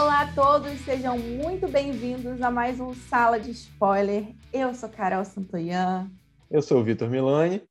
Olá 0.00 0.20
a 0.20 0.32
todos, 0.32 0.70
sejam 0.82 1.18
muito 1.18 1.66
bem-vindos 1.66 2.40
a 2.40 2.52
mais 2.52 2.78
um 2.78 2.94
Sala 2.94 3.40
de 3.40 3.50
Spoiler. 3.50 4.32
Eu 4.52 4.72
sou 4.72 4.88
Carol 4.88 5.24
Santoyan. 5.24 6.08
Eu 6.48 6.62
sou 6.62 6.78
o 6.78 6.84
Vitor 6.84 7.10
Milani. 7.10 7.64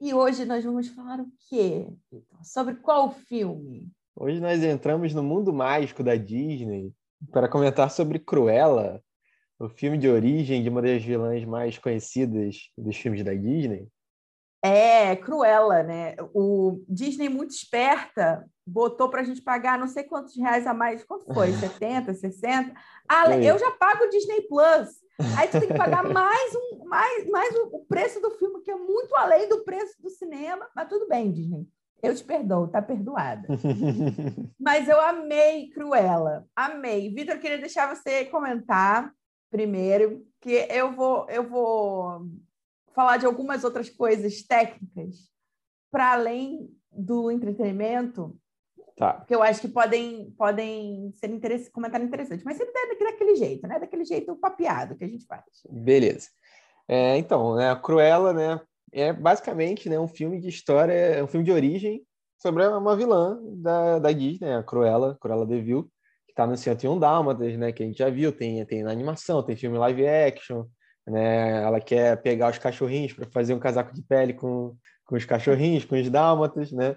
E 0.00 0.14
hoje 0.14 0.44
nós 0.44 0.64
vamos 0.64 0.86
falar 0.86 1.18
o 1.18 1.26
quê? 1.48 1.88
Sobre 2.44 2.76
qual 2.76 3.10
filme? 3.10 3.90
Hoje 4.14 4.38
nós 4.38 4.62
entramos 4.62 5.12
no 5.12 5.20
mundo 5.20 5.52
mágico 5.52 6.04
da 6.04 6.14
Disney 6.14 6.92
para 7.32 7.48
comentar 7.48 7.90
sobre 7.90 8.20
Cruella, 8.20 9.02
o 9.58 9.68
filme 9.68 9.98
de 9.98 10.08
origem 10.08 10.62
de 10.62 10.68
uma 10.68 10.80
das 10.80 11.02
vilãs 11.02 11.44
mais 11.44 11.76
conhecidas 11.76 12.70
dos 12.78 12.96
filmes 12.96 13.24
da 13.24 13.34
Disney. 13.34 13.88
É, 14.62 15.14
Cruella, 15.16 15.82
né? 15.82 16.16
O 16.34 16.82
Disney, 16.88 17.28
muito 17.28 17.50
esperta, 17.50 18.44
botou 18.66 19.08
para 19.08 19.20
a 19.20 19.24
gente 19.24 19.40
pagar 19.40 19.78
não 19.78 19.86
sei 19.86 20.04
quantos 20.04 20.36
reais 20.36 20.66
a 20.66 20.74
mais. 20.74 21.04
Quanto 21.04 21.32
foi? 21.32 21.52
70, 21.52 22.14
60? 22.14 22.72
Ah, 23.08 23.36
eu 23.36 23.58
já 23.58 23.70
pago 23.72 24.04
o 24.04 24.10
Disney 24.10 24.42
Plus. 24.42 24.88
Aí 25.36 25.48
tu 25.48 25.58
tem 25.58 25.68
que 25.68 25.74
pagar 25.74 26.04
mais, 26.04 26.54
um, 26.54 26.84
mais, 26.84 27.28
mais 27.28 27.54
o 27.56 27.84
preço 27.88 28.20
do 28.20 28.30
filme, 28.32 28.60
que 28.62 28.70
é 28.70 28.76
muito 28.76 29.14
além 29.16 29.48
do 29.48 29.64
preço 29.64 30.00
do 30.00 30.10
cinema. 30.10 30.68
Mas 30.74 30.88
tudo 30.88 31.08
bem, 31.08 31.32
Disney. 31.32 31.66
Eu 32.02 32.14
te 32.14 32.22
perdoo, 32.22 32.68
tá 32.68 32.80
perdoada. 32.80 33.48
Mas 34.58 34.88
eu 34.88 35.00
amei 35.00 35.68
Cruella, 35.70 36.46
amei. 36.54 37.12
Vitor, 37.12 37.38
queria 37.38 37.58
deixar 37.58 37.92
você 37.92 38.24
comentar 38.26 39.12
primeiro, 39.50 40.24
que 40.40 40.66
eu 40.70 40.92
vou, 40.92 41.26
eu 41.28 41.48
vou 41.48 42.26
falar 42.98 43.16
de 43.16 43.26
algumas 43.26 43.62
outras 43.62 43.88
coisas 43.88 44.42
técnicas 44.42 45.30
para 45.88 46.14
além 46.14 46.68
do 46.90 47.30
entretenimento, 47.30 48.36
tá. 48.96 49.12
porque 49.12 49.32
eu 49.36 49.40
acho 49.40 49.60
que 49.60 49.68
podem, 49.68 50.32
podem 50.32 51.12
ser 51.14 51.30
interess 51.30 51.68
comentário 51.68 52.04
interessante, 52.04 52.44
mas 52.44 52.56
sempre 52.56 52.72
daquele 52.98 53.36
jeito, 53.36 53.68
né? 53.68 53.78
Daquele 53.78 54.04
jeito 54.04 54.34
papeado 54.34 54.96
que 54.96 55.04
a 55.04 55.08
gente 55.08 55.24
faz. 55.26 55.44
Beleza. 55.70 56.26
É, 56.88 57.16
então, 57.16 57.54
né, 57.54 57.70
a 57.70 57.76
Cruella, 57.76 58.32
né, 58.32 58.60
é 58.90 59.12
basicamente 59.12 59.88
né, 59.88 60.00
um 60.00 60.08
filme 60.08 60.40
de 60.40 60.48
história, 60.48 60.92
é 60.92 61.22
um 61.22 61.28
filme 61.28 61.46
de 61.46 61.52
origem 61.52 62.02
sobre 62.42 62.66
uma 62.66 62.96
vilã 62.96 63.38
da, 63.58 64.00
da 64.00 64.10
Disney, 64.10 64.54
a 64.54 64.62
Cruella, 64.64 65.16
Cruella 65.20 65.46
de 65.46 65.60
Vil, 65.60 65.84
que 66.26 66.32
está 66.32 66.44
no 66.48 66.56
101 66.56 66.98
Dálmatas, 66.98 67.56
né, 67.56 67.70
que 67.70 67.84
a 67.84 67.86
gente 67.86 67.98
já 67.98 68.10
viu, 68.10 68.32
tem, 68.32 68.64
tem 68.66 68.82
na 68.82 68.90
animação, 68.90 69.40
tem 69.40 69.54
filme 69.54 69.78
live 69.78 70.04
action, 70.04 70.64
né, 71.08 71.62
ela 71.62 71.80
quer 71.80 72.20
pegar 72.22 72.50
os 72.50 72.58
cachorrinhos 72.58 73.12
para 73.12 73.26
fazer 73.30 73.54
um 73.54 73.58
casaco 73.58 73.94
de 73.94 74.02
pele 74.02 74.34
com, 74.34 74.76
com 75.04 75.16
os 75.16 75.24
cachorrinhos, 75.24 75.84
com 75.84 75.94
os 75.96 76.08
dálmatas, 76.10 76.72
né, 76.72 76.96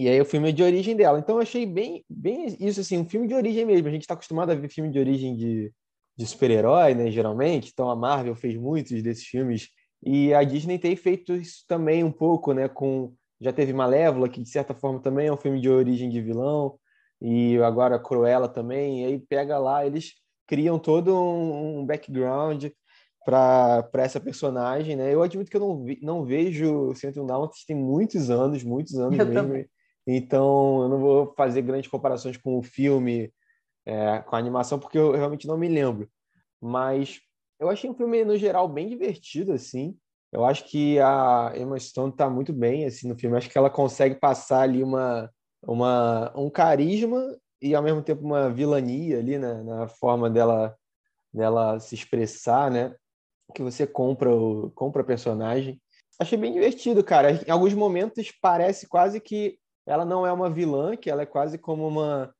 e 0.00 0.08
aí 0.08 0.18
o 0.18 0.24
filme 0.24 0.48
é 0.48 0.52
de 0.52 0.62
origem 0.62 0.96
dela. 0.96 1.18
Então 1.18 1.36
eu 1.36 1.42
achei 1.42 1.66
bem, 1.66 2.02
bem 2.08 2.56
isso, 2.58 2.80
assim, 2.80 2.96
um 2.96 3.04
filme 3.06 3.28
de 3.28 3.34
origem 3.34 3.66
mesmo. 3.66 3.86
A 3.86 3.90
gente 3.90 4.00
está 4.00 4.14
acostumado 4.14 4.50
a 4.50 4.54
ver 4.54 4.70
filme 4.70 4.90
de 4.90 4.98
origem 4.98 5.36
de, 5.36 5.70
de 6.16 6.26
super-herói, 6.26 6.94
né, 6.94 7.10
geralmente. 7.10 7.70
Então 7.70 7.90
a 7.90 7.94
Marvel 7.94 8.34
fez 8.34 8.56
muitos 8.56 9.02
desses 9.02 9.26
filmes 9.26 9.68
e 10.02 10.32
a 10.32 10.42
Disney 10.42 10.78
tem 10.78 10.96
feito 10.96 11.34
isso 11.34 11.64
também 11.68 12.02
um 12.02 12.10
pouco, 12.10 12.54
né? 12.54 12.66
Com 12.66 13.12
já 13.38 13.52
teve 13.52 13.74
Malévola, 13.74 14.28
que 14.28 14.40
de 14.40 14.48
certa 14.48 14.74
forma 14.74 15.00
também 15.00 15.26
é 15.26 15.32
um 15.32 15.36
filme 15.36 15.60
de 15.60 15.68
origem 15.68 16.08
de 16.08 16.20
vilão, 16.20 16.78
e 17.20 17.58
agora 17.58 17.98
Cruella 17.98 18.48
também. 18.48 19.02
E 19.02 19.04
aí 19.04 19.18
pega 19.18 19.58
lá, 19.58 19.86
eles 19.86 20.14
criam 20.46 20.78
todo 20.78 21.14
um, 21.14 21.80
um 21.80 21.86
background 21.86 22.66
para 23.24 23.88
essa 23.94 24.20
personagem, 24.20 24.96
né? 24.96 25.12
Eu 25.12 25.22
admito 25.22 25.50
que 25.50 25.56
eu 25.56 25.60
não, 25.60 25.84
vi, 25.84 25.98
não 26.02 26.24
vejo 26.24 26.94
Centro 26.94 27.26
Dálmatas 27.26 27.64
tem 27.64 27.76
muitos 27.76 28.30
anos, 28.30 28.62
muitos 28.62 28.94
anos 28.98 29.18
eu 29.18 29.26
mesmo. 29.26 29.48
Também. 29.48 29.68
Então 30.06 30.82
eu 30.82 30.88
não 30.88 30.98
vou 30.98 31.34
fazer 31.36 31.62
grandes 31.62 31.90
comparações 31.90 32.36
com 32.36 32.58
o 32.58 32.62
filme, 32.62 33.32
é, 33.86 34.20
com 34.20 34.34
a 34.34 34.38
animação, 34.38 34.78
porque 34.78 34.98
eu 34.98 35.12
realmente 35.12 35.46
não 35.46 35.58
me 35.58 35.68
lembro. 35.68 36.08
Mas 36.60 37.20
eu 37.58 37.68
achei 37.68 37.88
um 37.90 37.94
filme, 37.94 38.24
no 38.24 38.36
geral, 38.36 38.66
bem 38.66 38.88
divertido, 38.88 39.52
assim. 39.52 39.96
Eu 40.32 40.44
acho 40.44 40.64
que 40.64 40.98
a 41.00 41.52
Emma 41.56 41.78
Stone 41.78 42.12
está 42.12 42.30
muito 42.30 42.52
bem, 42.52 42.86
assim, 42.86 43.08
no 43.08 43.18
filme. 43.18 43.36
acho 43.36 43.50
que 43.50 43.58
ela 43.58 43.68
consegue 43.68 44.14
passar 44.14 44.62
ali 44.62 44.82
uma, 44.82 45.30
uma, 45.62 46.32
um 46.36 46.48
carisma 46.48 47.36
e, 47.60 47.74
ao 47.74 47.82
mesmo 47.82 48.02
tempo, 48.02 48.24
uma 48.24 48.48
vilania 48.48 49.18
ali, 49.18 49.38
né? 49.38 49.62
Na 49.62 49.88
forma 49.88 50.30
dela, 50.30 50.74
dela 51.32 51.78
se 51.80 51.94
expressar, 51.94 52.70
né? 52.70 52.94
Que 53.54 53.62
você 53.62 53.86
compra 53.86 54.34
o 54.34 54.70
compra 54.74 55.04
personagem. 55.04 55.80
Achei 56.18 56.36
bem 56.36 56.52
divertido, 56.52 57.02
cara. 57.02 57.32
Em 57.32 57.50
alguns 57.50 57.74
momentos 57.74 58.32
parece 58.42 58.86
quase 58.86 59.20
que 59.20 59.58
ela 59.86 60.04
não 60.04 60.26
é 60.26 60.32
uma 60.32 60.50
vilã, 60.50 60.96
que 60.96 61.10
ela 61.10 61.22
é 61.22 61.26
quase 61.26 61.58
como 61.58 61.86
uma 61.88 62.32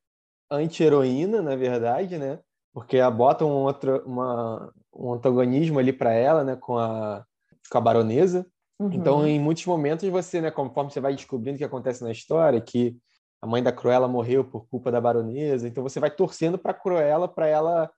anti-heroína, 0.51 1.41
na 1.41 1.57
verdade, 1.57 2.19
né? 2.19 2.39
Porque 2.73 2.97
ela 2.97 3.11
bota 3.11 3.45
um, 3.45 3.65
outro, 3.65 4.03
uma, 4.07 4.73
um 4.95 5.15
antagonismo 5.15 5.79
ali 5.79 5.93
para 5.93 6.13
ela, 6.13 6.45
né, 6.45 6.57
com 6.57 6.79
a, 6.79 7.25
com 7.71 7.79
a 7.79 7.81
baronesa. 7.81 8.47
Uhum. 8.79 8.93
Então, 8.93 9.27
em 9.27 9.41
muitos 9.41 9.65
momentos, 9.67 10.09
você, 10.09 10.41
né, 10.41 10.51
conforme 10.51 10.91
você 10.91 11.01
vai 11.01 11.15
descobrindo 11.15 11.57
o 11.57 11.59
que 11.59 11.65
acontece 11.65 12.03
na 12.03 12.13
história, 12.13 12.61
que 12.61 12.97
a 13.41 13.47
mãe 13.47 13.63
da 13.63 13.73
Cruella 13.73 14.07
morreu 14.07 14.45
por 14.45 14.69
culpa 14.69 14.91
da 14.91 15.01
baronesa, 15.01 15.67
então 15.67 15.83
você 15.83 15.99
vai 15.99 16.11
torcendo 16.11 16.59
para 16.59 16.75
Cruella 16.75 17.27
para 17.27 17.47
ela 17.47 17.91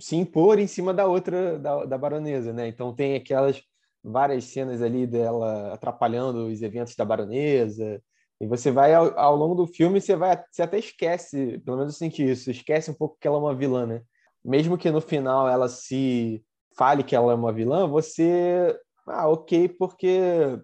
se 0.00 0.16
impor 0.16 0.58
em 0.58 0.66
cima 0.66 0.92
da 0.94 1.06
outra, 1.06 1.58
da, 1.58 1.84
da 1.84 1.98
baronesa, 1.98 2.52
né? 2.52 2.68
Então 2.68 2.94
tem 2.94 3.14
aquelas 3.16 3.62
várias 4.02 4.44
cenas 4.44 4.82
ali 4.82 5.06
dela 5.06 5.72
atrapalhando 5.72 6.46
os 6.46 6.60
eventos 6.62 6.96
da 6.96 7.04
baronesa, 7.04 8.02
e 8.42 8.46
você 8.46 8.72
vai, 8.72 8.92
ao, 8.92 9.16
ao, 9.16 9.36
longo 9.36 9.54
do 9.54 9.68
filme, 9.68 10.00
você 10.00 10.16
vai 10.16 10.36
você 10.50 10.62
até 10.62 10.76
esquece, 10.76 11.58
pelo 11.64 11.76
menos 11.76 11.94
eu 11.94 11.98
senti 11.98 12.28
isso, 12.28 12.50
esquece 12.50 12.90
um 12.90 12.94
pouco 12.94 13.16
que 13.20 13.28
ela 13.28 13.36
é 13.36 13.40
uma 13.40 13.54
vilã, 13.54 13.86
né? 13.86 14.02
Mesmo 14.44 14.76
que 14.76 14.90
no 14.90 15.00
final 15.00 15.48
ela 15.48 15.68
se 15.68 16.44
fale 16.76 17.04
que 17.04 17.14
ela 17.14 17.30
é 17.30 17.36
uma 17.36 17.52
vilã, 17.52 17.86
você. 17.86 18.76
Ah, 19.06 19.28
ok, 19.28 19.68
porque 19.68 20.58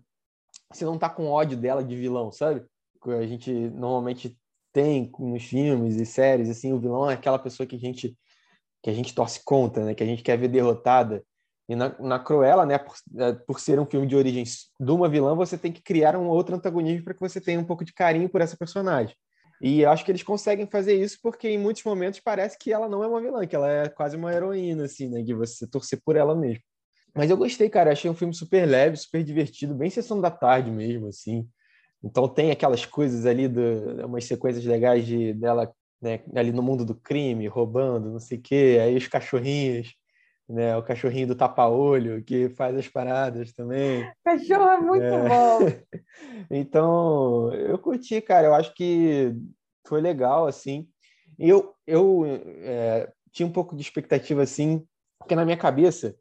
você 0.72 0.84
não 0.84 0.98
tá 0.98 1.08
com 1.08 1.28
ódio 1.28 1.56
dela 1.56 1.84
de 1.84 1.94
vilão, 1.94 2.32
sabe? 2.32 2.66
A 3.06 3.26
gente 3.26 3.52
normalmente 3.52 4.36
tem 4.72 5.12
nos 5.16 5.44
filmes 5.44 5.94
e 5.96 6.04
séries, 6.04 6.50
assim, 6.50 6.72
o 6.72 6.80
vilão 6.80 7.08
é 7.08 7.14
aquela 7.14 7.38
pessoa 7.38 7.64
que 7.64 7.76
a 7.76 7.78
gente 7.78 8.18
que 8.82 8.90
a 8.90 8.92
gente 8.92 9.14
torce 9.14 9.42
contra, 9.44 9.84
né? 9.84 9.94
Que 9.94 10.02
a 10.02 10.06
gente 10.06 10.22
quer 10.22 10.36
ver 10.36 10.48
derrotada. 10.48 11.22
E 11.68 11.76
na, 11.76 11.94
na 11.98 12.18
Cruella, 12.18 12.64
né, 12.64 12.78
por, 12.78 12.94
é, 13.18 13.32
por 13.32 13.60
ser 13.60 13.78
um 13.78 13.84
filme 13.84 14.06
de 14.06 14.16
origem 14.16 14.42
de 14.44 14.90
uma 14.90 15.08
vilã, 15.08 15.34
você 15.34 15.58
tem 15.58 15.70
que 15.70 15.82
criar 15.82 16.16
um 16.16 16.26
outro 16.26 16.56
antagonismo 16.56 17.04
para 17.04 17.12
que 17.12 17.20
você 17.20 17.40
tenha 17.40 17.60
um 17.60 17.64
pouco 17.64 17.84
de 17.84 17.92
carinho 17.92 18.28
por 18.28 18.40
essa 18.40 18.56
personagem. 18.56 19.14
E 19.60 19.82
eu 19.82 19.90
acho 19.90 20.04
que 20.04 20.10
eles 20.10 20.22
conseguem 20.22 20.66
fazer 20.66 20.94
isso 20.94 21.18
porque 21.22 21.48
em 21.48 21.58
muitos 21.58 21.82
momentos 21.82 22.20
parece 22.20 22.56
que 22.58 22.72
ela 22.72 22.88
não 22.88 23.02
é 23.04 23.08
uma 23.08 23.20
vilã, 23.20 23.46
que 23.46 23.56
ela 23.56 23.70
é 23.70 23.88
quase 23.88 24.16
uma 24.16 24.32
heroína, 24.32 24.84
assim, 24.84 25.08
né? 25.08 25.20
De 25.22 25.34
você 25.34 25.66
torcer 25.66 26.00
por 26.02 26.16
ela 26.16 26.34
mesmo. 26.34 26.62
Mas 27.14 27.30
eu 27.30 27.36
gostei, 27.36 27.68
cara. 27.68 27.92
Achei 27.92 28.10
um 28.10 28.14
filme 28.14 28.32
super 28.32 28.66
leve, 28.66 28.96
super 28.96 29.22
divertido, 29.22 29.74
bem 29.74 29.90
sessão 29.90 30.20
da 30.20 30.30
tarde 30.30 30.70
mesmo, 30.70 31.08
assim. 31.08 31.46
Então 32.02 32.28
tem 32.28 32.50
aquelas 32.50 32.86
coisas 32.86 33.26
ali, 33.26 33.48
do, 33.48 34.06
umas 34.06 34.24
sequências 34.24 34.64
legais 34.64 35.04
de, 35.04 35.34
dela 35.34 35.72
né, 36.00 36.20
ali 36.34 36.52
no 36.52 36.62
mundo 36.62 36.84
do 36.84 36.94
crime, 36.94 37.46
roubando, 37.46 38.10
não 38.10 38.20
sei 38.20 38.38
o 38.38 38.42
quê. 38.42 38.78
Aí 38.80 38.96
os 38.96 39.08
cachorrinhos, 39.08 39.94
né? 40.48 40.76
O 40.76 40.82
cachorrinho 40.82 41.28
do 41.28 41.34
tapa-olho, 41.34 42.22
que 42.24 42.48
faz 42.50 42.76
as 42.76 42.88
paradas 42.88 43.52
também. 43.52 44.10
Cachorro 44.24 44.68
é 44.68 44.80
muito 44.80 45.04
é. 45.04 45.28
bom. 45.28 45.58
então, 46.50 47.52
eu 47.52 47.78
curti, 47.78 48.20
cara. 48.20 48.46
Eu 48.46 48.54
acho 48.54 48.72
que 48.74 49.34
foi 49.86 50.00
legal, 50.00 50.46
assim. 50.46 50.88
Eu, 51.38 51.74
eu 51.86 52.24
é, 52.62 53.12
tinha 53.30 53.46
um 53.46 53.52
pouco 53.52 53.76
de 53.76 53.82
expectativa, 53.82 54.42
assim, 54.42 54.84
porque 55.18 55.34
na 55.34 55.44
minha 55.44 55.56
cabeça 55.56 56.16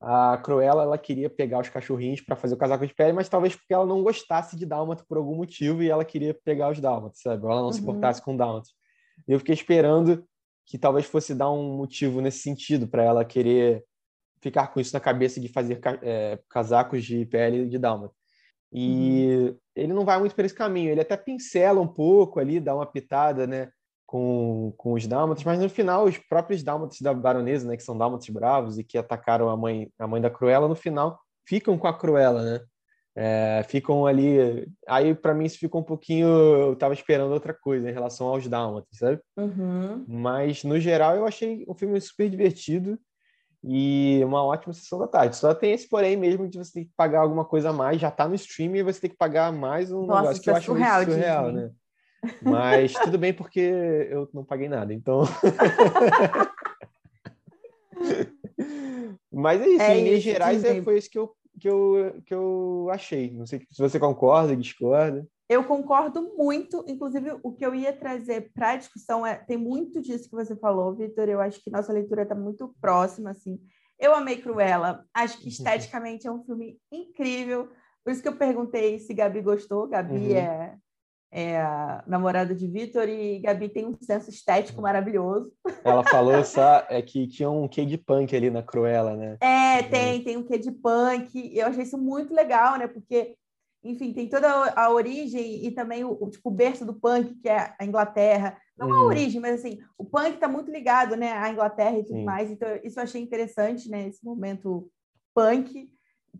a 0.00 0.38
Cruella 0.38 0.82
ela 0.82 0.98
queria 0.98 1.28
pegar 1.28 1.60
os 1.60 1.68
cachorrinhos 1.68 2.20
para 2.20 2.36
fazer 2.36 2.54
o 2.54 2.58
casaco 2.58 2.86
de 2.86 2.94
pele, 2.94 3.12
mas 3.12 3.28
talvez 3.28 3.56
porque 3.56 3.74
ela 3.74 3.86
não 3.86 4.02
gostasse 4.02 4.56
de 4.56 4.64
dálmata 4.64 5.04
por 5.08 5.18
algum 5.18 5.34
motivo 5.34 5.82
e 5.82 5.90
ela 5.90 6.04
queria 6.04 6.32
pegar 6.44 6.70
os 6.70 6.78
dálmatas, 6.78 7.20
sabe? 7.20 7.44
Ela 7.44 7.56
não 7.56 7.66
uhum. 7.66 7.72
se 7.72 7.80
importasse 7.80 8.22
com 8.22 8.36
dálmatas. 8.36 8.77
Eu 9.26 9.38
fiquei 9.38 9.54
esperando 9.54 10.24
que 10.66 10.78
talvez 10.78 11.06
fosse 11.06 11.34
dar 11.34 11.50
um 11.50 11.76
motivo 11.76 12.20
nesse 12.20 12.40
sentido 12.40 12.86
para 12.86 13.02
ela 13.02 13.24
querer 13.24 13.84
ficar 14.40 14.68
com 14.68 14.80
isso 14.80 14.92
na 14.92 15.00
cabeça 15.00 15.40
de 15.40 15.48
fazer 15.48 15.80
é, 16.02 16.38
casacos 16.48 17.04
de 17.04 17.24
pele 17.26 17.66
de 17.68 17.78
dálmata. 17.78 18.14
E 18.72 19.48
uhum. 19.48 19.56
ele 19.74 19.92
não 19.92 20.04
vai 20.04 20.18
muito 20.18 20.34
por 20.34 20.44
esse 20.44 20.54
caminho, 20.54 20.90
ele 20.90 21.00
até 21.00 21.16
pincela 21.16 21.80
um 21.80 21.88
pouco 21.88 22.38
ali, 22.38 22.60
dá 22.60 22.74
uma 22.74 22.84
pitada, 22.84 23.46
né, 23.46 23.70
com, 24.06 24.72
com 24.76 24.92
os 24.92 25.06
dálmatas, 25.06 25.42
mas 25.42 25.58
no 25.58 25.70
final 25.70 26.04
os 26.04 26.18
próprios 26.18 26.62
dálmatas 26.62 27.00
da 27.00 27.14
baronesa, 27.14 27.66
né, 27.66 27.76
que 27.76 27.82
são 27.82 27.96
dálmatas 27.96 28.28
bravos 28.28 28.78
e 28.78 28.84
que 28.84 28.98
atacaram 28.98 29.48
a 29.48 29.56
mãe, 29.56 29.90
a 29.98 30.06
mãe 30.06 30.20
da 30.20 30.30
Cruella, 30.30 30.68
no 30.68 30.76
final 30.76 31.18
ficam 31.46 31.78
com 31.78 31.86
a 31.86 31.96
Cruella, 31.96 32.42
né? 32.42 32.60
É, 33.20 33.64
ficam 33.64 34.06
ali. 34.06 34.68
Aí, 34.86 35.12
para 35.12 35.34
mim, 35.34 35.44
isso 35.44 35.58
ficou 35.58 35.80
um 35.80 35.84
pouquinho. 35.84 36.28
Eu 36.28 36.76
tava 36.76 36.94
esperando 36.94 37.32
outra 37.32 37.52
coisa 37.52 37.90
em 37.90 37.92
relação 37.92 38.28
aos 38.28 38.46
Dálmatas, 38.46 38.96
sabe? 38.96 39.20
Uhum. 39.36 40.04
Mas, 40.06 40.62
no 40.62 40.78
geral, 40.78 41.16
eu 41.16 41.26
achei 41.26 41.64
um 41.66 41.74
filme 41.74 42.00
super 42.00 42.30
divertido 42.30 42.96
e 43.64 44.20
uma 44.24 44.44
ótima 44.44 44.72
sessão 44.72 45.00
da 45.00 45.08
tarde. 45.08 45.34
Só 45.34 45.52
tem 45.52 45.72
esse 45.72 45.88
porém 45.88 46.16
mesmo 46.16 46.48
de 46.48 46.58
você 46.58 46.72
ter 46.72 46.84
que 46.84 46.92
pagar 46.96 47.22
alguma 47.22 47.44
coisa 47.44 47.70
a 47.70 47.72
mais, 47.72 48.00
já 48.00 48.08
tá 48.08 48.28
no 48.28 48.36
streaming 48.36 48.78
e 48.78 48.84
você 48.84 49.00
tem 49.00 49.10
que 49.10 49.16
pagar 49.16 49.52
mais 49.52 49.90
um 49.90 50.06
Nossa, 50.06 50.22
negócio 50.22 50.42
que 50.44 50.50
eu 50.50 50.54
é 50.54 50.56
acho 50.56 50.66
surreal, 50.66 50.96
muito 50.98 51.12
surreal, 51.12 51.52
né? 51.52 51.70
Mas 52.40 52.92
tudo 52.92 53.18
bem 53.18 53.34
porque 53.34 53.60
eu 54.10 54.28
não 54.32 54.44
paguei 54.44 54.68
nada, 54.68 54.94
então. 54.94 55.22
Mas 59.32 59.60
é 59.60 59.68
isso, 59.68 59.82
é 59.82 59.98
em 59.98 60.04
linhas 60.04 60.22
gerais 60.22 60.64
é, 60.64 60.82
foi 60.82 60.98
isso 60.98 61.10
que 61.10 61.18
eu, 61.18 61.30
que, 61.58 61.68
eu, 61.68 62.22
que 62.24 62.34
eu 62.34 62.88
achei. 62.90 63.30
Não 63.30 63.46
sei 63.46 63.60
se 63.70 63.80
você 63.80 63.98
concorda, 63.98 64.56
discorda. 64.56 65.26
Eu 65.48 65.64
concordo 65.64 66.34
muito, 66.36 66.84
inclusive 66.86 67.38
o 67.42 67.52
que 67.52 67.64
eu 67.64 67.74
ia 67.74 67.92
trazer 67.92 68.52
para 68.52 68.72
a 68.72 68.76
discussão 68.76 69.26
é 69.26 69.34
tem 69.34 69.56
muito 69.56 70.00
disso 70.02 70.28
que 70.28 70.36
você 70.36 70.54
falou, 70.54 70.94
Vitor. 70.94 71.28
Eu 71.28 71.40
acho 71.40 71.62
que 71.62 71.70
nossa 71.70 71.92
leitura 71.92 72.22
está 72.22 72.34
muito 72.34 72.74
próxima, 72.80 73.30
assim. 73.30 73.58
Eu 73.98 74.14
amei 74.14 74.36
Cruella, 74.36 75.04
acho 75.14 75.40
que 75.40 75.48
esteticamente 75.48 76.26
é 76.26 76.30
um 76.30 76.44
filme 76.44 76.78
incrível. 76.92 77.70
Por 78.04 78.12
isso 78.12 78.22
que 78.22 78.28
eu 78.28 78.36
perguntei 78.36 78.98
se 78.98 79.14
Gabi 79.14 79.40
gostou. 79.40 79.88
Gabi 79.88 80.32
uhum. 80.32 80.36
é, 80.36 80.76
é 81.30 81.60
a 81.60 82.02
namorada 82.06 82.54
de 82.54 82.66
Vitor 82.66 83.08
e 83.08 83.38
Gabi 83.40 83.68
tem 83.68 83.86
um 83.86 83.94
senso 84.00 84.30
estético 84.30 84.80
maravilhoso. 84.80 85.52
Ela 85.84 86.02
falou 86.04 86.42
só 86.44 86.86
é 86.88 87.02
que 87.02 87.26
tinha 87.26 87.50
um 87.50 87.68
quê 87.68 87.84
de 87.84 87.98
punk 87.98 88.34
ali 88.34 88.50
na 88.50 88.62
Cruella, 88.62 89.16
né? 89.16 89.36
É, 89.40 89.82
tem, 89.82 90.22
tem 90.22 90.36
um 90.36 90.42
quê 90.42 90.58
de 90.58 90.72
punk. 90.72 91.52
Eu 91.54 91.66
achei 91.66 91.82
isso 91.82 91.98
muito 91.98 92.34
legal, 92.34 92.78
né? 92.78 92.86
Porque 92.86 93.36
enfim, 93.84 94.12
tem 94.12 94.28
toda 94.28 94.48
a 94.48 94.90
origem 94.90 95.64
e 95.64 95.70
também 95.70 96.04
o, 96.04 96.16
o 96.20 96.28
tipo, 96.28 96.48
o 96.48 96.52
berço 96.52 96.84
do 96.84 96.94
punk, 96.94 97.34
que 97.36 97.48
é 97.48 97.74
a 97.78 97.84
Inglaterra. 97.84 98.58
Não 98.76 98.92
a 98.92 99.02
hum. 99.02 99.06
origem, 99.06 99.40
mas 99.40 99.60
assim, 99.60 99.78
o 99.96 100.04
punk 100.04 100.34
está 100.34 100.48
muito 100.48 100.70
ligado 100.70 101.16
né, 101.16 101.32
à 101.32 101.50
Inglaterra 101.50 101.98
e 101.98 102.04
tudo 102.04 102.18
Sim. 102.18 102.24
mais. 102.24 102.50
Então, 102.50 102.68
isso 102.82 102.98
eu 102.98 103.02
achei 103.02 103.20
interessante, 103.20 103.88
né? 103.88 104.08
Esse 104.08 104.24
momento 104.24 104.90
punk, 105.34 105.88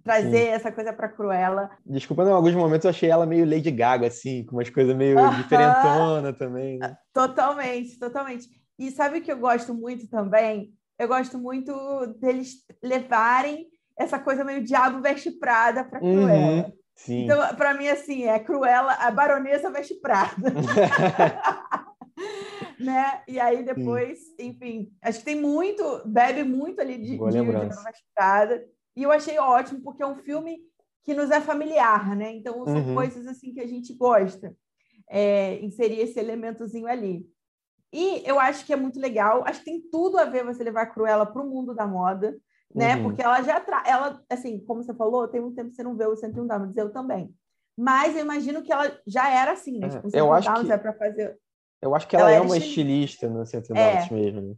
trazer 0.02 0.46
Sim. 0.46 0.52
essa 0.52 0.72
coisa 0.72 0.92
para 0.92 1.08
Cruella. 1.08 1.70
Desculpa, 1.84 2.24
em 2.24 2.30
alguns 2.30 2.54
momentos 2.54 2.84
eu 2.84 2.90
achei 2.90 3.10
ela 3.10 3.26
meio 3.26 3.48
Lady 3.48 3.70
Gaga, 3.70 4.06
assim, 4.06 4.44
com 4.44 4.56
umas 4.56 4.70
coisas 4.70 4.96
meio 4.96 5.18
uh 5.18 5.22
-huh. 5.22 5.36
diferentona 5.36 6.32
também. 6.32 6.78
Né? 6.78 6.96
Totalmente, 7.12 7.98
totalmente. 7.98 8.48
E 8.78 8.90
sabe 8.90 9.18
o 9.18 9.22
que 9.22 9.30
eu 9.30 9.38
gosto 9.38 9.74
muito 9.74 10.08
também? 10.08 10.72
Eu 10.98 11.08
gosto 11.08 11.38
muito 11.38 11.72
deles 12.20 12.64
levarem 12.82 13.68
essa 13.98 14.18
coisa 14.18 14.44
meio 14.44 14.62
diabo 14.62 15.00
veste 15.00 15.30
Prada 15.30 15.84
para 15.84 15.98
Cruella. 15.98 16.66
Uhum. 16.66 16.72
Sim. 16.94 17.24
Então, 17.24 17.56
para 17.56 17.74
mim, 17.74 17.88
assim, 17.88 18.24
é 18.24 18.38
Cruella, 18.38 18.92
a 18.94 19.10
baronesa 19.10 19.70
veste 19.70 19.94
Prada. 19.94 20.52
né? 22.78 23.22
E 23.28 23.38
aí 23.38 23.64
depois, 23.64 24.18
Sim. 24.18 24.48
enfim, 24.48 24.92
acho 25.02 25.20
que 25.20 25.24
tem 25.24 25.40
muito, 25.40 26.02
bebe 26.06 26.44
muito 26.44 26.80
ali 26.80 26.98
de, 26.98 27.18
de, 27.18 27.18
de 27.18 28.04
Prada. 28.14 28.64
E 28.98 29.04
eu 29.04 29.12
achei 29.12 29.38
ótimo, 29.38 29.80
porque 29.80 30.02
é 30.02 30.06
um 30.06 30.16
filme 30.16 30.58
que 31.04 31.14
nos 31.14 31.30
é 31.30 31.40
familiar, 31.40 32.16
né? 32.16 32.32
Então, 32.32 32.64
são 32.64 32.74
uhum. 32.74 32.94
coisas 32.96 33.28
assim 33.28 33.54
que 33.54 33.60
a 33.60 33.66
gente 33.66 33.94
gosta. 33.94 34.52
É, 35.08 35.54
inserir 35.60 36.00
esse 36.00 36.18
elementozinho 36.18 36.88
ali. 36.88 37.24
E 37.92 38.22
eu 38.26 38.40
acho 38.40 38.66
que 38.66 38.72
é 38.72 38.76
muito 38.76 38.98
legal, 38.98 39.44
acho 39.46 39.60
que 39.60 39.66
tem 39.66 39.80
tudo 39.80 40.18
a 40.18 40.24
ver 40.24 40.44
você 40.44 40.64
levar 40.64 40.82
a 40.82 40.86
Cruella 40.86 41.24
para 41.24 41.40
o 41.40 41.48
mundo 41.48 41.74
da 41.74 41.86
moda, 41.86 42.36
né? 42.74 42.96
Uhum. 42.96 43.04
Porque 43.04 43.22
ela 43.22 43.40
já 43.40 43.60
tra... 43.60 43.84
ela 43.86 44.20
assim, 44.28 44.58
como 44.66 44.82
você 44.82 44.92
falou, 44.92 45.28
tem 45.28 45.40
um 45.40 45.54
tempo 45.54 45.70
que 45.70 45.76
você 45.76 45.82
não 45.84 45.96
vê 45.96 46.04
o 46.04 46.16
101 46.16 46.46
Dálmatas, 46.46 46.76
eu 46.76 46.92
também. 46.92 47.32
Mas 47.76 48.16
eu 48.16 48.22
imagino 48.22 48.62
que 48.62 48.72
ela 48.72 49.00
já 49.06 49.30
era 49.30 49.52
assim, 49.52 49.78
né? 49.78 49.86
É, 49.86 49.90
tipo, 49.90 50.10
eu 50.12 50.32
acho 50.32 50.52
que 50.52 50.72
é 50.72 50.76
para 50.76 50.92
fazer 50.92 51.38
Eu 51.80 51.94
acho 51.94 52.08
que 52.08 52.16
ela, 52.16 52.32
ela 52.32 52.44
é 52.44 52.46
uma 52.46 52.58
estilista 52.58 53.28
no 53.28 53.46
101 53.46 53.76
é. 53.76 54.10
mesmo. 54.10 54.40
Né? 54.42 54.54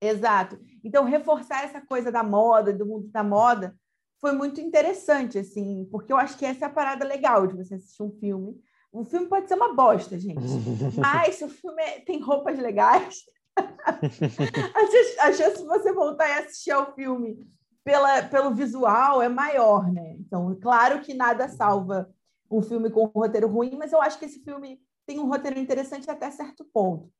Exato. 0.00 0.58
Então 0.84 1.04
reforçar 1.04 1.64
essa 1.64 1.80
coisa 1.80 2.12
da 2.12 2.22
moda, 2.22 2.72
do 2.72 2.86
mundo 2.86 3.08
da 3.08 3.22
moda, 3.22 3.74
foi 4.20 4.32
muito 4.32 4.60
interessante 4.60 5.38
assim, 5.38 5.86
porque 5.90 6.12
eu 6.12 6.16
acho 6.16 6.36
que 6.38 6.44
essa 6.44 6.64
é 6.64 6.68
a 6.68 6.72
parada 6.72 7.04
legal 7.04 7.46
de 7.46 7.56
você 7.56 7.74
assistir 7.74 8.02
um 8.02 8.10
filme. 8.10 8.58
Um 8.92 9.04
filme 9.04 9.26
pode 9.26 9.48
ser 9.48 9.54
uma 9.54 9.74
bosta, 9.74 10.18
gente. 10.18 10.40
Mas 10.98 11.36
se 11.36 11.44
o 11.44 11.48
filme 11.48 11.82
é, 11.82 12.00
tem 12.00 12.20
roupas 12.20 12.58
legais, 12.58 13.24
a 15.20 15.32
chance 15.32 15.58
de 15.58 15.66
você 15.66 15.92
voltar 15.92 16.28
e 16.28 16.44
assistir 16.44 16.70
ao 16.70 16.94
filme 16.94 17.38
pela, 17.84 18.22
pelo 18.22 18.54
visual 18.54 19.22
é 19.22 19.28
maior, 19.28 19.90
né? 19.92 20.16
Então, 20.18 20.58
claro 20.60 21.00
que 21.00 21.14
nada 21.14 21.48
salva 21.48 22.10
um 22.50 22.62
filme 22.62 22.90
com 22.90 23.04
um 23.04 23.20
roteiro 23.20 23.48
ruim, 23.48 23.76
mas 23.76 23.92
eu 23.92 24.00
acho 24.00 24.18
que 24.18 24.24
esse 24.24 24.40
filme 24.40 24.80
tem 25.06 25.18
um 25.18 25.28
roteiro 25.28 25.58
interessante 25.58 26.10
até 26.10 26.30
certo 26.30 26.64
ponto. 26.64 27.10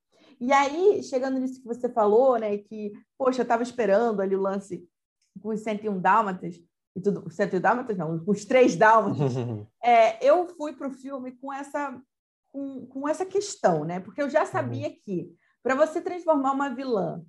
E 0.40 0.52
aí, 0.52 1.02
chegando 1.02 1.38
nisso 1.38 1.60
que 1.60 1.66
você 1.66 1.88
falou, 1.88 2.38
né, 2.38 2.58
que, 2.58 2.92
poxa, 3.16 3.40
eu 3.40 3.44
estava 3.44 3.62
esperando 3.62 4.20
ali 4.20 4.36
o 4.36 4.40
lance 4.40 4.86
com 5.40 5.48
os 5.50 5.60
101 5.60 6.00
Dálmatas, 6.00 6.56
e 6.94 7.00
tudo, 7.00 7.30
101 7.30 7.60
Dálmatas 7.60 7.96
não, 7.96 8.22
os 8.26 8.44
três 8.44 8.76
Dálmatas, 8.76 9.32
é, 9.82 10.24
eu 10.24 10.46
fui 10.56 10.72
para 10.72 10.88
o 10.88 10.92
filme 10.92 11.32
com 11.32 11.52
essa, 11.52 12.00
com, 12.52 12.86
com 12.86 13.08
essa 13.08 13.24
questão, 13.24 13.84
né, 13.84 14.00
porque 14.00 14.20
eu 14.20 14.30
já 14.30 14.44
sabia 14.44 14.88
uhum. 14.88 14.96
que 15.04 15.34
para 15.62 15.74
você 15.74 16.00
transformar 16.00 16.52
uma 16.52 16.74
vilã 16.74 17.24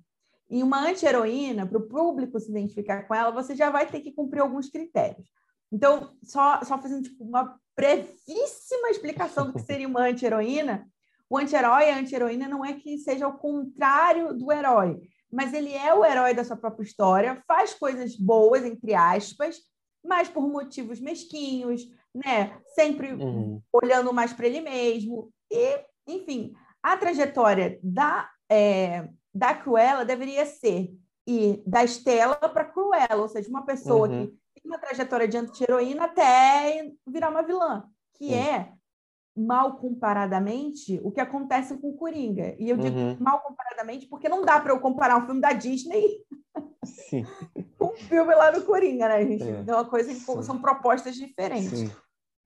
em 0.50 0.62
uma 0.62 0.80
anti-heroína, 0.80 1.66
para 1.66 1.78
o 1.78 1.88
público 1.88 2.38
se 2.40 2.50
identificar 2.50 3.06
com 3.06 3.14
ela, 3.14 3.30
você 3.30 3.54
já 3.54 3.68
vai 3.68 3.86
ter 3.86 4.00
que 4.00 4.12
cumprir 4.12 4.40
alguns 4.40 4.70
critérios. 4.70 5.28
Então, 5.70 6.16
só, 6.22 6.64
só 6.64 6.80
fazendo 6.80 7.02
tipo, 7.02 7.22
uma 7.24 7.58
brevíssima 7.76 8.88
explicação 8.90 9.46
do 9.46 9.52
que 9.52 9.60
seria 9.60 9.86
uma 9.86 10.02
anti-heroína, 10.02 10.88
o 11.30 11.36
anti-herói 11.36 11.84
e 11.84 11.90
a 11.90 11.98
anti-heroína 11.98 12.48
não 12.48 12.64
é 12.64 12.74
que 12.74 12.98
seja 12.98 13.28
o 13.28 13.36
contrário 13.36 14.32
do 14.34 14.50
herói, 14.50 15.00
mas 15.30 15.52
ele 15.52 15.72
é 15.74 15.92
o 15.92 16.04
herói 16.04 16.32
da 16.32 16.44
sua 16.44 16.56
própria 16.56 16.84
história, 16.84 17.42
faz 17.46 17.74
coisas 17.74 18.16
boas, 18.16 18.64
entre 18.64 18.94
aspas, 18.94 19.58
mas 20.04 20.28
por 20.28 20.48
motivos 20.48 21.00
mesquinhos, 21.00 21.82
né? 22.14 22.58
Sempre 22.74 23.12
uhum. 23.12 23.60
olhando 23.72 24.12
mais 24.12 24.32
para 24.32 24.46
ele 24.46 24.60
mesmo. 24.60 25.30
E, 25.50 25.84
enfim, 26.06 26.54
a 26.82 26.96
trajetória 26.96 27.78
da, 27.82 28.28
é, 28.48 29.08
da 29.34 29.54
Cruella 29.54 30.04
deveria 30.04 30.46
ser 30.46 30.90
ir 31.26 31.62
da 31.66 31.84
Estela 31.84 32.36
para 32.36 32.64
Cruella, 32.64 33.22
ou 33.22 33.28
seja, 33.28 33.50
uma 33.50 33.66
pessoa 33.66 34.08
uhum. 34.08 34.26
que 34.28 34.32
tem 34.54 34.62
uma 34.64 34.78
trajetória 34.78 35.28
de 35.28 35.36
anti-heroína 35.36 36.04
até 36.04 36.90
virar 37.06 37.28
uma 37.28 37.42
vilã, 37.42 37.84
que 38.14 38.28
uhum. 38.28 38.34
é 38.34 38.72
mal 39.38 39.76
comparadamente 39.76 41.00
o 41.02 41.10
que 41.10 41.20
acontece 41.20 41.76
com 41.78 41.90
o 41.90 41.96
Coringa. 41.96 42.54
E 42.58 42.70
eu 42.70 42.76
digo 42.76 42.96
uhum. 42.96 43.16
mal 43.20 43.40
comparadamente 43.40 44.06
porque 44.06 44.28
não 44.28 44.44
dá 44.44 44.60
para 44.60 44.72
eu 44.72 44.80
comparar 44.80 45.16
um 45.16 45.26
filme 45.26 45.40
da 45.40 45.52
Disney 45.52 46.24
com 47.78 47.86
um 47.86 47.96
filme 47.96 48.34
lá 48.34 48.52
no 48.52 48.62
Coringa, 48.62 49.08
né, 49.08 49.26
gente? 49.26 49.44
É. 49.44 49.64
é 49.66 49.74
uma 49.74 49.84
coisa 49.84 50.12
que 50.12 50.20
são 50.42 50.60
propostas 50.60 51.16
diferentes. 51.16 51.78
Sim. 51.78 51.90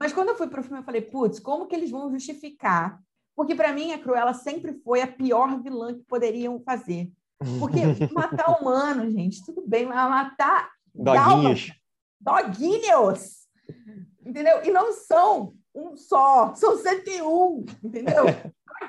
Mas 0.00 0.12
quando 0.12 0.30
eu 0.30 0.36
fui 0.36 0.48
para 0.48 0.60
o 0.60 0.62
filme, 0.62 0.80
eu 0.80 0.84
falei, 0.84 1.00
putz, 1.00 1.38
como 1.38 1.66
que 1.66 1.76
eles 1.76 1.90
vão 1.90 2.10
justificar 2.10 3.00
porque, 3.34 3.54
para 3.54 3.72
mim, 3.72 3.92
a 3.92 3.98
Cruella 3.98 4.34
sempre 4.34 4.74
foi 4.84 5.00
a 5.00 5.06
pior 5.06 5.60
vilã 5.62 5.94
que 5.94 6.04
poderiam 6.04 6.60
fazer. 6.60 7.10
Porque 7.58 7.80
matar 8.12 8.60
humano, 8.60 9.10
gente, 9.10 9.44
tudo 9.44 9.66
bem, 9.66 9.86
mas 9.86 10.10
matar. 10.10 10.70
Doguinhos. 10.94 11.72
Doguinhos! 12.20 13.48
Entendeu? 14.24 14.62
E 14.64 14.70
não 14.70 14.92
são 14.92 15.54
um 15.74 15.96
só, 15.96 16.54
são 16.56 16.76
101, 16.76 17.64
entendeu? 17.82 18.24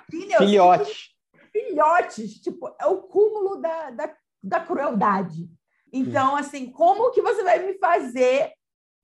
Doguinhos. 0.10 0.38
Filhotes. 0.38 1.10
Filhotes. 1.52 2.34
Tipo, 2.42 2.76
é 2.80 2.88
o 2.88 3.04
cúmulo 3.04 3.62
da, 3.62 3.92
da, 3.92 4.16
da 4.42 4.60
crueldade. 4.60 5.50
Então, 5.92 6.36
assim, 6.36 6.72
como 6.72 7.12
que 7.12 7.22
você 7.22 7.44
vai 7.44 7.60
me 7.60 7.78
fazer 7.78 8.52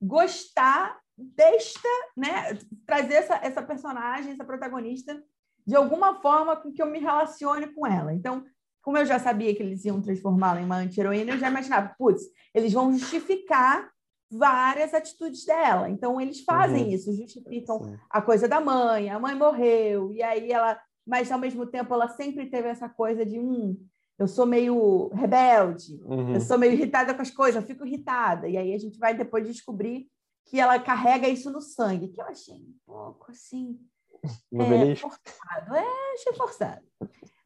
gostar 0.00 0.98
desta, 1.16 1.88
né, 2.16 2.58
trazer 2.86 3.14
essa, 3.14 3.36
essa 3.42 3.62
personagem, 3.62 4.32
essa 4.32 4.44
protagonista, 4.44 5.22
de 5.66 5.76
alguma 5.76 6.20
forma 6.20 6.56
com 6.56 6.72
que 6.72 6.82
eu 6.82 6.86
me 6.86 6.98
relacione 6.98 7.68
com 7.68 7.86
ela. 7.86 8.12
Então, 8.12 8.44
como 8.82 8.96
eu 8.98 9.04
já 9.04 9.18
sabia 9.18 9.54
que 9.54 9.62
eles 9.62 9.84
iam 9.84 10.00
transformá-la 10.00 10.60
em 10.60 10.64
uma 10.64 10.78
anti-heroína, 10.78 11.32
eu 11.32 11.38
já 11.38 11.48
imaginava, 11.48 11.94
putz, 11.98 12.22
eles 12.54 12.72
vão 12.72 12.92
justificar 12.92 13.90
várias 14.30 14.94
atitudes 14.94 15.44
dela. 15.44 15.88
Então, 15.88 16.20
eles 16.20 16.40
fazem 16.40 16.84
uhum. 16.84 16.90
isso, 16.90 17.16
justificam 17.16 17.82
Sim. 17.82 17.98
a 18.08 18.22
coisa 18.22 18.46
da 18.46 18.60
mãe, 18.60 19.10
a 19.10 19.18
mãe 19.18 19.34
morreu, 19.34 20.12
e 20.12 20.22
aí 20.22 20.50
ela... 20.50 20.80
Mas, 21.06 21.32
ao 21.32 21.38
mesmo 21.38 21.66
tempo, 21.66 21.92
ela 21.92 22.08
sempre 22.08 22.46
teve 22.46 22.68
essa 22.68 22.88
coisa 22.88 23.24
de, 23.24 23.38
hum, 23.40 23.76
eu 24.20 24.28
sou 24.28 24.44
meio 24.44 25.08
rebelde, 25.14 25.98
uhum. 26.04 26.34
eu 26.34 26.40
sou 26.42 26.58
meio 26.58 26.74
irritada 26.74 27.14
com 27.14 27.22
as 27.22 27.30
coisas, 27.30 27.60
eu 27.60 27.66
fico 27.66 27.86
irritada. 27.86 28.46
E 28.46 28.56
aí 28.56 28.74
a 28.74 28.78
gente 28.78 28.98
vai 28.98 29.14
depois 29.14 29.46
descobrir 29.46 30.08
que 30.44 30.60
ela 30.60 30.78
carrega 30.78 31.26
isso 31.26 31.50
no 31.50 31.62
sangue, 31.62 32.08
que 32.08 32.20
eu 32.20 32.26
achei 32.26 32.56
um 32.56 32.74
pouco 32.86 33.30
assim. 33.30 33.78
É, 34.52 34.94
forçado. 34.96 35.74
É, 35.74 36.12
achei 36.12 36.34
forçado. 36.34 36.82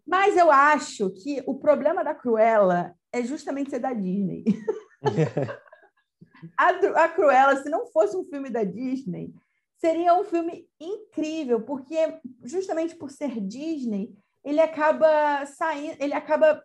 Mas 0.04 0.36
eu 0.36 0.50
acho 0.50 1.08
que 1.10 1.40
o 1.46 1.54
problema 1.54 2.02
da 2.02 2.12
Cruella 2.12 2.96
é 3.12 3.22
justamente 3.22 3.70
ser 3.70 3.78
da 3.78 3.92
Disney. 3.92 4.42
a, 6.56 6.68
a 7.04 7.08
Cruella, 7.08 7.62
se 7.62 7.68
não 7.68 7.86
fosse 7.86 8.16
um 8.16 8.24
filme 8.24 8.50
da 8.50 8.64
Disney, 8.64 9.32
seria 9.76 10.14
um 10.14 10.24
filme 10.24 10.68
incrível, 10.80 11.60
porque 11.62 12.18
justamente 12.42 12.94
por 12.94 13.10
ser 13.10 13.40
Disney, 13.40 14.14
ele 14.42 14.60
acaba 14.60 15.44
saindo, 15.46 15.96
ele 16.00 16.14
acaba 16.14 16.62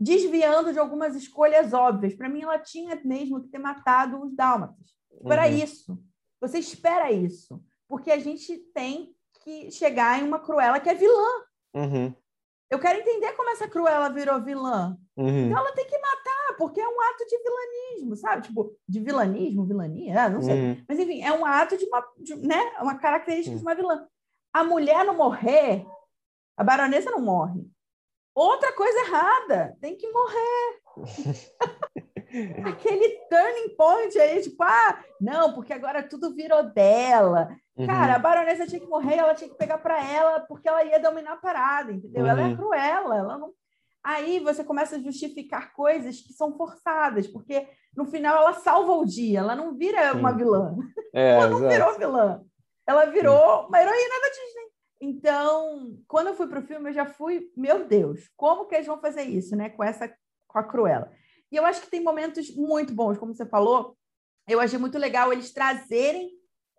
desviando 0.00 0.72
de 0.72 0.78
algumas 0.78 1.16
escolhas 1.16 1.72
óbvias. 1.72 2.14
Para 2.14 2.28
mim, 2.28 2.42
ela 2.42 2.58
tinha 2.58 3.00
mesmo 3.04 3.42
que 3.42 3.48
ter 3.48 3.58
matado 3.58 4.22
os 4.22 4.34
dálmatas 4.34 4.94
para 5.22 5.46
uhum. 5.46 5.56
isso. 5.56 5.98
Você 6.40 6.58
espera 6.58 7.10
isso, 7.10 7.60
porque 7.88 8.10
a 8.10 8.18
gente 8.18 8.56
tem 8.72 9.14
que 9.42 9.70
chegar 9.70 10.20
em 10.20 10.24
uma 10.26 10.38
Cruella 10.38 10.80
que 10.80 10.88
é 10.88 10.94
vilã. 10.94 11.44
Uhum. 11.74 12.14
Eu 12.70 12.78
quero 12.78 12.98
entender 12.98 13.32
como 13.32 13.50
essa 13.50 13.66
Cruella 13.66 14.10
virou 14.10 14.42
vilã. 14.42 14.96
Uhum. 15.16 15.46
Então 15.46 15.58
ela 15.58 15.72
tem 15.72 15.86
que 15.86 15.98
matar, 15.98 16.56
porque 16.58 16.80
é 16.80 16.88
um 16.88 17.00
ato 17.00 17.26
de 17.26 17.38
vilanismo, 17.38 18.16
sabe? 18.16 18.42
Tipo, 18.42 18.76
de 18.86 19.00
vilanismo, 19.00 19.66
vilania, 19.66 20.24
ah, 20.24 20.28
não 20.28 20.42
sei. 20.42 20.54
Uhum. 20.54 20.84
Mas 20.86 20.98
enfim, 20.98 21.22
é 21.22 21.32
um 21.32 21.46
ato 21.46 21.78
de 21.78 21.84
uma, 21.86 22.06
de, 22.18 22.36
né? 22.36 22.60
Uma 22.80 22.98
característica 22.98 23.56
Sim. 23.56 23.58
de 23.58 23.62
uma 23.62 23.74
vilã. 23.74 24.06
A 24.52 24.64
mulher 24.64 25.04
não 25.04 25.14
morrer, 25.14 25.86
a 26.56 26.64
baronesa 26.64 27.10
não 27.10 27.20
morre. 27.20 27.66
Outra 28.34 28.72
coisa 28.72 28.98
errada, 29.00 29.76
tem 29.80 29.96
que 29.96 30.08
morrer. 30.10 30.80
Aquele 32.66 33.08
turning 33.30 33.74
point 33.76 34.18
aí, 34.18 34.42
tipo, 34.42 34.62
ah, 34.62 35.02
não, 35.20 35.54
porque 35.54 35.72
agora 35.72 36.02
tudo 36.02 36.34
virou 36.34 36.62
dela. 36.62 37.48
Uhum. 37.76 37.86
Cara, 37.86 38.16
a 38.16 38.18
baronesa 38.18 38.66
tinha 38.66 38.80
que 38.80 38.86
morrer, 38.86 39.16
ela 39.16 39.34
tinha 39.34 39.48
que 39.50 39.56
pegar 39.56 39.78
para 39.78 40.02
ela, 40.04 40.40
porque 40.40 40.68
ela 40.68 40.84
ia 40.84 40.98
dominar 40.98 41.32
a 41.34 41.36
parada, 41.36 41.92
entendeu? 41.92 42.26
Ela 42.26 42.40
é 42.42 42.44
Uhum. 42.46 42.56
cruela, 42.56 43.16
ela 43.16 43.38
não. 43.38 43.52
Aí 44.04 44.40
você 44.40 44.62
começa 44.64 44.96
a 44.96 45.00
justificar 45.00 45.72
coisas 45.72 46.20
que 46.20 46.32
são 46.32 46.56
forçadas, 46.56 47.26
porque 47.26 47.66
no 47.96 48.04
final 48.06 48.36
ela 48.42 48.52
salva 48.54 48.92
o 48.92 49.04
dia, 49.04 49.40
ela 49.40 49.56
não 49.56 49.74
vira 49.76 50.12
Sim. 50.12 50.18
uma 50.20 50.32
vilã. 50.32 50.76
É, 51.12 51.32
Ela 51.34 51.48
não 51.48 51.58
exato. 51.58 51.72
virou 51.72 51.98
vilã. 51.98 52.42
Ela 52.86 53.04
virou 53.06 53.66
uma 53.66 53.80
heroína 53.80 54.14
da 54.22 54.28
Disney. 54.28 54.68
Então, 55.00 55.96
quando 56.06 56.28
eu 56.28 56.34
fui 56.34 56.46
para 56.46 56.60
o 56.60 56.62
filme, 56.66 56.90
eu 56.90 56.94
já 56.94 57.06
fui, 57.06 57.50
meu 57.56 57.86
Deus, 57.86 58.30
como 58.36 58.66
que 58.66 58.74
eles 58.74 58.86
vão 58.86 59.00
fazer 59.00 59.22
isso, 59.22 59.54
né? 59.56 59.68
Com 59.70 59.84
essa, 59.84 60.12
com 60.46 60.58
a 60.58 60.64
Cruella. 60.64 61.10
E 61.50 61.56
eu 61.56 61.64
acho 61.64 61.80
que 61.80 61.90
tem 61.90 62.02
momentos 62.02 62.54
muito 62.54 62.92
bons, 62.94 63.18
como 63.18 63.34
você 63.34 63.46
falou. 63.46 63.96
Eu 64.48 64.60
achei 64.60 64.78
muito 64.78 64.98
legal 64.98 65.32
eles 65.32 65.52
trazerem. 65.52 66.30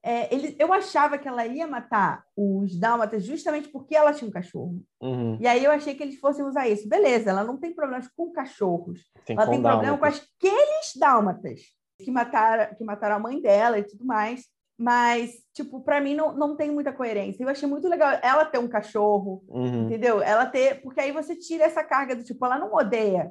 é, 0.03 0.33
ele, 0.33 0.55
eu 0.57 0.71
achava 0.71 1.17
que 1.17 1.27
ela 1.27 1.45
ia 1.45 1.67
matar 1.67 2.23
os 2.35 2.79
dálmatas 2.79 3.23
justamente 3.23 3.67
porque 3.67 3.95
ela 3.95 4.13
tinha 4.13 4.27
um 4.29 4.31
cachorro. 4.31 4.81
Uhum. 5.01 5.37
E 5.41 5.45
aí 5.47 5.63
eu 5.63 5.71
achei 5.71 5.93
que 5.93 6.01
eles 6.01 6.19
fossem 6.19 6.45
usar 6.45 6.67
isso. 6.69 6.87
Beleza, 6.87 7.29
ela 7.31 7.43
não 7.43 7.57
tem 7.57 7.73
problemas 7.75 8.07
com 8.15 8.31
cachorros. 8.31 9.01
Tem 9.25 9.35
Ela 9.35 9.45
com 9.45 9.51
tem 9.51 9.61
problema 9.61 9.97
com 9.97 10.05
aqueles 10.05 10.95
dálmatas 10.97 11.61
que 12.01 12.09
mataram, 12.11 12.73
que 12.75 12.83
mataram 12.83 13.17
a 13.17 13.19
mãe 13.19 13.41
dela 13.41 13.77
e 13.77 13.83
tudo 13.83 14.05
mais. 14.05 14.45
Mas, 14.81 15.31
tipo, 15.53 15.81
para 15.81 15.99
mim 15.99 16.15
não, 16.15 16.33
não 16.33 16.55
tem 16.55 16.71
muita 16.71 16.93
coerência. 16.93 17.43
Eu 17.43 17.49
achei 17.49 17.67
muito 17.67 17.89
legal 17.89 18.17
ela 18.23 18.45
ter 18.45 18.57
um 18.59 18.69
cachorro, 18.69 19.43
Uhum. 19.49 19.85
entendeu? 19.87 20.21
Ela 20.21 20.45
ter. 20.45 20.81
Porque 20.81 21.01
aí 21.01 21.11
você 21.11 21.35
tira 21.35 21.65
essa 21.65 21.83
carga 21.83 22.15
do 22.15 22.23
tipo, 22.23 22.45
ela 22.45 22.57
não 22.57 22.73
odeia 22.73 23.29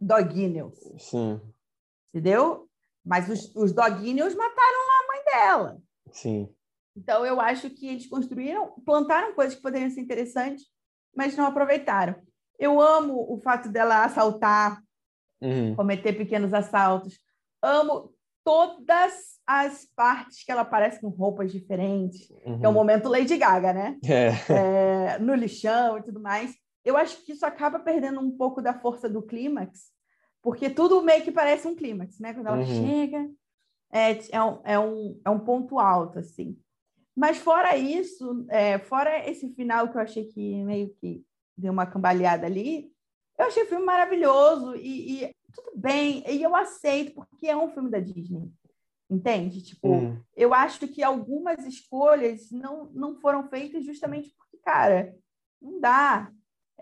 doguinhos, 0.00 0.78
Sim, 0.98 1.40
entendeu? 2.12 2.68
Mas 3.04 3.28
os, 3.28 3.54
os 3.56 3.72
doguinhos 3.72 4.34
mataram 4.34 4.80
a 4.90 5.06
mãe 5.08 5.24
dela. 5.24 5.82
sim. 6.12 6.48
Então, 6.96 7.24
eu 7.24 7.40
acho 7.40 7.70
que 7.70 7.86
eles 7.86 8.06
construíram, 8.08 8.72
plantaram 8.84 9.32
coisas 9.32 9.54
que 9.54 9.62
poderiam 9.62 9.88
ser 9.90 10.00
interessantes, 10.00 10.66
mas 11.16 11.36
não 11.36 11.46
aproveitaram. 11.46 12.16
Eu 12.58 12.80
amo 12.80 13.32
o 13.32 13.40
fato 13.40 13.68
dela 13.70 14.04
assaltar 14.04 14.82
Uhum. 15.40 15.74
cometer 15.74 16.12
pequenos 16.12 16.52
assaltos. 16.52 17.18
Amo 17.62 18.12
todas 18.44 19.38
as 19.46 19.86
partes 19.96 20.44
que 20.44 20.52
ela 20.52 20.60
aparece 20.62 21.00
com 21.00 21.08
roupas 21.08 21.50
diferentes. 21.50 22.26
Que 22.26 22.34
é 22.44 22.50
o 22.50 22.66
Uhum. 22.68 22.72
momento 22.72 23.08
Lady 23.08 23.38
Gaga, 23.38 23.72
né? 23.72 23.96
É. 24.04 24.28
É, 25.14 25.18
no 25.18 25.34
lixão 25.34 25.96
e 25.96 26.02
tudo 26.02 26.20
mais. 26.20 26.54
Eu 26.84 26.96
acho 26.96 27.22
que 27.24 27.32
isso 27.32 27.44
acaba 27.44 27.78
perdendo 27.78 28.20
um 28.20 28.30
pouco 28.36 28.62
da 28.62 28.72
força 28.74 29.08
do 29.08 29.22
clímax, 29.22 29.90
porque 30.42 30.70
tudo 30.70 31.02
meio 31.02 31.22
que 31.22 31.30
parece 31.32 31.66
um 31.68 31.74
clímax, 31.74 32.18
né? 32.18 32.32
Quando 32.32 32.46
ela 32.46 32.58
Uhum. 32.58 32.64
chega, 32.64 33.30
é, 33.92 34.12
é, 34.30 34.42
um, 34.42 34.60
é, 34.64 34.78
um, 34.78 35.20
é 35.24 35.30
um 35.30 35.40
ponto 35.40 35.78
alto, 35.78 36.18
assim. 36.18 36.58
Mas 37.14 37.38
fora 37.38 37.76
isso, 37.76 38.46
é, 38.48 38.78
fora 38.78 39.28
esse 39.28 39.52
final 39.54 39.88
que 39.88 39.96
eu 39.96 40.00
achei 40.00 40.24
que 40.26 40.64
meio 40.64 40.94
que 40.94 41.22
deu 41.56 41.72
uma 41.72 41.84
cambaleada 41.86 42.46
ali, 42.46 42.90
eu 43.38 43.46
achei 43.46 43.62
o 43.64 43.66
filme 43.66 43.84
maravilhoso 43.84 44.74
e, 44.76 45.24
e 45.24 45.34
tudo 45.52 45.72
bem, 45.74 46.24
e 46.26 46.42
eu 46.42 46.54
aceito, 46.56 47.14
porque 47.14 47.46
é 47.48 47.56
um 47.56 47.68
filme 47.68 47.90
da 47.90 47.98
Disney. 48.00 48.50
Entende? 49.10 49.60
Tipo, 49.60 49.88
Uhum. 49.88 50.20
eu 50.36 50.54
acho 50.54 50.86
que 50.86 51.02
algumas 51.02 51.66
escolhas 51.66 52.48
não, 52.52 52.84
não 52.92 53.16
foram 53.16 53.48
feitas 53.48 53.84
justamente 53.84 54.32
porque, 54.38 54.56
cara, 54.58 55.14
não 55.60 55.80
dá. 55.80 56.32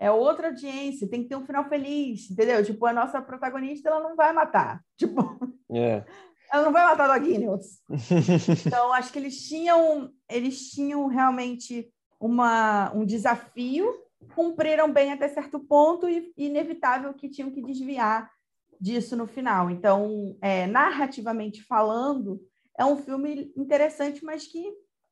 É 0.01 0.09
outra 0.09 0.47
audiência, 0.47 1.09
tem 1.09 1.23
que 1.23 1.29
ter 1.29 1.35
um 1.35 1.45
final 1.45 1.67
feliz, 1.67 2.31
entendeu? 2.31 2.63
Tipo, 2.63 2.85
a 2.85 2.93
nossa 2.93 3.21
protagonista, 3.21 3.89
ela 3.89 3.99
não 3.99 4.15
vai 4.15 4.31
matar. 4.31 4.81
Tipo, 4.97 5.37
É. 5.69 6.05
ela 6.51 6.63
não 6.63 6.71
vai 6.71 6.85
matar 6.85 7.19
Doguinhos. 7.19 7.81
Então, 8.65 8.93
acho 8.93 9.11
que 9.11 9.19
eles 9.19 9.45
tinham, 9.45 10.09
eles 10.29 10.69
tinham 10.69 11.05
realmente 11.07 11.91
uma, 12.17 12.93
um 12.93 13.05
desafio, 13.05 13.93
cumpriram 14.33 14.91
bem 14.91 15.11
até 15.11 15.27
certo 15.27 15.59
ponto 15.59 16.07
e 16.07 16.31
inevitável 16.37 17.13
que 17.13 17.29
tinham 17.29 17.51
que 17.51 17.61
desviar 17.61 18.31
disso 18.79 19.17
no 19.17 19.27
final. 19.27 19.69
Então, 19.69 20.37
é, 20.41 20.65
narrativamente 20.65 21.61
falando, 21.63 22.39
é 22.77 22.85
um 22.85 22.95
filme 22.95 23.51
interessante, 23.57 24.23
mas 24.23 24.47
que 24.47 24.63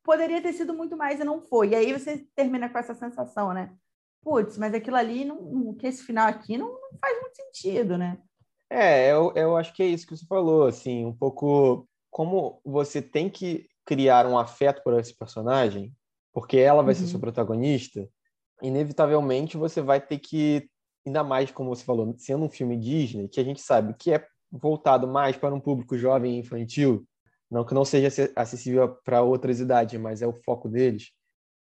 poderia 0.02 0.40
ter 0.40 0.54
sido 0.54 0.72
muito 0.72 0.96
mais 0.96 1.20
e 1.20 1.24
não 1.24 1.42
foi. 1.42 1.70
E 1.70 1.74
aí 1.74 1.92
você 1.92 2.26
termina 2.34 2.70
com 2.70 2.78
essa 2.78 2.94
sensação, 2.94 3.52
né? 3.52 3.70
Putz, 4.28 4.58
mas 4.58 4.74
aquilo 4.74 4.96
ali, 4.96 5.24
não, 5.24 5.74
que 5.74 5.86
esse 5.86 6.02
final 6.04 6.28
aqui 6.28 6.58
não, 6.58 6.68
não 6.68 6.98
faz 7.00 7.18
muito 7.18 7.34
sentido, 7.34 7.96
né? 7.96 8.18
É, 8.70 9.10
eu, 9.10 9.32
eu 9.34 9.56
acho 9.56 9.72
que 9.72 9.82
é 9.82 9.86
isso 9.86 10.06
que 10.06 10.14
você 10.14 10.26
falou, 10.26 10.66
assim, 10.66 11.06
um 11.06 11.14
pouco 11.16 11.88
como 12.10 12.60
você 12.62 13.00
tem 13.00 13.30
que 13.30 13.66
criar 13.86 14.26
um 14.26 14.38
afeto 14.38 14.82
por 14.82 14.98
esse 15.00 15.16
personagem, 15.16 15.94
porque 16.32 16.58
ela 16.58 16.82
vai 16.82 16.94
ser 16.94 17.02
Uhum. 17.02 17.06
sua 17.06 17.20
protagonista, 17.20 18.06
inevitavelmente 18.62 19.56
você 19.56 19.80
vai 19.80 20.00
ter 20.00 20.18
que, 20.18 20.68
ainda 21.06 21.24
mais 21.24 21.50
como 21.50 21.74
você 21.74 21.82
falou, 21.84 22.14
sendo 22.18 22.44
um 22.44 22.50
filme 22.50 22.76
Disney, 22.76 23.28
que 23.28 23.40
a 23.40 23.44
gente 23.44 23.62
sabe 23.62 23.94
que 23.94 24.12
é 24.12 24.26
voltado 24.52 25.08
mais 25.08 25.36
para 25.36 25.54
um 25.54 25.60
público 25.60 25.96
jovem 25.96 26.36
e 26.36 26.40
infantil, 26.40 27.06
não 27.50 27.64
que 27.64 27.72
não 27.72 27.84
seja 27.86 28.08
ace- 28.08 28.32
acessível 28.36 28.96
para 29.02 29.22
outras 29.22 29.60
idades, 29.60 29.98
mas 29.98 30.20
é 30.20 30.26
o 30.26 30.34
foco 30.34 30.68
deles. 30.68 31.12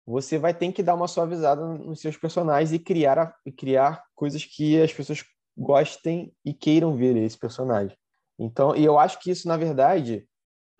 Você 0.07 0.37
vai 0.37 0.53
ter 0.53 0.71
que 0.71 0.81
dar 0.81 0.95
uma 0.95 1.07
suavizada 1.07 1.65
nos 1.67 1.99
seus 1.99 2.15
personagens 2.15 2.71
e 2.71 2.79
criar, 2.79 3.19
a- 3.19 3.35
e 3.45 3.51
criar 3.51 4.03
coisas 4.15 4.45
que 4.45 4.81
as 4.81 4.93
pessoas 4.93 5.23
gostem 5.57 6.31
e 6.45 6.53
queiram 6.53 6.95
ver 6.95 7.17
esse 7.17 7.37
personagem. 7.37 7.97
Então, 8.39 8.73
e 8.75 8.85
eu 8.85 8.97
acho 8.97 9.19
que 9.19 9.29
isso, 9.31 9.47
na 9.49 9.57
verdade, 9.57 10.25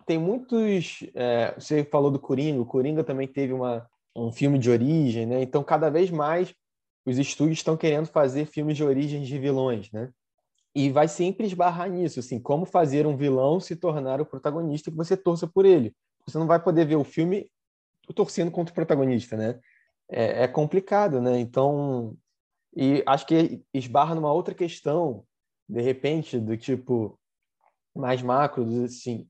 tem 0.06 0.18
muitos. 0.18 1.00
é, 1.14 1.54
você 1.58 1.84
falou 1.84 2.10
do 2.10 2.18
Coringa, 2.18 2.60
o 2.60 2.66
Coringa 2.66 3.04
também 3.04 3.28
teve 3.28 3.52
uma, 3.52 3.86
um 4.16 4.32
filme 4.32 4.58
de 4.58 4.70
origem, 4.70 5.26
né? 5.26 5.42
Então, 5.42 5.62
cada 5.62 5.90
vez 5.90 6.10
mais 6.10 6.54
os 7.04 7.18
estúdios 7.18 7.58
estão 7.58 7.76
querendo 7.76 8.06
fazer 8.06 8.46
filmes 8.46 8.76
de 8.76 8.84
origens 8.84 9.28
de 9.28 9.38
vilões, 9.38 9.90
né? 9.92 10.10
E 10.74 10.90
vai 10.90 11.08
sempre 11.08 11.46
esbarrar 11.46 11.90
nisso, 11.90 12.20
assim, 12.20 12.40
como 12.40 12.64
fazer 12.64 13.06
um 13.06 13.16
vilão 13.16 13.60
se 13.60 13.76
tornar 13.76 14.20
o 14.20 14.26
protagonista 14.26 14.90
que 14.90 14.96
você 14.96 15.16
torça 15.16 15.46
por 15.46 15.66
ele. 15.66 15.94
Você 16.26 16.38
não 16.38 16.46
vai 16.46 16.62
poder 16.62 16.86
ver 16.86 16.96
o 16.96 17.04
filme 17.04 17.50
torcendo 18.14 18.50
contra 18.50 18.72
o 18.72 18.74
protagonista, 18.74 19.36
né? 19.36 19.58
É, 20.10 20.44
é 20.44 20.48
complicado, 20.48 21.20
né? 21.20 21.38
Então, 21.38 22.16
e 22.74 23.02
acho 23.06 23.26
que 23.26 23.62
esbarra 23.72 24.14
numa 24.14 24.32
outra 24.32 24.54
questão, 24.54 25.24
de 25.68 25.80
repente, 25.80 26.38
do 26.38 26.56
tipo 26.56 27.18
mais 27.94 28.22
macro, 28.22 28.84
assim, 28.84 29.26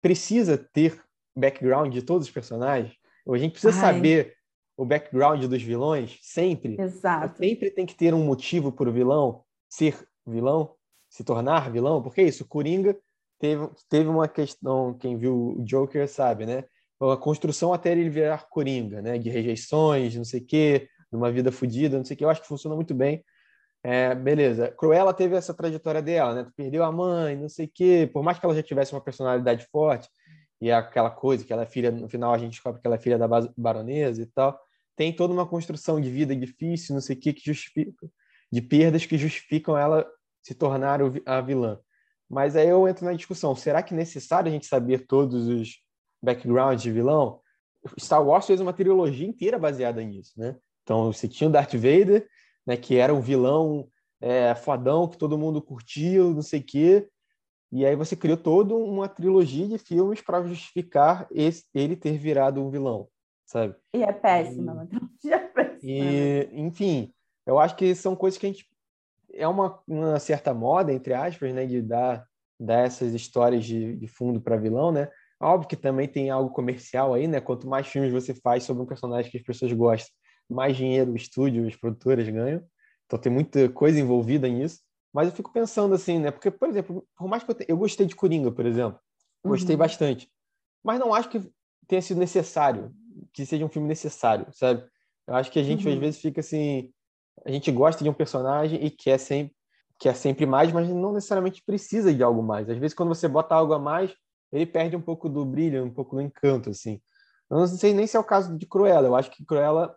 precisa 0.00 0.56
ter 0.56 1.02
background 1.36 1.92
de 1.92 2.02
todos 2.02 2.26
os 2.26 2.32
personagens. 2.32 2.94
A 3.28 3.36
gente 3.36 3.52
precisa 3.52 3.74
Ai. 3.74 3.94
saber 3.94 4.34
o 4.76 4.84
background 4.84 5.44
dos 5.44 5.62
vilões 5.62 6.18
sempre. 6.22 6.80
Exato. 6.80 7.38
Sempre 7.38 7.70
tem 7.70 7.84
que 7.84 7.94
ter 7.94 8.14
um 8.14 8.24
motivo 8.24 8.72
para 8.72 8.88
o 8.88 8.92
vilão 8.92 9.44
ser 9.68 10.08
vilão, 10.26 10.74
se 11.08 11.22
tornar 11.22 11.70
vilão, 11.70 12.02
porque 12.02 12.22
é 12.22 12.24
isso, 12.24 12.46
Coringa 12.46 12.98
teve, 13.38 13.68
teve 13.88 14.08
uma 14.08 14.26
questão, 14.26 14.94
quem 14.94 15.16
viu 15.16 15.58
o 15.58 15.64
Joker 15.64 16.08
sabe, 16.08 16.46
né? 16.46 16.64
Uma 17.00 17.16
construção 17.16 17.72
até 17.72 17.92
ele 17.92 18.08
virar 18.08 18.48
Coringa, 18.48 19.00
né? 19.00 19.18
De 19.18 19.30
rejeições, 19.30 20.16
não 20.16 20.24
sei 20.24 20.40
o 20.40 20.44
quê, 20.46 20.88
de 21.10 21.16
uma 21.16 21.30
vida 21.30 21.52
fodida, 21.52 21.96
não 21.96 22.04
sei 22.04 22.14
o 22.14 22.18
quê. 22.18 22.24
Eu 22.24 22.30
acho 22.30 22.42
que 22.42 22.48
funciona 22.48 22.74
muito 22.74 22.94
bem. 22.94 23.24
É, 23.82 24.14
beleza. 24.14 24.72
Cruella 24.72 25.14
teve 25.14 25.36
essa 25.36 25.54
trajetória 25.54 26.02
dela, 26.02 26.34
né? 26.34 26.50
Perdeu 26.56 26.84
a 26.84 26.90
mãe, 26.92 27.36
não 27.36 27.48
sei 27.48 27.66
o 27.66 27.70
quê. 27.72 28.10
Por 28.12 28.22
mais 28.22 28.38
que 28.38 28.44
ela 28.44 28.54
já 28.54 28.62
tivesse 28.62 28.92
uma 28.92 29.00
personalidade 29.00 29.66
forte, 29.70 30.08
e 30.60 30.70
é 30.70 30.74
aquela 30.74 31.10
coisa 31.10 31.44
que 31.44 31.52
ela 31.52 31.62
é 31.62 31.66
filha, 31.66 31.90
no 31.90 32.08
final 32.08 32.32
a 32.34 32.38
gente 32.38 32.52
descobre 32.52 32.80
que 32.80 32.86
ela 32.86 32.96
é 32.96 32.98
filha 32.98 33.18
da 33.18 33.28
baronesa 33.56 34.22
e 34.22 34.26
tal, 34.26 34.58
tem 34.96 35.14
toda 35.14 35.32
uma 35.32 35.46
construção 35.46 36.00
de 36.00 36.10
vida 36.10 36.34
difícil, 36.34 36.94
não 36.94 37.00
sei 37.00 37.16
o 37.16 37.20
quê, 37.20 37.32
que 37.32 37.44
justifica, 37.44 38.10
de 38.50 38.60
perdas 38.60 39.06
que 39.06 39.16
justificam 39.16 39.78
ela 39.78 40.04
se 40.42 40.54
tornar 40.54 41.00
a 41.24 41.40
vilã. 41.40 41.78
Mas 42.28 42.56
aí 42.56 42.68
eu 42.68 42.86
entro 42.88 43.04
na 43.04 43.12
discussão: 43.12 43.54
será 43.54 43.82
que 43.82 43.94
é 43.94 43.96
necessário 43.96 44.48
a 44.48 44.52
gente 44.52 44.66
saber 44.66 45.06
todos 45.06 45.46
os 45.46 45.76
backgrounds 46.22 46.82
de 46.82 46.90
vilão? 46.90 47.40
Star 47.98 48.24
Wars 48.24 48.46
fez 48.46 48.60
uma 48.60 48.72
trilogia 48.72 49.26
inteira 49.26 49.58
baseada 49.58 50.02
nisso, 50.02 50.32
né? 50.36 50.56
Então 50.82 51.12
você 51.12 51.28
tinha 51.28 51.48
o 51.48 51.52
Darth 51.52 51.74
Vader, 51.74 52.26
né, 52.66 52.76
que 52.76 52.96
era 52.96 53.14
um 53.14 53.20
vilão 53.20 53.88
é, 54.20 54.54
fodão 54.54 55.06
que 55.06 55.18
todo 55.18 55.38
mundo 55.38 55.62
curtia, 55.62 56.22
não 56.22 56.42
sei 56.42 56.60
o 56.60 56.64
quê. 56.64 57.08
E 57.70 57.84
aí 57.84 57.94
você 57.94 58.16
criou 58.16 58.36
toda 58.36 58.74
uma 58.74 59.08
trilogia 59.08 59.68
de 59.68 59.78
filmes 59.78 60.22
para 60.22 60.42
justificar 60.46 61.26
esse, 61.30 61.64
ele 61.74 61.94
ter 61.94 62.16
virado 62.16 62.64
um 62.64 62.70
vilão. 62.70 63.08
sabe? 63.44 63.74
E 63.94 64.02
é 64.02 64.12
péssima, 64.12 64.88
e... 65.22 65.30
é 65.30 65.38
péssima. 65.38 65.78
E, 65.82 66.48
enfim, 66.52 67.12
eu 67.46 67.58
acho 67.58 67.76
que 67.76 67.94
são 67.94 68.16
coisas 68.16 68.38
que 68.38 68.46
a 68.46 68.48
gente 68.48 68.66
é 69.34 69.46
uma, 69.46 69.78
uma 69.86 70.18
certa 70.18 70.52
moda, 70.54 70.92
entre 70.92 71.14
aspas, 71.14 71.54
né, 71.54 71.66
de 71.66 71.82
dar, 71.82 72.26
dar 72.58 72.86
essas 72.86 73.12
histórias 73.12 73.64
de, 73.64 73.96
de 73.96 74.06
fundo 74.06 74.40
para 74.40 74.56
vilão, 74.56 74.90
né? 74.90 75.08
Óbvio 75.40 75.68
que 75.68 75.76
também 75.76 76.08
tem 76.08 76.30
algo 76.30 76.50
comercial 76.50 77.14
aí, 77.14 77.28
né? 77.28 77.40
Quanto 77.40 77.68
mais 77.68 77.86
filmes 77.86 78.12
você 78.12 78.34
faz 78.34 78.64
sobre 78.64 78.82
um 78.82 78.86
personagem 78.86 79.30
que 79.30 79.36
as 79.36 79.42
pessoas 79.42 79.72
gostam, 79.72 80.12
mais 80.50 80.76
dinheiro 80.76 81.12
o 81.12 81.16
estúdio, 81.16 81.66
as 81.66 81.76
produtoras 81.76 82.28
ganham. 82.28 82.62
Então 83.06 83.18
tem 83.18 83.30
muita 83.30 83.68
coisa 83.68 84.00
envolvida 84.00 84.48
nisso. 84.48 84.80
Mas 85.12 85.28
eu 85.28 85.34
fico 85.34 85.52
pensando 85.52 85.94
assim, 85.94 86.18
né? 86.18 86.30
Porque, 86.30 86.50
por 86.50 86.68
exemplo, 86.68 87.06
por 87.16 87.28
mais 87.28 87.42
que 87.42 87.50
eu, 87.50 87.54
te... 87.54 87.64
eu 87.68 87.76
gostei 87.76 88.06
de 88.06 88.14
Coringa, 88.14 88.50
por 88.50 88.66
exemplo, 88.66 88.98
gostei 89.44 89.74
uhum. 89.74 89.78
bastante, 89.78 90.30
mas 90.84 90.98
não 90.98 91.14
acho 91.14 91.28
que 91.28 91.40
tenha 91.86 92.02
sido 92.02 92.18
necessário, 92.18 92.92
que 93.32 93.46
seja 93.46 93.64
um 93.64 93.68
filme 93.68 93.88
necessário, 93.88 94.46
sabe? 94.52 94.84
Eu 95.26 95.34
acho 95.34 95.50
que 95.50 95.58
a 95.58 95.62
gente 95.62 95.86
uhum. 95.86 95.94
às 95.94 95.98
vezes 95.98 96.20
fica 96.20 96.40
assim, 96.40 96.92
a 97.44 97.50
gente 97.50 97.70
gosta 97.72 98.04
de 98.04 98.10
um 98.10 98.14
personagem 98.14 98.84
e 98.84 98.90
quer 98.90 99.18
sempre 99.18 99.56
quer 99.98 100.14
sempre 100.14 100.46
mais, 100.46 100.72
mas 100.72 100.88
não 100.88 101.12
necessariamente 101.12 101.62
precisa 101.64 102.14
de 102.14 102.22
algo 102.22 102.42
mais. 102.42 102.70
Às 102.70 102.78
vezes 102.78 102.94
quando 102.94 103.08
você 103.08 103.26
bota 103.26 103.54
algo 103.54 103.72
a 103.72 103.78
mais, 103.78 104.14
ele 104.52 104.66
perde 104.66 104.96
um 104.96 105.00
pouco 105.00 105.28
do 105.28 105.44
brilho, 105.44 105.84
um 105.84 105.92
pouco 105.92 106.16
do 106.16 106.22
encanto, 106.22 106.70
assim. 106.70 107.00
Eu 107.50 107.58
não 107.58 107.66
sei 107.66 107.94
nem 107.94 108.06
se 108.06 108.16
é 108.16 108.20
o 108.20 108.24
caso 108.24 108.56
de 108.56 108.66
Cruella. 108.66 109.08
Eu 109.08 109.16
acho 109.16 109.30
que 109.30 109.44
Cruella 109.44 109.94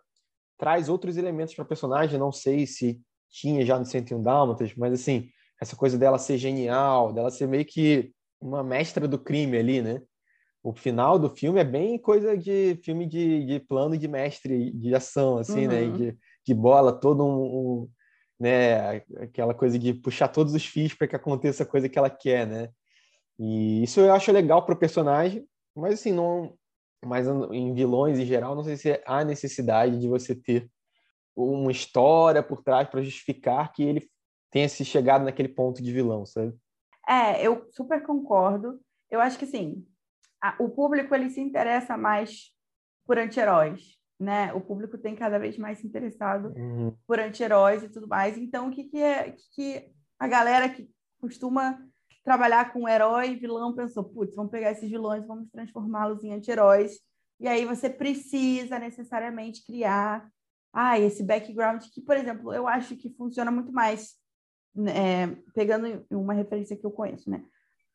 traz 0.58 0.88
outros 0.88 1.16
elementos 1.16 1.54
para 1.54 1.64
a 1.64 1.68
personagem. 1.68 2.18
Não 2.18 2.32
sei 2.32 2.66
se 2.66 3.00
tinha 3.30 3.64
já 3.64 3.78
no 3.78 3.84
101 3.84 4.22
Dálmatas, 4.22 4.74
mas 4.76 4.92
assim, 4.92 5.30
essa 5.60 5.76
coisa 5.76 5.98
dela 5.98 6.18
ser 6.18 6.38
genial, 6.38 7.12
dela 7.12 7.30
ser 7.30 7.46
meio 7.46 7.64
que 7.64 8.12
uma 8.40 8.62
mestra 8.62 9.06
do 9.06 9.18
crime 9.18 9.56
ali, 9.56 9.80
né? 9.80 10.02
O 10.62 10.72
final 10.72 11.18
do 11.18 11.28
filme 11.28 11.60
é 11.60 11.64
bem 11.64 11.98
coisa 11.98 12.36
de 12.36 12.78
filme 12.84 13.06
de, 13.06 13.44
de 13.46 13.60
plano 13.60 13.96
de 13.96 14.06
mestre 14.06 14.70
de 14.72 14.94
ação, 14.94 15.38
assim, 15.38 15.66
né? 15.66 15.82
uhum. 15.82 15.92
né? 15.92 15.98
De, 15.98 16.18
de 16.46 16.54
bola, 16.54 16.92
todo 16.92 17.24
um, 17.24 17.42
um, 17.42 17.88
né? 18.38 18.96
Aquela 19.20 19.54
coisa 19.54 19.78
de 19.78 19.94
puxar 19.94 20.28
todos 20.28 20.54
os 20.54 20.64
fios 20.64 20.94
para 20.94 21.08
que 21.08 21.16
aconteça 21.16 21.62
a 21.62 21.66
coisa 21.66 21.88
que 21.88 21.98
ela 21.98 22.10
quer, 22.10 22.46
né? 22.46 22.68
E 23.44 23.82
isso 23.82 23.98
eu 23.98 24.14
acho 24.14 24.30
legal 24.30 24.64
para 24.64 24.72
o 24.72 24.78
personagem, 24.78 25.44
mas 25.74 25.94
assim, 25.94 26.12
não. 26.12 26.56
Mas 27.04 27.26
em 27.26 27.74
vilões 27.74 28.16
em 28.16 28.24
geral, 28.24 28.54
não 28.54 28.62
sei 28.62 28.76
se 28.76 29.02
há 29.04 29.24
necessidade 29.24 29.98
de 29.98 30.06
você 30.06 30.32
ter 30.32 30.70
uma 31.34 31.72
história 31.72 32.40
por 32.40 32.62
trás 32.62 32.88
para 32.88 33.02
justificar 33.02 33.72
que 33.72 33.82
ele 33.82 34.08
tenha 34.48 34.68
se 34.68 34.84
chegado 34.84 35.24
naquele 35.24 35.48
ponto 35.48 35.82
de 35.82 35.92
vilão, 35.92 36.24
sabe? 36.24 36.54
É, 37.08 37.44
eu 37.44 37.66
super 37.72 38.04
concordo. 38.06 38.80
Eu 39.10 39.20
acho 39.20 39.36
que 39.36 39.46
sim, 39.46 39.84
o 40.60 40.68
público 40.68 41.12
ele 41.12 41.28
se 41.28 41.40
interessa 41.40 41.96
mais 41.96 42.52
por 43.04 43.18
anti-heróis, 43.18 43.98
né? 44.20 44.52
O 44.52 44.60
público 44.60 44.96
tem 44.96 45.16
cada 45.16 45.40
vez 45.40 45.58
mais 45.58 45.78
se 45.78 45.86
interessado 45.86 46.52
uhum. 46.56 46.96
por 47.08 47.18
anti-heróis 47.18 47.82
e 47.82 47.88
tudo 47.88 48.06
mais. 48.06 48.38
Então, 48.38 48.68
o 48.68 48.70
que, 48.70 48.84
que 48.84 49.02
é 49.02 49.34
que 49.52 49.90
a 50.16 50.28
galera 50.28 50.68
que 50.68 50.88
costuma 51.20 51.76
trabalhar 52.22 52.72
com 52.72 52.88
herói 52.88 53.36
vilão 53.36 53.74
pensou, 53.74 54.04
putz, 54.04 54.34
vamos 54.34 54.50
pegar 54.50 54.70
esses 54.70 54.88
vilões, 54.88 55.26
vamos 55.26 55.48
transformá-los 55.50 56.22
em 56.22 56.32
anti-heróis. 56.32 57.00
E 57.40 57.48
aí 57.48 57.64
você 57.64 57.90
precisa 57.90 58.78
necessariamente 58.78 59.64
criar 59.64 60.28
ah, 60.72 60.98
esse 60.98 61.22
background 61.22 61.82
que, 61.92 62.00
por 62.00 62.16
exemplo, 62.16 62.52
eu 62.52 62.66
acho 62.66 62.96
que 62.96 63.10
funciona 63.10 63.50
muito 63.50 63.72
mais, 63.72 64.14
né, 64.74 65.36
pegando 65.54 66.06
uma 66.10 66.32
referência 66.32 66.76
que 66.76 66.86
eu 66.86 66.90
conheço, 66.90 67.28
né? 67.28 67.44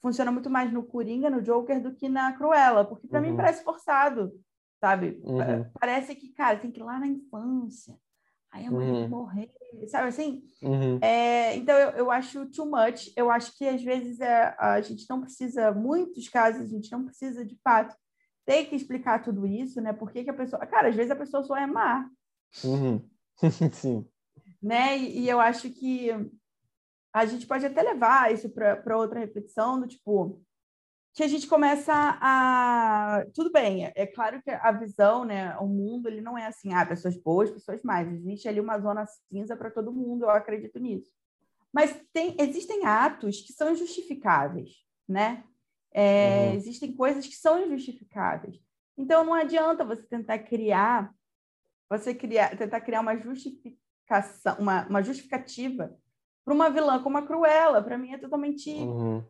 Funciona 0.02 0.32
muito 0.32 0.50
mais 0.50 0.72
no 0.72 0.84
Coringa, 0.84 1.30
no 1.30 1.42
Joker, 1.42 1.82
do 1.82 1.96
que 1.96 2.08
na 2.08 2.34
Cruella, 2.34 2.86
porque 2.86 3.08
para 3.08 3.20
uhum. 3.20 3.32
mim 3.32 3.36
parece 3.36 3.64
forçado, 3.64 4.32
sabe? 4.80 5.20
Uhum. 5.24 5.66
Parece 5.80 6.14
que, 6.14 6.30
cara, 6.34 6.60
tem 6.60 6.70
que 6.70 6.80
ir 6.80 6.84
lá 6.84 7.00
na 7.00 7.08
infância, 7.08 7.98
aí 8.52 8.66
a 8.66 8.72
mãe 8.72 8.90
uhum. 8.90 9.10
morrer, 9.10 9.52
sabe 9.88 10.08
assim? 10.08 10.44
Uhum. 10.62 11.00
É, 11.02 11.56
então 11.56 11.76
eu, 11.78 11.90
eu 11.92 12.12
acho 12.12 12.46
too 12.48 12.66
much. 12.66 13.12
Eu 13.16 13.30
acho 13.30 13.56
que 13.58 13.68
às 13.68 13.84
vezes 13.84 14.20
é, 14.20 14.56
a 14.58 14.82
gente 14.82 15.06
não 15.10 15.22
precisa, 15.22 15.72
muitos 15.72 16.30
casos, 16.30 16.62
a 16.62 16.68
gente 16.68 16.92
não 16.92 17.06
precisa 17.06 17.46
de 17.46 17.58
fato 17.64 17.96
ter 18.46 18.66
que 18.66 18.76
explicar 18.76 19.22
tudo 19.22 19.46
isso, 19.46 19.82
né? 19.82 19.92
Por 19.92 20.10
que, 20.10 20.24
que 20.24 20.30
a 20.30 20.34
pessoa. 20.34 20.66
Cara, 20.66 20.88
às 20.88 20.96
vezes 20.96 21.12
a 21.12 21.16
pessoa 21.16 21.44
só 21.44 21.56
é 21.58 21.68
má. 21.68 22.10
Uhum. 22.64 23.06
Sim. 23.74 24.08
Né? 24.64 24.98
E, 24.98 25.20
e, 25.20 25.30
eu 25.30 25.40
acho 25.40 25.70
que 25.70 26.10
a 27.14 27.26
gente 27.26 27.46
pode 27.46 27.66
até 27.66 27.82
levar 27.82 28.34
isso 28.34 28.50
para 28.50 28.98
outra 28.98 29.20
reflexão 29.20 29.80
do 29.80 29.88
tipo 29.88 30.42
que 31.18 31.24
a 31.24 31.28
gente 31.28 31.48
começa 31.48 31.92
a 32.22 33.26
tudo 33.34 33.52
bem 33.52 33.92
é, 33.96 34.06
claro 34.06 34.40
que 34.40 34.52
a 34.52 34.72
visão 34.72 35.26
né 35.26 35.58
o 35.58 35.66
mundo 35.66 36.08
ele 36.08 36.22
não 36.22 36.38
é 36.38 36.46
assim 36.46 36.72
ah 36.74 36.86
pessoas 36.86 37.18
boas 37.18 37.50
pessoas 37.50 37.82
mais 37.82 38.08
existe 38.08 38.48
ali 38.48 38.60
uma 38.60 38.80
zona 38.80 39.04
cinza 39.08 39.58
para 39.58 39.72
todo 39.72 39.92
mundo 39.92 40.26
eu 40.26 40.30
acredito 40.30 40.78
nisso. 40.80 41.10
Mas 41.74 42.00
tem 42.14 42.36
existem 42.38 42.86
atos 42.86 43.42
que 43.42 43.52
são 43.52 43.72
injustificáveis 43.72 44.86
né? 45.10 45.44
É, 45.92 46.50
uhum. 46.50 46.54
existem 46.54 46.94
coisas 46.94 47.26
que 47.26 47.36
são 47.36 47.66
injustificáveis. 47.66 48.62
Então 48.96 49.24
não 49.24 49.34
adianta 49.34 49.84
você 49.84 50.04
tentar 50.04 50.38
criar 50.38 51.12
você 51.90 52.14
criar 52.14 52.56
tentar 52.56 52.80
criar 52.82 53.02
uma 53.02 53.18
justificação 53.18 54.56
uma, 54.60 54.88
uma 54.88 55.02
justificativa 55.02 55.98
para 56.46 56.54
uma 56.54 56.70
vilã 56.70 57.02
como 57.02 57.18
a 57.18 57.26
Cruella 57.26 57.82
para 57.82 57.98
mim 57.98 58.14
é 58.14 58.20
totalmente 58.20 58.70
uhum 58.70 59.26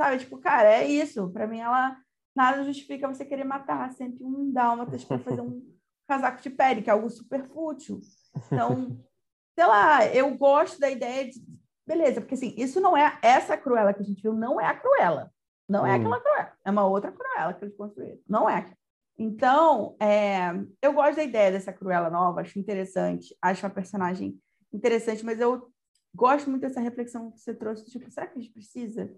Sabe? 0.00 0.16
Tipo, 0.16 0.38
cara, 0.38 0.72
é 0.72 0.86
isso. 0.86 1.28
Para 1.28 1.46
mim, 1.46 1.60
ela 1.60 1.94
nada 2.34 2.64
justifica 2.64 3.06
você 3.06 3.22
querer 3.22 3.44
matar 3.44 3.92
101 3.92 4.50
dálmatas 4.50 5.04
para 5.04 5.18
fazer 5.18 5.42
um 5.42 5.62
casaco 6.08 6.40
de 6.40 6.48
pele, 6.48 6.80
que 6.80 6.88
é 6.88 6.92
algo 6.94 7.10
super 7.10 7.46
fútil. 7.50 8.00
Então, 8.46 8.98
sei 9.54 9.66
lá, 9.66 10.06
eu 10.06 10.34
gosto 10.38 10.80
da 10.80 10.88
ideia 10.88 11.28
de. 11.28 11.38
Beleza, 11.86 12.22
porque 12.22 12.34
assim, 12.34 12.54
isso 12.56 12.80
não 12.80 12.96
é 12.96 13.18
essa 13.20 13.58
Cruella 13.58 13.92
que 13.92 14.00
a 14.00 14.04
gente 14.04 14.22
viu, 14.22 14.32
não 14.32 14.58
é 14.58 14.64
a 14.64 14.74
Cruella. 14.74 15.30
Não 15.68 15.86
é 15.86 15.90
hum. 15.90 15.96
aquela 15.96 16.20
Cruella. 16.20 16.52
É 16.64 16.70
uma 16.70 16.86
outra 16.86 17.12
Cruella 17.12 17.52
que 17.52 17.64
eles 17.64 17.76
construíram. 17.76 18.18
Não 18.26 18.48
é. 18.48 18.72
Então, 19.18 19.96
é, 20.00 20.50
eu 20.80 20.94
gosto 20.94 21.16
da 21.16 21.24
ideia 21.24 21.52
dessa 21.52 21.74
Cruella 21.74 22.08
nova, 22.08 22.40
acho 22.40 22.58
interessante, 22.58 23.36
acho 23.42 23.66
uma 23.66 23.72
personagem 23.72 24.40
interessante, 24.72 25.22
mas 25.26 25.38
eu 25.38 25.70
gosto 26.14 26.50
muito 26.50 26.62
dessa 26.62 26.80
reflexão 26.80 27.30
que 27.30 27.40
você 27.40 27.54
trouxe, 27.54 27.84
tipo, 27.90 28.10
será 28.10 28.26
que 28.26 28.38
a 28.38 28.42
gente 28.42 28.52
precisa? 28.52 29.10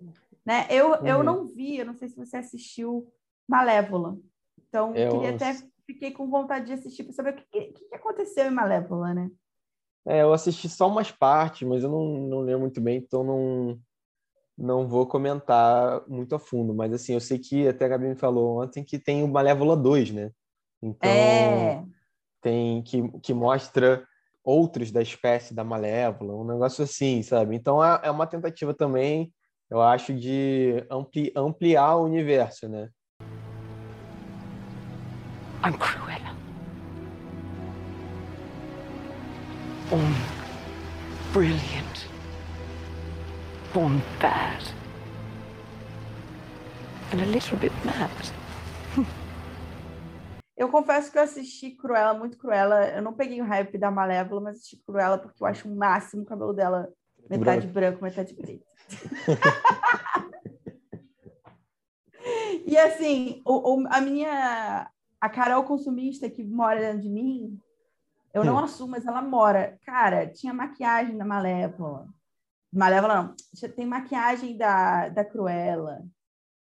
Né? 0.45 0.67
Eu, 0.71 0.91
uhum. 0.91 1.07
eu 1.07 1.23
não 1.23 1.47
vi, 1.47 1.79
eu 1.79 1.87
não 1.87 1.95
sei 1.95 2.09
se 2.09 2.17
você 2.17 2.37
assistiu 2.37 3.13
Malévola. 3.49 4.19
Então, 4.69 4.95
eu 4.95 5.13
queria 5.13 5.35
até 5.35 5.55
fiquei 5.87 6.11
com 6.11 6.29
vontade 6.29 6.67
de 6.67 6.73
assistir 6.73 7.05
para 7.05 7.13
saber 7.13 7.31
o 7.31 7.37
que, 7.37 7.73
que, 7.73 7.95
aconteceu 7.95 8.47
em 8.47 8.51
Malévola, 8.51 9.13
né? 9.15 9.31
É, 10.07 10.23
eu 10.23 10.33
assisti 10.33 10.69
só 10.69 10.89
umas 10.89 11.11
partes, 11.11 11.67
mas 11.67 11.85
eu 11.85 11.91
não, 11.91 12.29
não 12.29 12.41
lembro 12.41 12.63
muito 12.63 12.81
bem, 12.81 12.99
então 12.99 13.23
não, 13.23 13.81
não 14.59 14.89
vou 14.89 15.07
comentar 15.07 16.03
muito 16.09 16.35
a 16.35 16.39
fundo. 16.39 16.75
Mas 16.75 16.93
assim, 16.93 17.15
eu 17.15 17.21
sei 17.21 17.39
que 17.39 17.69
até 17.69 17.85
a 17.85 17.89
Gabi 17.89 18.09
me 18.09 18.17
falou 18.17 18.63
ontem 18.63 18.83
que 18.83 18.99
tem 18.99 19.23
o 19.23 19.29
Malévola 19.29 19.77
2, 19.77 20.11
né? 20.11 20.33
Então, 20.83 21.11
é... 21.11 21.85
tem 22.41 22.83
que, 22.83 23.09
que 23.21 23.33
mostra 23.33 24.07
outros 24.45 24.91
da 24.91 25.03
espécie 25.03 25.55
da 25.55 25.65
Malévola, 25.65 26.35
um 26.35 26.45
negócio 26.45 26.85
assim, 26.85 27.23
sabe? 27.23 27.55
Então 27.55 27.85
é, 27.85 28.01
é 28.05 28.11
uma 28.11 28.27
tentativa 28.27 28.75
também, 28.75 29.33
eu 29.71 29.81
acho, 29.81 30.13
de 30.13 30.85
ampli, 30.91 31.33
ampliar 31.37 31.97
o 31.97 32.05
universo, 32.05 32.69
né? 32.69 32.89
I'm 35.65 35.75
Cruella. 35.79 36.37
Born 39.89 40.15
brilliant. 41.33 42.09
Born 43.73 44.03
bad. 44.21 44.65
And 47.13 47.21
a 47.21 47.27
little 47.27 47.59
bit 47.59 47.73
mad. 47.85 48.11
Eu 50.63 50.69
confesso 50.69 51.11
que 51.11 51.19
eu 51.19 51.23
assisti 51.23 51.73
Cruella, 51.73 52.15
muito 52.15 52.39
Cruella. 52.39 52.87
Eu 52.91 53.03
não 53.03 53.13
peguei 53.13 53.43
o 53.43 53.45
hype 53.45 53.77
da 53.77 53.91
Malévola, 53.91 54.43
mas 54.43 54.59
assisti 54.59 54.81
Cruella 54.87 55.19
porque 55.19 55.43
eu 55.43 55.47
acho 55.49 55.69
o 55.69 55.75
máximo 55.75 56.23
o 56.23 56.25
cabelo 56.25 56.53
dela 56.53 56.89
metade 57.29 57.67
branco, 57.67 57.99
branco 57.99 58.05
metade 58.05 58.33
preto. 58.33 58.65
e 62.65 62.79
assim, 62.79 63.43
o, 63.45 63.75
o, 63.75 63.89
a 63.89 64.01
minha 64.01 64.89
a 65.21 65.29
Carol 65.29 65.65
consumista 65.65 66.31
que 66.31 66.45
mora 66.45 66.79
dentro 66.79 67.01
de 67.01 67.09
mim, 67.09 67.59
eu 68.33 68.45
não 68.45 68.55
hum. 68.55 68.61
assumo, 68.61 68.93
mas 68.93 69.05
ela 69.05 69.21
mora. 69.21 69.81
Cara, 69.85 70.29
tinha 70.29 70.55
maquiagem 70.55 71.19
da 71.19 71.25
Malévola. 71.25 72.07
Malévola 72.73 73.17
não. 73.17 73.35
Tem 73.75 73.85
maquiagem 73.85 74.57
da, 74.57 75.09
da 75.09 75.25
Cruella. 75.25 76.05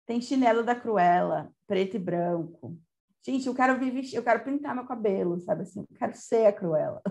Tem 0.08 0.20
chinelo 0.20 0.64
da 0.64 0.74
Cruella, 0.74 1.52
preto 1.68 1.98
e 1.98 2.00
branco. 2.00 2.76
Gente, 3.24 3.48
eu 3.48 3.54
quero 3.54 3.78
vir 3.80 3.92
vestir, 3.92 4.16
eu 4.16 4.24
quero 4.24 4.44
pintar 4.44 4.74
meu 4.74 4.86
cabelo, 4.86 5.40
sabe 5.40 5.62
assim? 5.62 5.82
Eu 5.82 5.98
quero 5.98 6.16
ser 6.16 6.48
a 6.48 6.54
Cruella. 6.54 7.02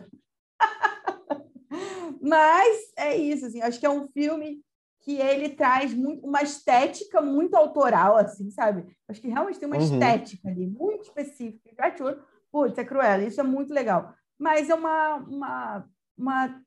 Mas 2.20 2.92
é 2.96 3.16
isso, 3.16 3.46
assim, 3.46 3.62
acho 3.62 3.78
que 3.78 3.86
é 3.86 3.90
um 3.90 4.08
filme 4.08 4.60
que 5.00 5.16
ele 5.16 5.50
traz 5.50 5.94
muito, 5.94 6.26
uma 6.26 6.42
estética 6.42 7.22
muito 7.22 7.54
autoral, 7.54 8.16
assim, 8.16 8.50
sabe? 8.50 8.84
Acho 9.08 9.20
que 9.20 9.28
realmente 9.28 9.58
tem 9.58 9.66
uma 9.66 9.78
uhum. 9.78 9.82
estética 9.82 10.48
ali, 10.48 10.66
muito 10.66 11.04
específica. 11.04 11.70
Gratitude, 11.74 12.20
putz, 12.50 12.76
é 12.76 12.84
Cruella, 12.84 13.24
isso 13.24 13.40
é 13.40 13.44
muito 13.44 13.72
legal. 13.72 14.12
Mas 14.38 14.68
é 14.68 14.74
uma, 14.74 15.16
uma, 15.16 15.88
uma 16.18 16.62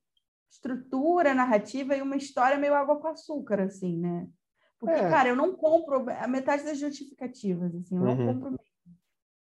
estrutura 0.50 1.34
narrativa 1.34 1.96
e 1.96 2.02
uma 2.02 2.16
história 2.16 2.58
meio 2.58 2.74
água 2.74 3.00
com 3.00 3.08
açúcar, 3.08 3.62
assim, 3.62 3.98
né? 3.98 4.28
Porque, 4.80 5.00
é. 5.00 5.10
cara, 5.10 5.30
eu 5.30 5.36
não 5.36 5.56
compro 5.56 6.10
a 6.10 6.28
metade 6.28 6.64
das 6.64 6.78
justificativas, 6.78 7.74
assim, 7.76 7.96
eu 7.96 8.02
não 8.02 8.18
uhum. 8.18 8.34
compro 8.34 8.63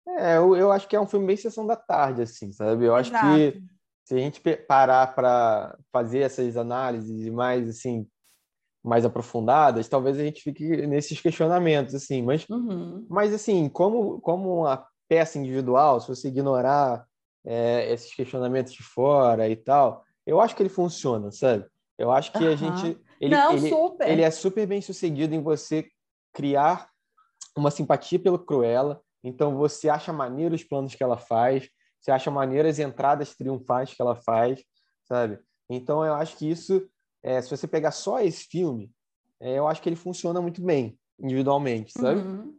É, 0.08 0.38
eu, 0.38 0.56
eu 0.56 0.72
acho 0.72 0.88
que 0.88 0.96
é 0.96 1.02
um 1.02 1.08
filme 1.08 1.26
bem 1.26 1.38
sessão 1.38 1.66
da 1.66 1.76
tarde, 1.76 2.22
assim, 2.22 2.52
sabe? 2.52 2.86
Eu 2.86 2.98
Exato. 2.98 3.16
acho 3.18 3.36
que 3.36 3.64
se 4.06 4.14
a 4.14 4.18
gente 4.20 4.42
parar 4.68 5.16
para 5.16 5.78
fazer 5.92 6.20
essas 6.20 6.56
análises 6.56 7.28
mais, 7.30 7.68
assim, 7.68 8.08
mais 8.84 9.04
aprofundadas, 9.04 9.90
talvez 9.90 10.20
a 10.20 10.24
gente 10.24 10.42
fique 10.42 10.86
nesses 10.86 11.20
questionamentos, 11.20 11.96
assim, 11.96 12.22
mas, 12.22 12.48
uhum. 12.48 13.06
mas 13.10 13.34
assim, 13.34 13.68
como, 13.68 14.22
como 14.22 14.62
uma 14.62 14.86
peça 15.10 15.40
individual, 15.40 16.00
se 16.00 16.08
você 16.08 16.28
ignorar 16.28 17.06
é, 17.44 17.92
esses 17.92 18.14
questionamentos 18.14 18.74
de 18.74 18.84
fora 18.84 19.50
e 19.50 19.56
tal, 19.56 20.04
eu 20.26 20.40
acho 20.40 20.56
que 20.56 20.62
ele 20.62 20.70
funciona, 20.70 21.32
sabe? 21.32 21.66
Eu 21.98 22.12
acho 22.12 22.32
que 22.32 22.44
uhum. 22.44 22.52
a 22.52 22.56
gente. 22.56 23.00
Ele, 23.20 23.36
Não, 23.36 23.54
ele, 23.54 23.70
super. 23.70 24.10
ele 24.10 24.22
é 24.22 24.30
super 24.30 24.68
bem 24.68 24.82
sucedido 24.82 25.34
em 25.34 25.42
você 25.42 25.88
criar 26.34 26.90
uma 27.56 27.72
simpatia 27.72 28.20
pelo 28.20 28.38
Cruella. 28.38 29.02
Então 29.26 29.58
você 29.58 29.90
acha 29.90 30.14
maneiro 30.14 30.54
os 30.54 30.64
planos 30.64 30.94
que 30.94 31.04
ela 31.04 31.18
faz, 31.18 31.68
você 32.00 32.12
acha 32.12 32.30
maneiro 32.30 32.68
as 32.68 32.78
entradas 32.78 33.36
triunfais 33.36 33.92
que 33.92 34.02
ela 34.02 34.16
faz, 34.16 34.64
sabe? 35.04 35.40
Então 35.68 36.06
eu 36.06 36.14
acho 36.14 36.38
que 36.38 36.50
isso, 36.50 36.88
é, 37.24 37.42
se 37.42 37.50
você 37.50 37.68
pegar 37.68 37.90
só 37.90 38.20
esse 38.20 38.46
filme, 38.46 38.92
é, 39.40 39.58
eu 39.58 39.68
acho 39.68 39.82
que 39.82 39.90
ele 39.90 39.96
funciona 39.96 40.40
muito 40.40 40.62
bem 40.62 40.98
individualmente, 41.20 41.92
sabe? 41.92 42.22
Uhum. 42.22 42.56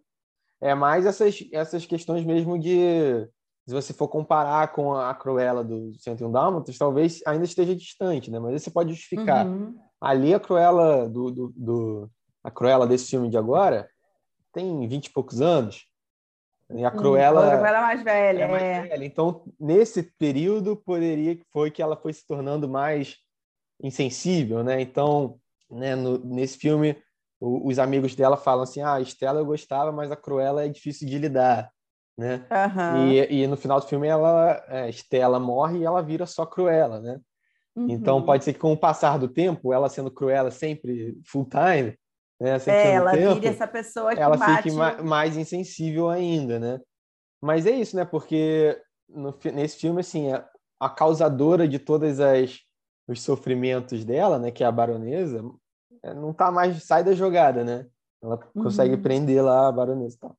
É 0.61 0.74
mais 0.74 1.07
essas, 1.07 1.38
essas 1.52 1.87
questões 1.87 2.24
mesmo 2.24 2.59
de 2.59 3.29
se 3.66 3.74
você 3.74 3.92
for 3.92 4.09
comparar 4.09 4.72
com 4.72 4.94
a 4.94 5.14
Cruella 5.14 5.62
do 5.62 5.92
101 6.00 6.33
Dálmatas, 6.33 6.79
talvez 6.79 7.20
ainda 7.26 7.44
esteja 7.44 7.76
distante, 7.76 8.31
né? 8.31 8.40
Mas 8.40 8.62
você 8.62 8.70
pode 8.70 8.90
justificar. 8.90 9.46
Uhum. 9.46 9.76
Ali 10.00 10.35
a 10.35 10.40
Cruella 10.40 11.09
do, 11.09 11.31
do, 11.31 11.52
do, 11.57 12.11
a 12.42 12.50
Cruella 12.50 12.87
desse 12.87 13.11
filme 13.11 13.29
de 13.29 13.37
agora 13.37 13.88
tem 14.52 14.87
20 14.88 15.07
e 15.07 15.12
poucos 15.12 15.40
anos. 15.40 15.87
E 16.70 16.85
a 16.85 16.90
Cruella, 16.90 17.55
a 17.55 17.57
Cruella 17.57 17.79
é 17.79 17.81
mais 17.81 18.02
velha, 18.02 18.44
é 18.44 18.48
mais 18.48 18.62
é. 18.62 18.83
velha. 18.83 19.05
Então, 19.05 19.44
nesse 19.59 20.02
período 20.02 20.76
poderia 20.76 21.38
foi 21.52 21.70
que 21.70 21.81
ela 21.81 21.96
foi 21.96 22.12
se 22.12 22.26
tornando 22.26 22.68
mais 22.68 23.16
insensível, 23.83 24.64
né? 24.64 24.81
Então, 24.81 25.38
né, 25.70 25.94
no, 25.94 26.18
nesse 26.18 26.59
filme 26.59 26.96
o, 27.38 27.68
os 27.68 27.79
amigos 27.79 28.14
dela 28.14 28.37
falam 28.37 28.64
assim: 28.64 28.81
"Ah, 28.81 28.94
a 28.94 29.00
Estela 29.00 29.40
eu 29.40 29.46
gostava, 29.46 29.92
mas 29.92 30.11
a 30.11 30.16
Cruella 30.16 30.64
é 30.64 30.68
difícil 30.68 31.09
de 31.09 31.18
lidar" 31.18 31.70
né? 32.16 32.46
Uhum. 32.50 33.12
E, 33.12 33.42
e 33.42 33.46
no 33.46 33.57
final 33.57 33.79
do 33.79 33.87
filme 33.87 34.09
ela, 34.09 34.64
é, 34.68 34.88
Estela 34.88 35.38
morre 35.38 35.81
e 35.81 35.85
ela 35.85 36.02
vira 36.02 36.24
só 36.26 36.46
Cruella, 36.46 37.00
né? 37.00 37.20
Uhum. 37.74 37.90
Então 37.90 38.22
pode 38.22 38.42
ser 38.42 38.55
que 38.55 38.59
com 38.59 38.72
o 38.72 38.76
passar 38.76 39.18
do 39.18 39.29
tempo, 39.29 39.72
ela 39.72 39.88
sendo 39.88 40.11
Cruella 40.11 40.50
sempre 40.50 41.18
full 41.26 41.46
time, 41.46 41.96
né? 42.40 42.59
Sempre 42.59 42.81
é, 42.81 42.92
ela 42.92 43.12
tempo, 43.12 43.35
vira 43.35 43.49
essa 43.49 43.66
pessoa 43.66 44.14
que 44.14 44.20
ela 44.20 44.37
mate... 44.37 44.62
fique 44.62 44.75
ma 44.75 45.03
mais 45.03 45.37
insensível 45.37 46.09
ainda, 46.09 46.59
né? 46.59 46.81
Mas 47.40 47.66
é 47.66 47.70
isso, 47.70 47.96
né? 47.96 48.05
Porque 48.05 48.81
no, 49.09 49.35
nesse 49.53 49.79
filme 49.79 50.01
assim, 50.01 50.33
a, 50.33 50.49
a 50.81 50.88
causadora 50.88 51.66
de 51.66 51.79
todas 51.79 52.20
as 52.20 52.61
os 53.09 53.22
sofrimentos 53.22 54.05
dela, 54.05 54.38
né, 54.38 54.51
que 54.51 54.64
é 54.64 54.66
a 54.66 54.72
baronesa, 54.72 55.40
é, 56.03 56.12
não 56.12 56.33
tá 56.33 56.51
mais 56.51 56.83
sai 56.83 57.05
da 57.05 57.12
jogada, 57.12 57.62
né? 57.62 57.87
Ela 58.22 58.37
consegue 58.53 58.94
uhum. 58.94 59.03
prender 59.03 59.44
lá 59.44 59.68
a 59.68 59.72
baronesa 59.72 60.16
e 60.16 60.18
tal. 60.18 60.37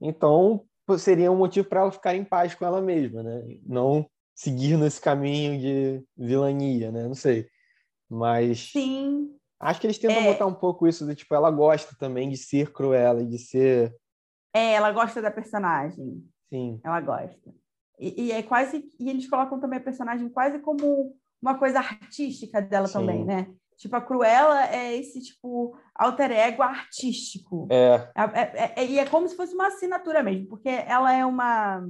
Então, 0.00 0.64
seria 0.98 1.30
um 1.30 1.36
motivo 1.36 1.66
para 1.68 1.80
ela 1.80 1.92
ficar 1.92 2.14
em 2.14 2.24
paz 2.24 2.54
com 2.54 2.64
ela 2.64 2.82
mesma, 2.82 3.22
né? 3.22 3.42
Não 3.66 4.06
seguir 4.34 4.76
nesse 4.76 5.00
caminho 5.00 5.58
de 5.58 6.04
vilania, 6.16 6.90
né? 6.90 7.06
Não 7.06 7.14
sei. 7.14 7.48
Mas 8.08 8.70
Sim. 8.72 9.34
Acho 9.60 9.80
que 9.80 9.86
eles 9.86 9.98
tentam 9.98 10.22
é... 10.22 10.32
botar 10.32 10.46
um 10.46 10.54
pouco 10.54 10.88
isso 10.88 11.06
de 11.06 11.14
tipo 11.14 11.34
ela 11.34 11.50
gosta 11.50 11.94
também 11.98 12.30
de 12.30 12.36
ser 12.36 12.72
cruela 12.72 13.22
e 13.22 13.26
de 13.26 13.38
ser 13.38 13.94
É, 14.54 14.72
ela 14.72 14.90
gosta 14.90 15.20
da 15.20 15.30
personagem. 15.30 16.24
Sim. 16.48 16.80
Ela 16.82 17.00
gosta. 17.00 17.54
E, 17.98 18.24
e 18.24 18.32
é 18.32 18.42
quase 18.42 18.88
e 18.98 19.10
eles 19.10 19.28
colocam 19.28 19.60
também 19.60 19.78
a 19.78 19.82
personagem 19.82 20.28
quase 20.30 20.58
como 20.60 21.14
uma 21.42 21.58
coisa 21.58 21.78
artística 21.78 22.60
dela 22.60 22.86
Sim. 22.86 22.94
também, 22.94 23.24
né? 23.24 23.46
Tipo, 23.76 23.96
a 23.96 24.00
Cruella 24.02 24.66
é 24.66 24.94
esse, 24.94 25.22
tipo, 25.22 25.74
alter 25.94 26.30
ego 26.30 26.62
artístico. 26.62 27.66
É. 27.70 28.10
É, 28.14 28.22
é, 28.22 28.74
é. 28.76 28.86
E 28.86 28.98
é 28.98 29.06
como 29.06 29.26
se 29.26 29.34
fosse 29.34 29.54
uma 29.54 29.68
assinatura 29.68 30.22
mesmo, 30.22 30.48
porque 30.48 30.68
ela 30.68 31.10
é 31.10 31.24
uma... 31.24 31.88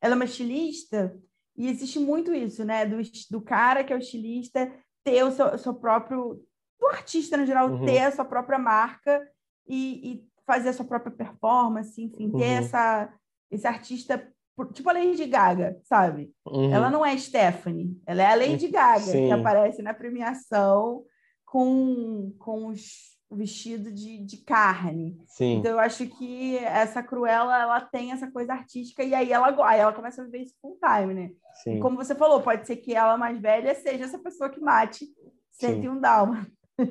Ela 0.00 0.14
é 0.14 0.16
uma 0.16 0.24
estilista 0.24 1.16
e 1.56 1.68
existe 1.68 2.00
muito 2.00 2.34
isso, 2.34 2.64
né? 2.64 2.84
Do, 2.84 3.00
do 3.30 3.40
cara 3.40 3.84
que 3.84 3.92
é 3.92 3.96
o 3.96 4.00
estilista 4.00 4.68
ter 5.04 5.22
o 5.22 5.30
seu, 5.30 5.56
seu 5.56 5.74
próprio... 5.74 6.42
Do 6.84 6.90
artista, 6.90 7.36
no 7.36 7.46
geral, 7.46 7.70
uhum. 7.70 7.86
ter 7.86 8.00
a 8.00 8.12
sua 8.12 8.24
própria 8.24 8.58
marca 8.58 9.26
e, 9.66 10.12
e, 10.12 10.24
fazer 10.46 10.68
a 10.68 10.72
sua 10.74 10.84
própria 10.84 11.10
performance, 11.10 12.02
enfim, 12.02 12.30
ter 12.30 12.36
uhum. 12.36 12.58
essa, 12.58 13.10
esse 13.50 13.66
artista 13.66 14.30
tipo 14.74 14.90
a 14.90 14.92
Lady 14.92 15.24
Gaga, 15.26 15.80
sabe? 15.82 16.30
Uhum. 16.46 16.72
Ela 16.72 16.90
não 16.90 17.04
é 17.04 17.16
Stephanie, 17.16 17.98
ela 18.06 18.22
é 18.22 18.26
a 18.26 18.34
Lady 18.34 18.68
Gaga, 18.68 19.00
Sim. 19.00 19.26
que 19.26 19.32
aparece 19.32 19.82
na 19.82 19.94
premiação 19.94 21.02
com, 21.46 22.32
com 22.38 22.66
os 22.66 23.14
vestido 23.34 23.90
de, 23.90 24.18
de 24.18 24.36
carne. 24.38 25.18
Sim. 25.26 25.56
Então 25.56 25.72
eu 25.72 25.78
acho 25.78 26.06
que 26.06 26.58
essa 26.58 27.02
Cruella, 27.02 27.60
ela 27.60 27.80
tem 27.80 28.12
essa 28.12 28.30
coisa 28.30 28.52
artística 28.52 29.02
e 29.02 29.14
aí 29.14 29.32
ela, 29.32 29.48
aí 29.66 29.80
ela 29.80 29.92
começa 29.92 30.22
a 30.22 30.24
viver 30.24 30.42
isso 30.42 30.54
full 30.60 30.78
time, 30.78 31.14
né? 31.14 31.30
Sim. 31.62 31.76
E 31.76 31.80
como 31.80 31.96
você 31.96 32.14
falou, 32.14 32.42
pode 32.42 32.66
ser 32.66 32.76
que 32.76 32.94
ela 32.94 33.16
mais 33.16 33.38
velha 33.40 33.74
seja 33.74 34.04
essa 34.04 34.18
pessoa 34.18 34.50
que 34.50 34.60
mate 34.60 35.06
101 35.52 36.00
Dalma. 36.00 36.46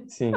Sim. 0.08 0.32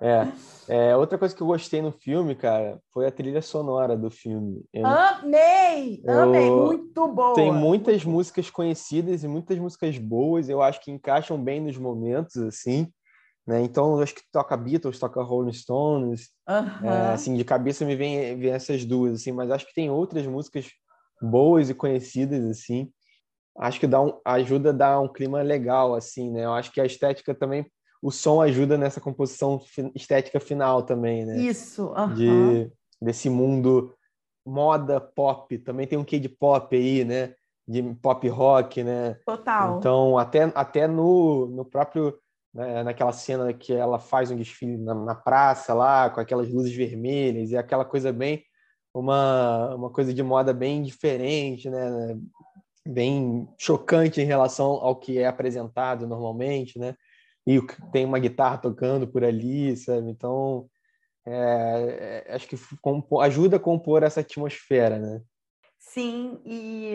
É. 0.00 0.28
é. 0.68 0.96
Outra 0.96 1.16
coisa 1.16 1.34
que 1.34 1.42
eu 1.42 1.46
gostei 1.46 1.80
no 1.80 1.92
filme, 1.92 2.34
cara, 2.34 2.80
foi 2.92 3.06
a 3.06 3.10
trilha 3.10 3.40
sonora 3.40 3.96
do 3.96 4.10
filme. 4.10 4.64
Eu, 4.72 4.86
amei! 4.86 6.02
Eu, 6.04 6.22
amei! 6.22 6.50
Muito 6.50 7.08
boa! 7.08 7.34
Tem 7.34 7.52
muitas 7.52 8.04
muito 8.04 8.16
músicas 8.16 8.50
conhecidas 8.50 9.24
e 9.24 9.28
muitas 9.28 9.58
músicas 9.58 9.96
boas, 9.98 10.48
eu 10.48 10.60
acho 10.62 10.80
que 10.80 10.90
encaixam 10.90 11.42
bem 11.42 11.60
nos 11.60 11.76
momentos, 11.76 12.36
assim. 12.36 12.90
Né? 13.46 13.62
Então, 13.62 13.96
eu 13.96 14.02
acho 14.02 14.14
que 14.14 14.22
toca 14.32 14.56
Beatles, 14.56 14.98
toca 14.98 15.22
Rolling 15.22 15.52
Stones. 15.52 16.30
Uhum. 16.48 16.88
É, 16.88 17.12
assim, 17.12 17.36
de 17.36 17.44
cabeça 17.44 17.84
me 17.84 17.94
vem, 17.94 18.36
vem 18.38 18.50
essas 18.50 18.84
duas, 18.84 19.20
assim, 19.20 19.32
mas 19.32 19.50
acho 19.50 19.66
que 19.66 19.74
tem 19.74 19.88
outras 19.88 20.26
músicas 20.26 20.68
boas 21.22 21.70
e 21.70 21.74
conhecidas, 21.74 22.44
assim. 22.44 22.90
Acho 23.58 23.80
que 23.80 23.86
dá 23.86 24.02
um, 24.02 24.20
ajuda 24.24 24.70
a 24.70 24.72
dar 24.72 25.00
um 25.00 25.10
clima 25.10 25.40
legal, 25.42 25.94
assim, 25.94 26.30
né? 26.30 26.44
Eu 26.44 26.52
acho 26.52 26.72
que 26.72 26.80
a 26.80 26.84
estética 26.84 27.34
também 27.34 27.64
o 28.06 28.12
som 28.12 28.40
ajuda 28.40 28.78
nessa 28.78 29.00
composição 29.00 29.60
estética 29.92 30.38
final 30.38 30.84
também, 30.84 31.26
né? 31.26 31.38
Isso, 31.38 31.88
uhum. 31.88 32.14
de 32.14 32.72
desse 33.02 33.28
mundo 33.28 33.92
moda 34.46 35.00
pop, 35.00 35.58
também 35.58 35.88
tem 35.88 35.98
um 35.98 36.04
quê 36.04 36.20
de 36.20 36.28
pop 36.28 36.76
aí, 36.76 37.04
né? 37.04 37.34
De 37.66 37.82
pop 38.00 38.28
rock, 38.28 38.84
né? 38.84 39.14
Total. 39.26 39.78
Então, 39.78 40.16
até, 40.16 40.44
até 40.54 40.86
no, 40.86 41.48
no 41.48 41.64
próprio 41.64 42.16
né, 42.54 42.84
naquela 42.84 43.10
cena 43.10 43.52
que 43.52 43.72
ela 43.72 43.98
faz 43.98 44.30
um 44.30 44.36
desfile 44.36 44.76
na, 44.76 44.94
na, 44.94 45.14
praça 45.16 45.74
lá, 45.74 46.08
com 46.08 46.20
aquelas 46.20 46.48
luzes 46.48 46.76
vermelhas 46.76 47.50
e 47.50 47.56
aquela 47.56 47.84
coisa 47.84 48.12
bem 48.12 48.44
uma, 48.94 49.74
uma 49.74 49.90
coisa 49.90 50.14
de 50.14 50.22
moda 50.22 50.54
bem 50.54 50.84
diferente, 50.84 51.68
né? 51.68 52.16
Bem 52.86 53.48
chocante 53.58 54.20
em 54.20 54.24
relação 54.24 54.66
ao 54.66 54.94
que 54.94 55.18
é 55.18 55.26
apresentado 55.26 56.06
normalmente, 56.06 56.78
né? 56.78 56.94
E 57.46 57.60
tem 57.92 58.04
uma 58.04 58.18
guitarra 58.18 58.58
tocando 58.58 59.06
por 59.06 59.22
ali, 59.22 59.76
sabe? 59.76 60.10
Então, 60.10 60.68
é, 61.24 62.24
é, 62.26 62.34
acho 62.34 62.48
que 62.48 62.56
ajuda 63.22 63.56
a 63.56 63.60
compor 63.60 64.02
essa 64.02 64.20
atmosfera, 64.20 64.98
né? 64.98 65.22
Sim, 65.78 66.40
e 66.44 66.94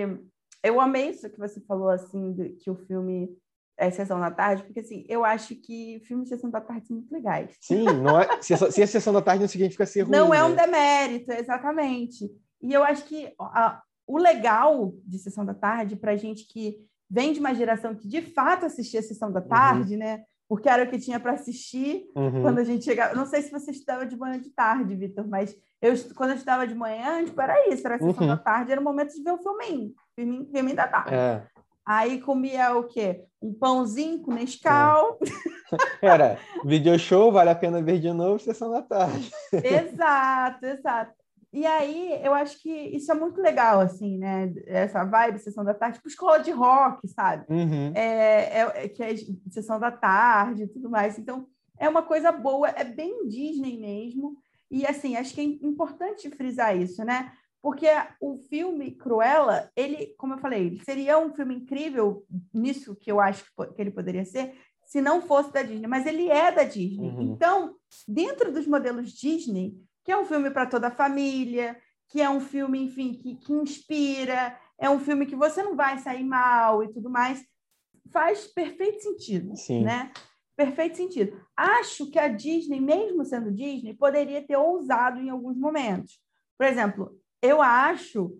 eu 0.63 0.79
amei 0.79 1.09
isso 1.09 1.29
que 1.29 1.39
você 1.39 1.59
falou, 1.61 1.89
assim, 1.89 2.33
de, 2.33 2.49
que 2.49 2.69
o 2.69 2.75
filme 2.75 3.29
é 3.77 3.89
Sessão 3.89 4.19
da 4.19 4.29
Tarde, 4.29 4.63
porque, 4.63 4.81
assim, 4.81 5.05
eu 5.07 5.25
acho 5.25 5.55
que 5.55 6.01
filmes 6.05 6.29
de 6.29 6.35
Sessão 6.35 6.49
da 6.49 6.61
Tarde 6.61 6.87
são 6.87 6.97
muito 6.97 7.11
legais. 7.11 7.55
Sim, 7.59 7.83
não 7.83 8.19
é, 8.19 8.41
se, 8.41 8.55
se 8.71 8.81
é 8.81 8.85
Sessão 8.85 9.13
da 9.13 9.21
Tarde 9.21 9.41
não 9.41 9.47
significa 9.47 9.85
ser 9.85 10.01
ruim. 10.01 10.11
Não 10.11 10.33
é 10.33 10.37
né? 10.37 10.43
um 10.43 10.55
demérito, 10.55 11.31
exatamente. 11.31 12.29
E 12.61 12.73
eu 12.73 12.83
acho 12.83 13.05
que 13.05 13.33
a, 13.39 13.81
o 14.05 14.17
legal 14.17 14.93
de 15.05 15.17
Sessão 15.17 15.45
da 15.45 15.53
Tarde, 15.53 15.95
para 15.95 16.15
gente 16.15 16.45
que 16.45 16.77
vem 17.09 17.33
de 17.33 17.39
uma 17.39 17.55
geração 17.55 17.95
que, 17.95 18.07
de 18.07 18.21
fato, 18.21 18.65
assistia 18.65 18.99
a 18.99 19.03
Sessão 19.03 19.31
da 19.31 19.41
uhum. 19.41 19.47
Tarde, 19.47 19.93
uhum. 19.93 19.99
né? 19.99 20.23
Porque 20.51 20.67
era 20.67 20.83
o 20.83 20.87
que 20.89 20.99
tinha 20.99 21.17
para 21.17 21.31
assistir 21.31 22.11
uhum. 22.13 22.41
quando 22.41 22.59
a 22.59 22.63
gente 22.65 22.83
chegava. 22.83 23.15
Não 23.15 23.25
sei 23.25 23.41
se 23.41 23.49
você 23.49 23.71
estava 23.71 24.05
de 24.05 24.17
manhã 24.17 24.35
ou 24.35 24.41
de 24.41 24.49
tarde, 24.49 24.97
Vitor, 24.97 25.25
mas 25.25 25.55
eu, 25.81 25.93
quando 26.13 26.31
eu 26.31 26.35
estava 26.35 26.67
de 26.67 26.75
manhã, 26.75 27.23
tipo, 27.23 27.39
era 27.39 27.69
isso, 27.69 27.87
era 27.87 27.95
a 27.95 27.99
sessão 27.99 28.23
uhum. 28.23 28.27
da 28.27 28.35
tarde, 28.35 28.69
era 28.69 28.81
o 28.81 28.83
momento 28.83 29.13
de 29.13 29.23
ver 29.23 29.31
o 29.31 29.37
filminho, 29.37 29.93
filminho, 30.13 30.45
filminho 30.51 30.75
da 30.75 30.89
tarde. 30.89 31.15
É. 31.15 31.41
Aí 31.85 32.19
comia 32.19 32.75
o 32.75 32.83
quê? 32.83 33.23
Um 33.41 33.53
pãozinho 33.53 34.21
com 34.21 34.33
Nescau. 34.33 35.19
É. 35.21 35.71
Era 36.05 36.37
video 36.65 36.99
show, 36.99 37.31
vale 37.31 37.49
a 37.49 37.55
pena 37.55 37.81
ver 37.81 38.01
de 38.01 38.11
novo, 38.11 38.37
sessão 38.37 38.69
da 38.69 38.81
tarde. 38.81 39.31
exato, 39.53 40.65
exato. 40.65 41.13
E 41.53 41.65
aí 41.65 42.19
eu 42.23 42.33
acho 42.33 42.61
que 42.61 42.69
isso 42.69 43.11
é 43.11 43.15
muito 43.15 43.41
legal, 43.41 43.81
assim, 43.81 44.17
né? 44.17 44.53
Essa 44.65 45.03
vibe, 45.03 45.39
sessão 45.39 45.65
da 45.65 45.73
tarde, 45.73 45.97
tipo 45.97 46.07
escola 46.07 46.39
de 46.39 46.51
rock, 46.51 47.05
sabe? 47.09 47.45
Uhum. 47.49 47.91
É, 47.93 48.59
é, 48.59 48.71
é, 48.85 48.87
que 48.87 49.03
é 49.03 49.13
sessão 49.49 49.79
da 49.79 49.91
tarde 49.91 50.63
e 50.63 50.67
tudo 50.67 50.89
mais. 50.89 51.19
Então, 51.19 51.45
é 51.77 51.89
uma 51.89 52.03
coisa 52.03 52.31
boa, 52.31 52.69
é 52.69 52.85
bem 52.85 53.27
Disney 53.27 53.77
mesmo. 53.77 54.37
E 54.69 54.85
assim, 54.85 55.17
acho 55.17 55.33
que 55.33 55.41
é 55.41 55.67
importante 55.67 56.29
frisar 56.29 56.77
isso, 56.77 57.03
né? 57.03 57.33
Porque 57.61 57.87
o 58.19 58.37
filme 58.49 58.91
Cruella, 58.91 59.69
ele, 59.75 60.15
como 60.17 60.33
eu 60.33 60.39
falei, 60.39 60.79
seria 60.85 61.19
um 61.19 61.33
filme 61.33 61.55
incrível 61.55 62.25
nisso 62.53 62.95
que 62.95 63.11
eu 63.11 63.19
acho 63.19 63.45
que 63.75 63.81
ele 63.81 63.91
poderia 63.91 64.23
ser, 64.23 64.55
se 64.85 65.01
não 65.01 65.21
fosse 65.21 65.51
da 65.51 65.61
Disney, 65.61 65.87
mas 65.87 66.05
ele 66.05 66.29
é 66.29 66.51
da 66.51 66.63
Disney. 66.63 67.09
Uhum. 67.09 67.21
Então, 67.21 67.75
dentro 68.07 68.51
dos 68.51 68.65
modelos 68.65 69.11
Disney, 69.11 69.75
que 70.12 70.13
é 70.13 70.17
um 70.17 70.26
filme 70.26 70.52
para 70.52 70.65
toda 70.65 70.89
a 70.89 70.91
família, 70.91 71.80
que 72.10 72.21
é 72.21 72.30
um 72.30 72.41
filme, 72.41 72.84
enfim, 72.84 73.13
que, 73.13 73.36
que 73.38 73.54
inspira, 73.54 74.60
é 74.78 74.89
um 74.89 75.00
filme 75.00 75.26
que 75.26 75.38
você 75.38 75.63
não 75.63 75.74
vai 75.74 76.00
sair 76.00 76.26
mal 76.26 76.84
e 76.84 76.91
tudo 76.91 77.10
mais, 77.10 77.41
faz 78.12 78.45
perfeito 78.45 79.02
sentido, 79.02 79.56
Sim. 79.56 79.86
né? 79.86 80.12
Perfeito 80.54 80.97
sentido. 80.97 81.41
Acho 81.56 82.12
que 82.12 82.19
a 82.19 82.28
Disney, 82.28 82.82
mesmo 82.82 83.24
sendo 83.24 83.54
Disney, 83.54 83.93
poderia 83.93 84.45
ter 84.45 84.58
ousado 84.58 85.21
em 85.21 85.30
alguns 85.30 85.58
momentos. 85.58 86.19
Por 86.58 86.67
exemplo, 86.67 87.17
eu 87.41 87.62
acho 87.62 88.38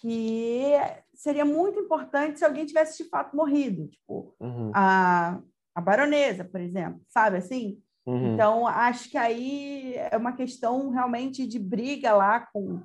que 0.00 0.74
seria 1.12 1.44
muito 1.44 1.80
importante 1.80 2.38
se 2.38 2.44
alguém 2.44 2.64
tivesse 2.64 3.02
de 3.02 3.10
fato 3.10 3.34
morrido, 3.34 3.88
tipo 3.88 4.32
uhum. 4.38 4.70
a, 4.72 5.42
a 5.74 5.80
baronesa, 5.80 6.44
por 6.44 6.60
exemplo, 6.60 7.02
sabe 7.08 7.38
assim? 7.38 7.82
Uhum. 8.10 8.34
Então, 8.34 8.66
acho 8.66 9.08
que 9.08 9.16
aí 9.16 9.94
é 9.94 10.16
uma 10.16 10.32
questão 10.32 10.90
realmente 10.90 11.46
de 11.46 11.58
briga 11.58 12.12
lá 12.12 12.40
com, 12.52 12.82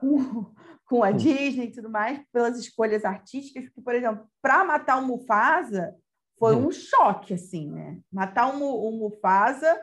com, 0.00 0.46
com 0.88 1.04
a 1.04 1.10
uhum. 1.10 1.16
Disney 1.16 1.66
e 1.66 1.72
tudo 1.72 1.90
mais, 1.90 2.20
pelas 2.32 2.58
escolhas 2.58 3.04
artísticas, 3.04 3.64
porque, 3.66 3.82
por 3.82 3.94
exemplo, 3.94 4.26
para 4.40 4.64
matar 4.64 4.98
o 4.98 5.06
Mufasa 5.06 5.94
foi 6.38 6.54
uhum. 6.54 6.68
um 6.68 6.70
choque, 6.70 7.34
assim, 7.34 7.70
né? 7.70 7.98
Matar 8.10 8.54
o, 8.56 8.88
o 8.88 8.92
Mufasa 8.92 9.80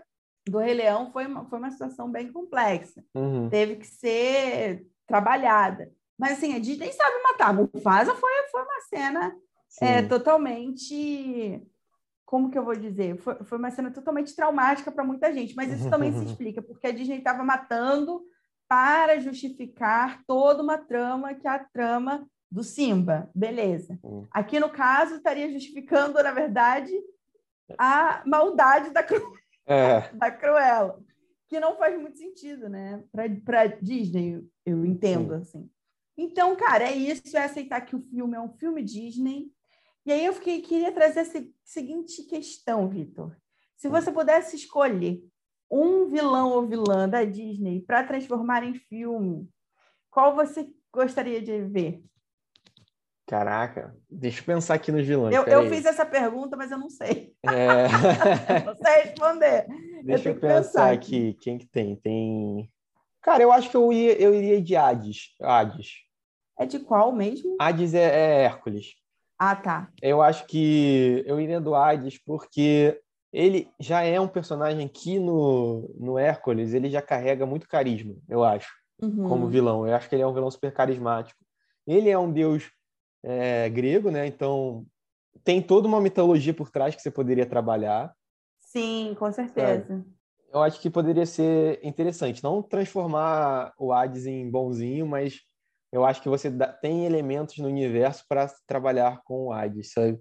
do 0.48 0.58
Rei 0.58 0.74
Leão 0.74 1.12
foi 1.12 1.28
uma, 1.28 1.46
foi 1.46 1.60
uma 1.60 1.72
situação 1.72 2.12
bem 2.12 2.32
complexa. 2.32 3.04
Uhum. 3.14 3.48
Teve 3.48 3.76
que 3.76 3.88
ser 3.88 4.88
trabalhada. 5.06 5.92
Mas 6.18 6.34
assim, 6.34 6.56
a 6.56 6.60
Disney 6.60 6.92
sabe 6.92 7.24
matar. 7.24 7.54
Mufasa 7.54 8.16
foi, 8.16 8.32
foi 8.52 8.62
uma 8.62 8.82
cena 8.90 9.36
é, 9.82 10.02
totalmente. 10.02 11.64
Como 12.30 12.52
que 12.52 12.58
eu 12.60 12.64
vou 12.64 12.76
dizer? 12.76 13.18
Foi, 13.18 13.34
foi 13.44 13.58
uma 13.58 13.72
cena 13.72 13.90
totalmente 13.90 14.36
traumática 14.36 14.92
para 14.92 15.04
muita 15.04 15.34
gente. 15.34 15.56
Mas 15.56 15.74
isso 15.74 15.90
também 15.90 16.14
se 16.14 16.24
explica, 16.30 16.62
porque 16.62 16.86
a 16.86 16.92
Disney 16.92 17.18
estava 17.18 17.44
matando 17.44 18.22
para 18.68 19.20
justificar 19.20 20.24
toda 20.28 20.62
uma 20.62 20.78
trama 20.78 21.34
que 21.34 21.48
é 21.48 21.50
a 21.50 21.58
trama 21.58 22.24
do 22.52 22.64
Simba. 22.64 23.32
Beleza. 23.34 23.98
Aqui, 24.30 24.60
no 24.60 24.70
caso, 24.70 25.16
estaria 25.16 25.52
justificando, 25.52 26.22
na 26.22 26.32
verdade, 26.32 26.94
a 27.80 28.22
maldade 28.28 28.92
da, 28.92 29.02
cru... 29.02 29.34
é. 29.66 30.10
da 30.14 30.30
Cruella 30.30 31.00
que 31.48 31.60
não 31.60 31.76
faz 31.76 32.00
muito 32.00 32.20
sentido, 32.20 32.70
né? 32.70 33.04
Para 33.44 33.66
Disney, 33.66 34.48
eu 34.64 34.86
entendo, 34.86 35.34
Sim. 35.34 35.42
assim. 35.42 35.70
Então, 36.16 36.56
cara, 36.56 36.84
é 36.84 36.96
isso, 36.96 37.36
é 37.36 37.44
aceitar 37.44 37.82
que 37.82 37.96
o 37.96 38.02
filme 38.02 38.36
é 38.36 38.40
um 38.40 38.54
filme 38.54 38.84
Disney. 38.84 39.52
E 40.10 40.12
aí 40.12 40.26
eu 40.26 40.34
fiquei, 40.34 40.60
queria 40.60 40.92
trazer 40.92 41.20
essa 41.20 41.46
seguinte 41.64 42.24
questão, 42.24 42.90
Vitor. 42.90 43.38
Se 43.78 43.88
você 43.88 44.12
pudesse 44.12 44.56
escolher 44.56 45.24
um 45.70 46.08
vilão 46.08 46.50
ou 46.50 46.66
vilã 46.66 47.08
da 47.08 47.24
Disney 47.24 47.82
para 47.82 48.04
transformar 48.04 48.64
em 48.64 48.74
filme, 48.74 49.48
qual 50.10 50.34
você 50.34 50.68
gostaria 50.92 51.40
de 51.40 51.62
ver? 51.62 52.04
Caraca, 53.28 53.96
deixa 54.10 54.42
eu 54.42 54.46
pensar 54.46 54.74
aqui 54.74 54.92
nos 54.92 55.06
vilões. 55.06 55.36
Eu, 55.36 55.44
eu 55.44 55.70
fiz 55.70 55.86
essa 55.86 56.08
pergunta, 56.08 56.58
mas 56.58 56.72
eu 56.72 56.80
não 56.80 56.90
sei. 56.90 57.36
É... 57.44 57.84
não 58.66 58.76
sei 58.78 59.04
responder. 59.04 59.68
Deixa 60.04 60.30
eu, 60.30 60.34
eu 60.34 60.40
pensar, 60.40 60.64
pensar 60.64 60.92
aqui. 60.92 61.38
Quem 61.40 61.60
que 61.60 61.68
tem? 61.68 61.96
Tem. 61.98 62.72
Cara, 63.22 63.44
eu 63.44 63.52
acho 63.52 63.70
que 63.70 63.78
eu, 63.78 63.94
ia, 63.94 64.20
eu 64.20 64.34
iria 64.34 64.60
de 64.60 64.76
Hades. 64.76 65.36
Hades. 65.40 65.98
É 66.58 66.66
de 66.66 66.80
qual 66.80 67.12
mesmo? 67.12 67.58
Hades 67.60 67.94
é, 67.94 68.06
é 68.06 68.44
Hércules. 68.46 68.99
Ah, 69.40 69.56
tá. 69.56 69.90
Eu 70.02 70.22
acho 70.22 70.46
que 70.46 71.24
eu 71.26 71.40
iria 71.40 71.62
do 71.62 71.74
Hades 71.74 72.22
porque 72.22 73.00
ele 73.32 73.72
já 73.80 74.02
é 74.02 74.20
um 74.20 74.28
personagem 74.28 74.86
que 74.86 75.18
no, 75.18 75.90
no 75.98 76.18
Hércules 76.18 76.74
ele 76.74 76.90
já 76.90 77.02
carrega 77.02 77.46
muito 77.46 77.68
carisma, 77.68 78.16
eu 78.28 78.44
acho, 78.44 78.70
uhum. 79.02 79.30
como 79.30 79.48
vilão. 79.48 79.88
Eu 79.88 79.96
acho 79.96 80.10
que 80.10 80.16
ele 80.16 80.24
é 80.24 80.28
um 80.28 80.34
vilão 80.34 80.52
super 80.52 80.74
carismático. 80.74 81.40
Ele 81.88 82.10
é 82.10 82.20
um 82.20 82.30
deus 82.30 82.70
é, 83.24 83.70
grego, 83.70 84.12
né? 84.12 84.28
Então 84.28 84.86
tem 85.44 85.62
toda 85.62 85.88
uma 85.88 86.02
mitologia 86.02 86.54
por 86.54 86.70
trás 86.70 86.94
que 86.94 87.02
você 87.02 87.10
poderia 87.10 87.46
trabalhar. 87.46 88.14
Sim, 88.60 89.16
com 89.18 89.32
certeza. 89.32 90.06
Eu 90.52 90.62
acho 90.62 90.82
que 90.82 90.90
poderia 90.90 91.26
ser 91.26 91.80
interessante, 91.82 92.44
não 92.44 92.62
transformar 92.62 93.74
o 93.78 93.94
Hades 93.94 94.26
em 94.26 94.50
bonzinho, 94.50 95.08
mas 95.08 95.42
eu 95.92 96.06
acho 96.06 96.22
que 96.22 96.30
você 96.30 96.52
tem 96.82 97.06
elementos 97.06 97.58
no 97.58 97.68
universo 97.68 98.24
para 98.28 98.48
trabalhar 98.68 99.22
com 99.24 99.48
o 99.48 99.54
Hades, 99.54 99.92
sabe? 99.92 100.20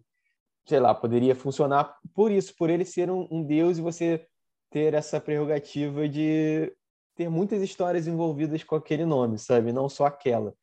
Sei 0.67 0.81
lá, 0.81 0.95
poderia 0.95 1.35
funcionar 1.35 1.97
por 2.15 2.31
isso, 2.31 2.55
por 2.57 2.71
ele 2.71 2.85
ser 2.85 3.11
um, 3.11 3.27
um 3.31 3.43
deus 3.43 3.79
e 3.79 3.83
você 3.83 4.27
ter 4.71 4.95
essa 4.95 5.21
prerrogativa 5.21 6.09
de 6.09 6.73
ter 7.15 7.29
muitas 7.29 7.63
histórias 7.63 8.07
envolvidas 8.07 8.63
com 8.63 8.77
aquele 8.77 9.05
nome, 9.05 9.39
sabe? 9.39 9.73
Não 9.73 9.89
só 9.89 10.07
aquela 10.07 10.55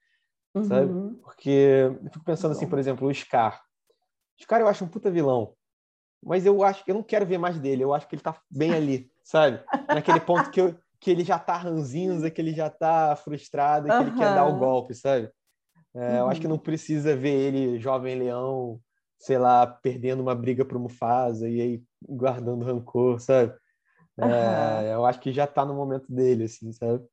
uhum. 0.56 0.64
sabe? 0.64 1.16
Porque 1.22 1.50
eu 2.04 2.12
fico 2.12 2.26
pensando 2.26 2.54
assim, 2.54 2.68
por 2.68 2.80
exemplo, 2.80 3.08
o 3.08 3.14
Scar. 3.14 3.62
O 4.40 4.44
Scar 4.44 4.62
eu 4.62 4.68
acho 4.68 4.84
um 4.84 4.88
puta 4.88 5.12
vilão, 5.12 5.54
mas 6.24 6.46
eu 6.46 6.64
acho 6.64 6.84
que 6.84 6.92
eu 6.92 6.96
não 6.96 7.04
quero 7.04 7.26
ver 7.26 7.38
mais 7.38 7.60
dele. 7.60 7.84
Eu 7.84 7.94
acho 7.94 8.08
que 8.08 8.16
ele 8.16 8.22
tá 8.22 8.40
bem 8.50 8.74
ali, 8.74 9.12
sabe? 9.24 9.64
Naquele 9.88 10.20
ponto 10.20 10.50
que, 10.50 10.62
eu, 10.62 10.76
que 11.06 11.12
ele 11.12 11.24
já 11.24 11.38
tá 11.38 11.56
ranzinza, 11.56 12.32
que 12.32 12.42
ele 12.42 12.52
já 12.52 12.68
tá 12.68 13.16
frustrado, 13.16 13.88
que 13.88 13.94
uhum. 13.94 14.02
ele 14.02 14.18
quer 14.18 14.34
dar 14.34 14.48
o 14.48 14.58
golpe, 14.58 14.96
sabe? 14.96 15.30
É, 15.94 16.00
uhum. 16.00 16.16
Eu 16.16 16.30
acho 16.30 16.42
que 16.42 16.48
não 16.48 16.58
precisa 16.58 17.16
ver 17.16 17.30
ele, 17.30 17.80
jovem 17.80 18.18
leão, 18.18 18.82
sei 19.20 19.38
lá, 19.38 19.68
perdendo 19.68 20.24
uma 20.24 20.34
briga 20.34 20.66
pro 20.66 20.80
Mufasa 20.80 21.48
e 21.48 21.62
aí 21.62 21.84
guardando 22.10 22.66
rancor, 22.66 23.20
sabe? 23.20 23.54
É, 24.18 24.96
eu 24.96 25.06
acho 25.06 25.20
que 25.20 25.32
já 25.32 25.46
tá 25.46 25.64
no 25.64 25.76
momento 25.76 26.12
dele, 26.12 26.46
assim, 26.46 26.72
sabe? 26.72 27.06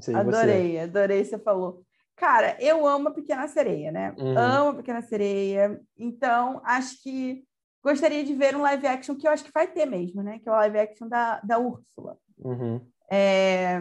Sei, 0.00 0.14
adorei, 0.14 0.72
você. 0.72 0.78
adorei 0.78 1.22
você 1.22 1.38
falou. 1.38 1.82
Cara, 2.16 2.56
eu 2.58 2.86
amo 2.86 3.08
a 3.08 3.12
Pequena 3.12 3.46
Sereia, 3.48 3.92
né? 3.92 4.14
Uhum. 4.16 4.38
Amo 4.38 4.70
a 4.70 4.74
Pequena 4.76 5.02
Sereia. 5.02 5.78
Então, 5.98 6.62
acho 6.64 7.02
que 7.02 7.44
gostaria 7.84 8.24
de 8.24 8.32
ver 8.32 8.56
um 8.56 8.62
live 8.62 8.86
action 8.86 9.14
que 9.14 9.28
eu 9.28 9.32
acho 9.32 9.44
que 9.44 9.52
vai 9.52 9.66
ter 9.66 9.84
mesmo, 9.84 10.22
né? 10.22 10.38
Que 10.38 10.48
é 10.48 10.52
o 10.52 10.56
live 10.56 10.78
action 10.78 11.06
da, 11.06 11.38
da 11.40 11.58
Úrsula. 11.58 12.16
Uhum. 12.38 12.80
É... 13.10 13.80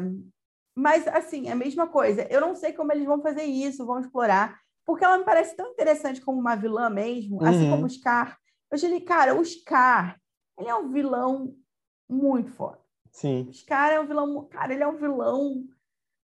Mas, 0.75 1.07
assim, 1.07 1.47
é 1.47 1.51
a 1.51 1.55
mesma 1.55 1.87
coisa. 1.87 2.27
Eu 2.29 2.41
não 2.41 2.55
sei 2.55 2.73
como 2.73 2.91
eles 2.91 3.05
vão 3.05 3.21
fazer 3.21 3.43
isso, 3.43 3.85
vão 3.85 3.99
explorar, 3.99 4.59
porque 4.85 5.05
ela 5.05 5.17
me 5.17 5.23
parece 5.23 5.55
tão 5.55 5.71
interessante 5.71 6.21
como 6.21 6.39
uma 6.39 6.55
vilã 6.55 6.89
mesmo, 6.89 7.41
assim 7.41 7.49
uhum. 7.49 7.61
assim 7.61 7.69
como 7.71 7.85
o 7.85 7.89
Scar. 7.89 8.37
Eu 8.69 8.75
achei, 8.75 9.01
cara, 9.01 9.33
o 9.33 9.43
Scar, 9.43 10.19
ele 10.59 10.69
é 10.69 10.75
um 10.75 10.91
vilão 10.91 11.55
muito 12.09 12.51
foda. 12.51 12.79
Sim. 13.11 13.47
O 13.49 13.53
Scar 13.53 13.91
é 13.93 13.99
um 13.99 14.05
vilão, 14.05 14.45
cara, 14.49 14.73
ele 14.73 14.83
é 14.83 14.87
um 14.87 14.97
vilão 14.97 15.63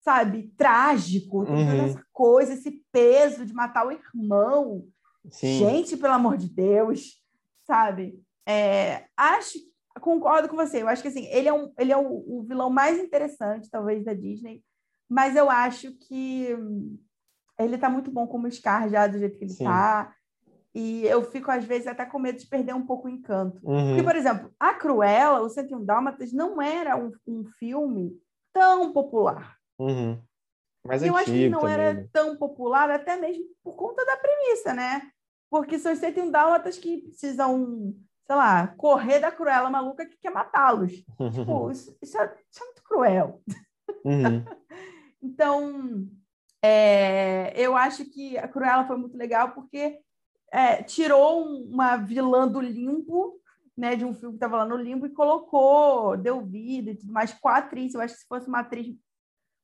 sabe, 0.06 0.54
trágico, 0.56 1.40
uhum. 1.40 1.46
toda 1.46 1.76
essa 1.78 2.06
coisa, 2.14 2.54
esse 2.54 2.86
peso 2.92 3.44
de 3.44 3.52
matar 3.54 3.88
o 3.88 3.92
irmão. 3.92 4.86
Sim. 5.32 5.58
Gente, 5.58 5.98
pelo 5.98 6.14
amor 6.14 6.38
de 6.38 6.48
Deus, 6.48 7.20
sabe? 7.66 8.24
É, 8.48 9.06
acho, 9.18 9.58
concordo 10.00 10.48
com 10.50 10.56
você. 10.56 10.82
Eu 10.82 10.88
acho 10.88 11.02
que 11.02 11.08
assim, 11.08 11.26
ele 11.28 11.48
é, 11.48 11.54
um, 11.54 11.72
ele 11.78 11.92
é 11.92 11.98
o, 11.98 12.40
o 12.40 12.46
vilão 12.48 12.70
mais 12.70 13.00
interessante, 13.00 13.70
talvez, 13.70 14.04
da 14.04 14.14
Disney, 14.14 14.64
mas 15.10 15.36
eu 15.36 15.50
acho 15.50 15.92
que 15.98 16.50
ele 17.58 17.76
está 17.76 17.90
muito 17.90 18.12
bom 18.12 18.28
como 18.28 18.52
Scar 18.52 18.90
já 18.90 19.08
do 19.08 19.18
jeito 19.18 19.38
que 19.38 19.44
ele 19.44 19.52
está. 19.52 20.14
E 20.74 21.06
eu 21.06 21.24
fico, 21.24 21.50
às 21.50 21.64
vezes, 21.64 21.88
até 21.88 22.06
com 22.06 22.20
medo 22.20 22.38
de 22.38 22.48
perder 22.48 22.76
um 22.76 22.86
pouco 22.86 23.08
o 23.08 23.10
encanto. 23.10 23.62
Uhum. 23.64 23.88
Porque, 23.88 24.04
por 24.04 24.16
exemplo, 24.16 24.54
A 24.60 24.74
Cruella, 24.74 25.40
o 25.40 25.50
101 25.50 25.86
Dálmatas, 25.86 26.34
não 26.34 26.62
era 26.62 26.98
um, 26.98 27.14
um 27.26 27.46
filme 27.58 28.20
tão 28.52 28.92
popular. 28.92 29.56
Uhum. 29.80 30.22
Mais 30.86 31.02
eu 31.02 31.16
acho 31.16 31.32
que 31.32 31.50
não 31.50 31.62
também, 31.62 31.74
era 31.74 31.94
né? 31.94 32.10
tão 32.12 32.38
popular, 32.38 32.90
até 32.92 33.16
mesmo 33.16 33.46
por 33.64 33.76
conta 33.76 34.06
da 34.06 34.18
premissa, 34.18 34.74
né? 34.74 35.10
Porque 35.50 35.80
são 35.80 35.96
101 35.96 36.30
dálmatas 36.30 36.78
que 36.78 37.04
precisam, 37.04 37.96
sei 38.26 38.36
lá, 38.36 38.68
correr 38.68 39.20
da 39.20 39.32
cruela 39.32 39.70
maluca 39.70 40.06
que 40.06 40.18
quer 40.18 40.32
matá-los. 40.32 40.92
tipo, 40.92 41.72
isso, 41.72 41.98
isso, 42.02 42.18
é, 42.18 42.36
isso, 42.52 42.64
é, 42.64 42.66
muito 42.66 42.84
cruel. 42.84 43.42
Uhum. 44.04 44.44
então, 45.22 46.08
é, 46.62 47.54
eu 47.56 47.78
acho 47.78 48.06
que 48.06 48.38
a 48.38 48.48
Cruella 48.48 48.88
foi 48.88 48.98
muito 48.98 49.16
legal 49.16 49.52
porque 49.52 50.00
é, 50.52 50.82
tirou 50.82 51.46
uma 51.46 51.96
vilã 51.98 52.48
do 52.48 52.60
limbo, 52.60 53.40
né, 53.78 53.96
de 53.96 54.04
um 54.04 54.14
filme 54.14 54.34
que 54.34 54.38
estava 54.38 54.58
lá 54.58 54.66
no 54.66 54.78
limbo 54.78 55.06
e 55.06 55.14
colocou, 55.14 56.18
deu 56.18 56.42
vida 56.42 56.92
e 56.92 56.96
tudo 56.96 57.12
mais 57.12 57.34
com 57.34 57.48
a 57.50 57.58
atriz. 57.58 57.94
Eu 57.94 58.02
acho 58.02 58.16
que 58.16 58.22
se 58.22 58.28
fosse 58.28 58.48
uma 58.48 58.62
atriz 58.62 58.88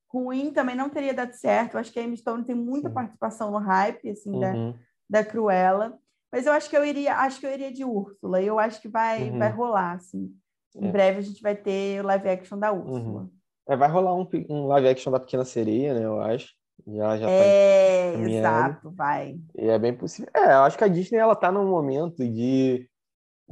ruim 0.10 0.52
também 0.52 0.76
não 0.76 0.90
teria 0.90 1.14
dado 1.14 1.34
certo. 1.34 1.74
Eu 1.74 1.80
acho 1.80 1.92
que 1.92 2.00
a 2.00 2.04
Amy 2.04 2.18
Stone 2.18 2.44
tem 2.44 2.56
muita 2.56 2.90
Sim. 2.90 2.94
participação 2.94 3.50
no 3.50 3.58
hype, 3.58 4.10
assim, 4.10 4.32
uhum. 4.32 4.74
da, 5.10 5.22
da 5.22 5.26
Cruella. 5.26 5.98
Mas 6.32 6.46
eu 6.46 6.54
acho 6.54 6.70
que 6.70 6.78
eu 6.78 6.86
iria, 6.86 7.16
acho 7.18 7.40
que 7.40 7.46
eu 7.46 7.52
iria 7.52 7.72
de 7.72 7.84
Úrsula. 7.84 8.42
E 8.42 8.48
eu 8.48 8.58
acho 8.58 8.82
que 8.82 8.88
vai, 8.88 9.30
uhum. 9.30 9.38
vai 9.38 9.52
rolar, 9.52 9.94
assim. 9.94 10.32
Em 10.76 10.88
é. 10.88 10.92
breve 10.92 11.20
a 11.20 11.22
gente 11.22 11.42
vai 11.42 11.56
ter 11.56 12.02
o 12.02 12.08
live 12.08 12.30
action 12.30 12.58
da 12.58 12.72
Úrsula. 12.72 13.22
Uhum. 13.22 13.30
É, 13.68 13.76
vai 13.76 13.90
rolar 13.90 14.16
um, 14.16 14.28
um 14.50 14.68
live 14.68 14.88
action 14.88 15.12
da 15.12 15.20
Pequena 15.20 15.44
Sereia, 15.44 15.94
né? 15.94 16.06
Eu 16.06 16.22
acho. 16.22 16.54
Já, 16.88 17.18
já 17.18 17.26
tá 17.28 17.32
é, 17.32 18.14
tá 18.14 18.20
exato, 18.20 18.92
vai. 18.92 19.38
E 19.56 19.68
é 19.68 19.78
bem 19.78 19.94
possível. 19.94 20.32
É, 20.36 20.54
eu 20.54 20.64
acho 20.64 20.78
que 20.78 20.84
a 20.84 20.88
Disney 20.88 21.20
ela 21.20 21.36
tá 21.36 21.52
num 21.52 21.68
momento 21.68 22.28
de 22.28 22.90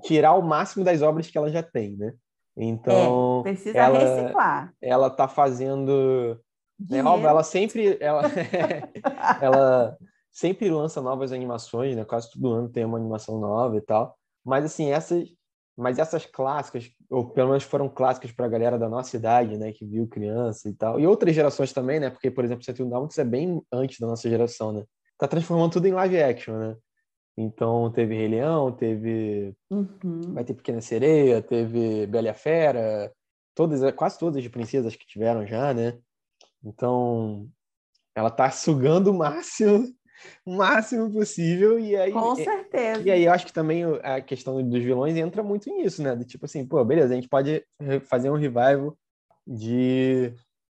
tirar 0.02 0.34
o 0.34 0.42
máximo 0.42 0.84
das 0.84 1.02
obras 1.02 1.30
que 1.30 1.38
ela 1.38 1.52
já 1.52 1.62
tem, 1.62 1.96
né? 1.96 2.14
Então, 2.58 3.42
é, 3.42 3.44
precisa 3.44 3.78
ela, 3.78 4.00
reciclar. 4.00 4.74
Ela 4.82 5.10
tá 5.10 5.28
fazendo 5.28 6.42
né, 6.90 7.00
ela 7.00 7.44
sempre 7.44 7.98
ela, 8.00 8.24
ela 9.42 9.98
sempre 10.32 10.70
lança 10.70 11.02
novas 11.02 11.32
animações, 11.32 11.96
né? 11.96 12.06
Quase 12.06 12.32
todo 12.32 12.54
ano 12.54 12.70
tem 12.70 12.86
uma 12.86 12.98
animação 12.98 13.40
nova 13.40 13.78
e 13.78 13.82
tal. 13.82 14.18
Mas 14.44 14.66
assim, 14.66 14.92
essas 14.92 15.30
mas 15.80 15.98
essas 15.98 16.26
clássicas, 16.26 16.92
ou 17.10 17.30
pelo 17.30 17.50
menos 17.50 17.64
foram 17.64 17.88
clássicas 17.88 18.34
para 18.34 18.46
a 18.46 18.50
galera 18.50 18.78
da 18.78 18.90
nossa 18.90 19.16
idade, 19.16 19.58
né, 19.58 19.72
que 19.72 19.86
viu 19.86 20.06
criança 20.08 20.68
e 20.68 20.74
tal, 20.74 21.00
e 21.00 21.08
outras 21.08 21.34
gerações 21.34 21.72
também, 21.72 22.02
né, 22.02 22.10
porque, 22.10 22.30
por 22.30 22.44
exemplo, 22.44 22.66
101 22.66 22.90
Dálmatas 22.90 23.18
é 23.18 23.24
bem 23.24 23.62
antes 23.72 23.98
da 23.98 24.06
nossa 24.06 24.30
geração, 24.30 24.74
né, 24.74 24.84
tá 25.18 25.26
transformando 25.26 25.72
tudo 25.72 25.88
em 25.88 25.94
live 25.94 26.22
action, 26.22 26.58
né, 26.58 26.76
então 27.38 27.90
teve 27.94 28.14
Rei 28.14 28.28
Leão, 28.28 28.74
teve, 28.74 29.56
uhum. 29.72 30.34
vai 30.34 30.44
ter 30.44 30.54
Pequena 30.54 30.82
Sereia, 30.82 31.42
teve 31.42 32.06
Bela 32.08 32.28
e 32.28 32.30
a 32.30 32.34
Fera, 32.34 33.10
todas, 33.56 33.80
quase 33.94 34.20
todas 34.20 34.44
as 34.44 34.52
princesas 34.52 34.98
que 34.98 35.08
tiveram 35.08 35.48
já, 35.48 35.74
né, 35.74 35.98
então 36.62 37.48
ela 38.14 38.30
tá 38.30 38.52
sugando 38.52 39.12
o 39.12 39.18
máximo 39.18 39.88
o 40.46 40.56
máximo 40.56 41.12
possível. 41.12 41.80
E 41.80 41.96
aí, 41.96 42.12
Com 42.12 42.36
certeza. 42.36 43.02
E 43.02 43.12
aí 43.12 43.24
eu 43.26 43.32
acho 43.32 43.46
que 43.46 43.54
também 43.54 43.84
a 44.04 44.22
questão 44.22 44.62
dos 44.68 44.84
vilões 44.84 45.16
entra 45.16 45.44
muito 45.44 45.70
nisso, 45.70 46.02
né? 46.02 46.16
De 46.16 46.26
tipo 46.26 46.46
assim, 46.46 46.66
pô, 46.66 46.84
beleza, 46.84 47.14
a 47.14 47.16
gente 47.16 47.30
pode 47.30 47.64
fazer 48.06 48.30
um 48.30 48.36
revival 48.36 48.98
de 49.46 50.34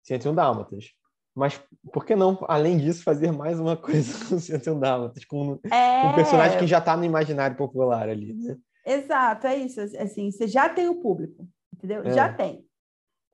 101 0.04 0.34
Dálmatas. 0.34 0.92
Mas 1.34 1.60
por 1.92 2.04
que 2.04 2.16
não, 2.16 2.38
além 2.48 2.76
disso, 2.76 3.04
fazer 3.04 3.32
mais 3.32 3.58
uma 3.58 3.76
coisa 3.78 4.12
com 4.26 4.38
101 4.38 4.78
Dálmatas, 4.78 5.24
com, 5.24 5.58
é... 5.70 6.06
um 6.06 6.14
personagem 6.14 6.58
que 6.58 6.66
já 6.66 6.78
está 6.78 6.96
no 6.96 7.04
imaginário 7.04 7.56
popular 7.56 8.08
ali, 8.08 8.34
né? 8.34 8.56
Exato, 8.84 9.46
é 9.46 9.56
isso. 9.56 9.80
Assim, 9.80 10.30
você 10.30 10.46
já 10.46 10.68
tem 10.68 10.88
o 10.88 11.00
público, 11.00 11.46
entendeu? 11.74 12.02
É. 12.02 12.12
Já 12.12 12.32
tem. 12.32 12.64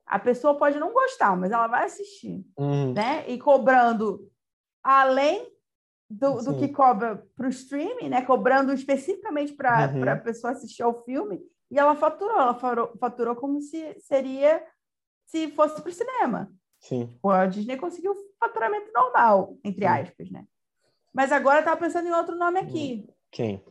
A 0.07 0.19
pessoa 0.19 0.57
pode 0.57 0.79
não 0.79 0.92
gostar, 0.92 1.37
mas 1.37 1.51
ela 1.51 1.66
vai 1.66 1.85
assistir, 1.85 2.45
uhum. 2.57 2.92
né? 2.92 3.25
E 3.29 3.38
cobrando 3.38 4.31
além 4.83 5.49
do, 6.09 6.42
do 6.42 6.59
que 6.59 6.69
cobra 6.69 7.25
para 7.37 7.47
o 7.47 7.51
streaming, 7.51 8.09
né? 8.09 8.23
Cobrando 8.23 8.73
especificamente 8.73 9.53
para 9.53 9.92
uhum. 9.92 10.09
a 10.09 10.16
pessoa 10.16 10.53
assistir 10.53 10.83
ao 10.83 11.05
filme, 11.05 11.40
e 11.71 11.79
ela 11.79 11.97
faturou, 11.97 12.38
ela 12.38 12.55
faturou, 12.99 13.35
como 13.35 13.61
se 13.61 13.99
seria 14.01 14.64
se 15.27 15.51
fosse 15.51 15.81
para 15.83 15.90
o 15.90 15.92
cinema. 15.92 16.53
Sim. 16.79 17.19
A 17.25 17.47
Disney 17.47 17.77
conseguiu 17.77 18.14
faturamento 18.38 18.92
normal, 18.92 19.59
entre 19.64 19.85
Sim. 19.85 19.92
aspas, 19.92 20.31
né? 20.31 20.47
Mas 21.12 21.33
agora 21.33 21.59
estava 21.59 21.81
pensando 21.81 22.07
em 22.07 22.12
outro 22.12 22.37
nome 22.37 22.61
aqui. 22.61 23.05
Hum. 23.09 23.12
Quem? 23.33 23.64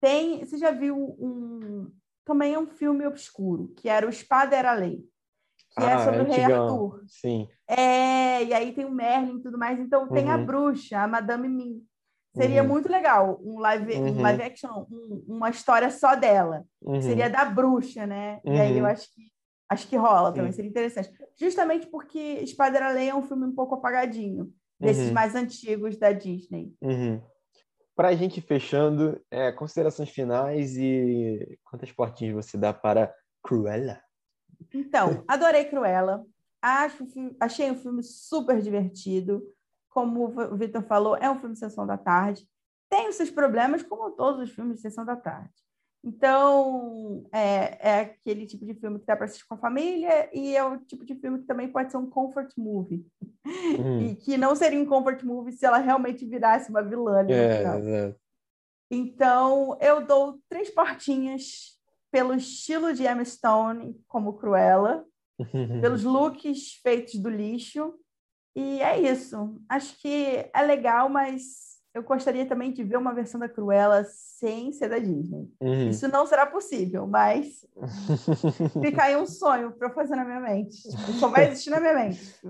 Tem, 0.00 0.44
você 0.44 0.58
já 0.58 0.70
viu 0.70 0.96
um 0.96 1.92
também 2.24 2.52
é 2.52 2.58
um 2.58 2.66
filme 2.66 3.06
obscuro, 3.06 3.72
que 3.74 3.88
era 3.88 4.06
o 4.06 4.10
Espada 4.10 4.54
era 4.54 4.74
Lei 4.74 5.02
que 5.78 5.84
é 5.84 5.92
ah, 5.92 6.00
é 6.00 6.04
sobre 6.04 6.18
é 6.18 6.22
o 6.22 6.26
Rei 6.26 6.44
Arthur. 6.44 7.02
Sim. 7.06 7.48
É, 7.66 8.44
e 8.44 8.54
aí 8.54 8.72
tem 8.72 8.84
o 8.84 8.90
Merlin 8.90 9.38
e 9.38 9.42
tudo 9.42 9.58
mais. 9.58 9.78
Então 9.78 10.02
uhum. 10.02 10.08
tem 10.08 10.30
a 10.30 10.36
uhum. 10.36 10.44
bruxa, 10.44 10.98
a 10.98 11.08
Madame 11.08 11.48
Mim. 11.48 11.82
Seria 12.36 12.62
uhum. 12.62 12.68
muito 12.68 12.90
legal 12.90 13.40
um 13.42 13.58
live, 13.58 13.94
uhum. 13.94 14.18
um 14.18 14.22
live 14.22 14.42
action, 14.42 14.86
um, 14.90 15.24
uma 15.26 15.50
história 15.50 15.90
só 15.90 16.14
dela. 16.14 16.64
Uhum. 16.82 17.00
Seria 17.00 17.28
da 17.28 17.44
bruxa, 17.44 18.06
né? 18.06 18.40
E 18.44 18.50
aí 18.50 18.76
eu 18.76 18.84
uhum. 18.84 18.90
acho 18.90 19.12
que 19.14 19.28
acho 19.68 19.86
que 19.86 19.96
rola 19.96 20.32
também, 20.32 20.50
seria 20.52 20.70
interessante. 20.70 21.10
Justamente 21.38 21.86
porque 21.88 22.18
Espada 22.18 22.88
Lei 22.90 23.10
é 23.10 23.14
um 23.14 23.22
filme 23.22 23.44
um 23.44 23.54
pouco 23.54 23.74
apagadinho, 23.74 24.50
desses 24.80 25.10
mais 25.10 25.34
antigos 25.34 25.96
da 25.98 26.12
Disney. 26.12 26.72
Para 27.94 28.08
a 28.08 28.14
gente 28.14 28.40
fechando, 28.40 29.20
é, 29.30 29.52
considerações 29.52 30.08
finais 30.08 30.76
e 30.76 31.58
quantas 31.64 31.92
portinhas 31.92 32.34
você 32.34 32.56
dá 32.56 32.72
para 32.72 33.12
Cruella? 33.42 34.00
Então, 34.72 35.24
adorei 35.26 35.64
Cruella. 35.64 36.24
Acho, 36.60 37.06
achei 37.40 37.70
um 37.70 37.76
filme 37.76 38.02
super 38.02 38.60
divertido. 38.60 39.42
Como 39.88 40.26
o 40.26 40.56
Vitor 40.56 40.82
falou, 40.82 41.16
é 41.16 41.30
um 41.30 41.38
filme 41.38 41.54
de 41.54 41.60
sessão 41.60 41.86
da 41.86 41.96
tarde. 41.96 42.46
Tem 42.90 43.08
os 43.08 43.16
seus 43.16 43.30
problemas, 43.30 43.82
como 43.82 44.10
todos 44.10 44.42
os 44.42 44.54
filmes 44.54 44.76
de 44.76 44.82
sessão 44.82 45.04
da 45.04 45.16
tarde. 45.16 45.52
Então, 46.02 47.26
é, 47.32 47.90
é 47.90 48.00
aquele 48.00 48.46
tipo 48.46 48.64
de 48.64 48.74
filme 48.74 49.00
que 49.00 49.06
dá 49.06 49.16
para 49.16 49.26
assistir 49.26 49.46
com 49.46 49.54
a 49.54 49.58
família 49.58 50.30
e 50.32 50.56
é 50.56 50.64
o 50.64 50.78
tipo 50.78 51.04
de 51.04 51.14
filme 51.16 51.40
que 51.40 51.46
também 51.46 51.68
pode 51.68 51.90
ser 51.90 51.96
um 51.96 52.08
comfort 52.08 52.52
movie. 52.56 53.06
Hum. 53.44 54.00
E 54.08 54.16
que 54.16 54.36
não 54.36 54.54
seria 54.54 54.80
um 54.80 54.86
comfort 54.86 55.22
movie 55.22 55.52
se 55.52 55.64
ela 55.64 55.78
realmente 55.78 56.24
virasse 56.26 56.70
uma 56.70 56.82
vilã. 56.82 57.26
É, 57.28 57.62
é. 57.62 58.14
Então, 58.90 59.76
eu 59.80 60.04
dou 60.06 60.38
três 60.48 60.70
portinhas 60.70 61.77
pelo 62.10 62.34
estilo 62.34 62.92
de 62.92 63.04
Emma 63.04 63.24
Stone 63.24 63.98
como 64.06 64.34
Cruella, 64.34 65.04
pelos 65.80 66.04
looks 66.04 66.74
feitos 66.82 67.14
do 67.16 67.28
lixo. 67.28 67.94
E 68.56 68.80
é 68.80 69.00
isso. 69.00 69.60
Acho 69.68 69.96
que 70.00 70.50
é 70.52 70.62
legal, 70.62 71.08
mas 71.08 71.78
eu 71.94 72.02
gostaria 72.02 72.46
também 72.46 72.72
de 72.72 72.82
ver 72.82 72.96
uma 72.96 73.14
versão 73.14 73.40
da 73.40 73.48
Cruella 73.48 74.04
sem 74.04 74.72
ser 74.72 74.88
da 74.88 74.98
Disney. 74.98 75.50
Uhum. 75.60 75.88
Isso 75.88 76.08
não 76.08 76.26
será 76.26 76.46
possível, 76.46 77.06
mas 77.06 77.66
fica 78.82 79.04
aí 79.04 79.16
um 79.16 79.26
sonho 79.26 79.72
para 79.72 79.90
fazer 79.90 80.16
na 80.16 80.24
minha 80.24 80.40
mente. 80.40 80.82
Tipo, 80.82 81.12
só 81.14 81.28
vai 81.28 81.48
existir 81.48 81.70
na 81.70 81.80
minha 81.80 81.94
mente. 81.94 82.40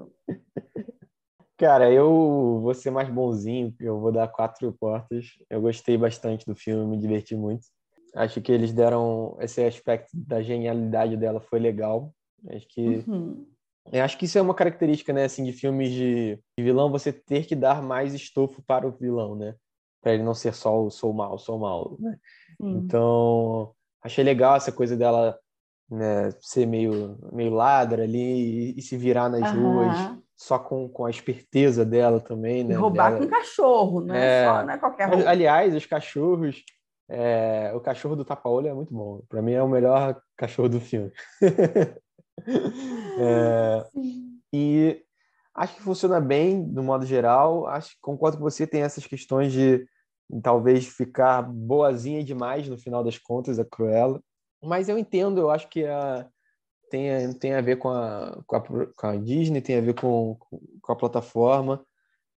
Cara, 1.56 1.90
eu 1.90 2.60
vou 2.62 2.72
ser 2.72 2.90
mais 2.90 3.08
bonzinho, 3.08 3.74
eu 3.80 3.98
vou 3.98 4.12
dar 4.12 4.28
quatro 4.28 4.72
portas. 4.72 5.26
Eu 5.50 5.60
gostei 5.60 5.96
bastante 5.98 6.46
do 6.46 6.54
filme, 6.54 6.86
me 6.86 6.98
diverti 6.98 7.34
muito. 7.34 7.66
Acho 8.14 8.40
que 8.40 8.50
eles 8.52 8.72
deram 8.72 9.36
esse 9.40 9.62
aspecto 9.62 10.10
da 10.12 10.42
genialidade 10.42 11.16
dela 11.16 11.40
foi 11.40 11.58
legal. 11.58 12.12
Acho 12.50 12.68
que 12.68 13.04
uhum. 13.06 13.46
acho 13.92 14.16
que 14.18 14.24
isso 14.24 14.38
é 14.38 14.42
uma 14.42 14.54
característica, 14.54 15.12
né, 15.12 15.24
assim, 15.24 15.44
de 15.44 15.52
filmes 15.52 15.90
de, 15.90 16.38
vilão 16.58 16.90
você 16.90 17.12
ter 17.12 17.46
que 17.46 17.56
dar 17.56 17.82
mais 17.82 18.14
estofo 18.14 18.62
para 18.62 18.86
o 18.86 18.92
vilão, 18.92 19.34
né? 19.34 19.54
Para 20.00 20.14
ele 20.14 20.22
não 20.22 20.34
ser 20.34 20.54
só 20.54 20.80
o 20.80 20.90
sou 20.90 21.12
mal, 21.12 21.38
sou 21.38 21.58
mal, 21.58 21.96
né? 21.98 22.16
Então, 22.60 23.72
achei 24.02 24.24
legal 24.24 24.56
essa 24.56 24.72
coisa 24.72 24.96
dela 24.96 25.38
né, 25.90 26.30
ser 26.40 26.66
meio, 26.66 27.18
meio 27.32 27.50
ladra 27.50 28.02
ali 28.02 28.72
e, 28.72 28.78
e 28.78 28.82
se 28.82 28.96
virar 28.96 29.28
nas 29.28 29.52
uhum. 29.52 29.72
ruas 29.72 30.18
só 30.36 30.56
com, 30.56 30.88
com 30.88 31.04
a 31.04 31.10
esperteza 31.10 31.84
dela 31.84 32.20
também, 32.20 32.62
né? 32.62 32.76
Roubar 32.76 33.10
dela. 33.10 33.24
com 33.24 33.30
cachorro, 33.30 34.00
não 34.00 34.14
é, 34.14 34.42
é 34.42 34.46
só, 34.46 34.62
não 34.64 34.70
é 34.72 34.78
qualquer 34.78 35.08
roupa. 35.08 35.28
Aliás, 35.28 35.74
os 35.74 35.84
cachorros 35.84 36.62
é, 37.08 37.72
o 37.74 37.80
cachorro 37.80 38.14
do 38.14 38.24
tapa-olho 38.24 38.68
é 38.68 38.74
muito 38.74 38.92
bom. 38.92 39.22
Para 39.28 39.40
mim 39.40 39.52
é 39.52 39.62
o 39.62 39.68
melhor 39.68 40.20
cachorro 40.36 40.68
do 40.68 40.80
filme. 40.80 41.10
é, 43.18 43.86
e 44.52 45.02
acho 45.54 45.76
que 45.76 45.82
funciona 45.82 46.20
bem, 46.20 46.58
no 46.58 46.82
modo 46.82 47.06
geral. 47.06 47.66
Acho 47.66 47.96
concordo 48.00 48.36
com 48.36 48.44
você, 48.44 48.66
tem 48.66 48.82
essas 48.82 49.06
questões 49.06 49.52
de 49.52 49.86
talvez 50.42 50.86
ficar 50.86 51.42
boazinha 51.42 52.22
demais 52.22 52.68
no 52.68 52.76
final 52.76 53.02
das 53.02 53.16
contas, 53.16 53.58
a 53.58 53.64
Cruella. 53.64 54.20
Mas 54.62 54.88
eu 54.88 54.98
entendo, 54.98 55.40
eu 55.40 55.50
acho 55.50 55.68
que 55.68 55.86
a, 55.86 56.28
tem, 56.90 57.32
tem 57.34 57.54
a 57.54 57.60
ver 57.62 57.76
com 57.76 57.88
a, 57.88 58.38
com 58.46 58.56
a, 58.56 58.60
com 58.60 59.06
a 59.06 59.16
Disney, 59.16 59.62
tem 59.62 59.78
a 59.78 59.80
ver 59.80 59.94
com, 59.94 60.36
com 60.82 60.92
a 60.92 60.96
plataforma. 60.96 61.82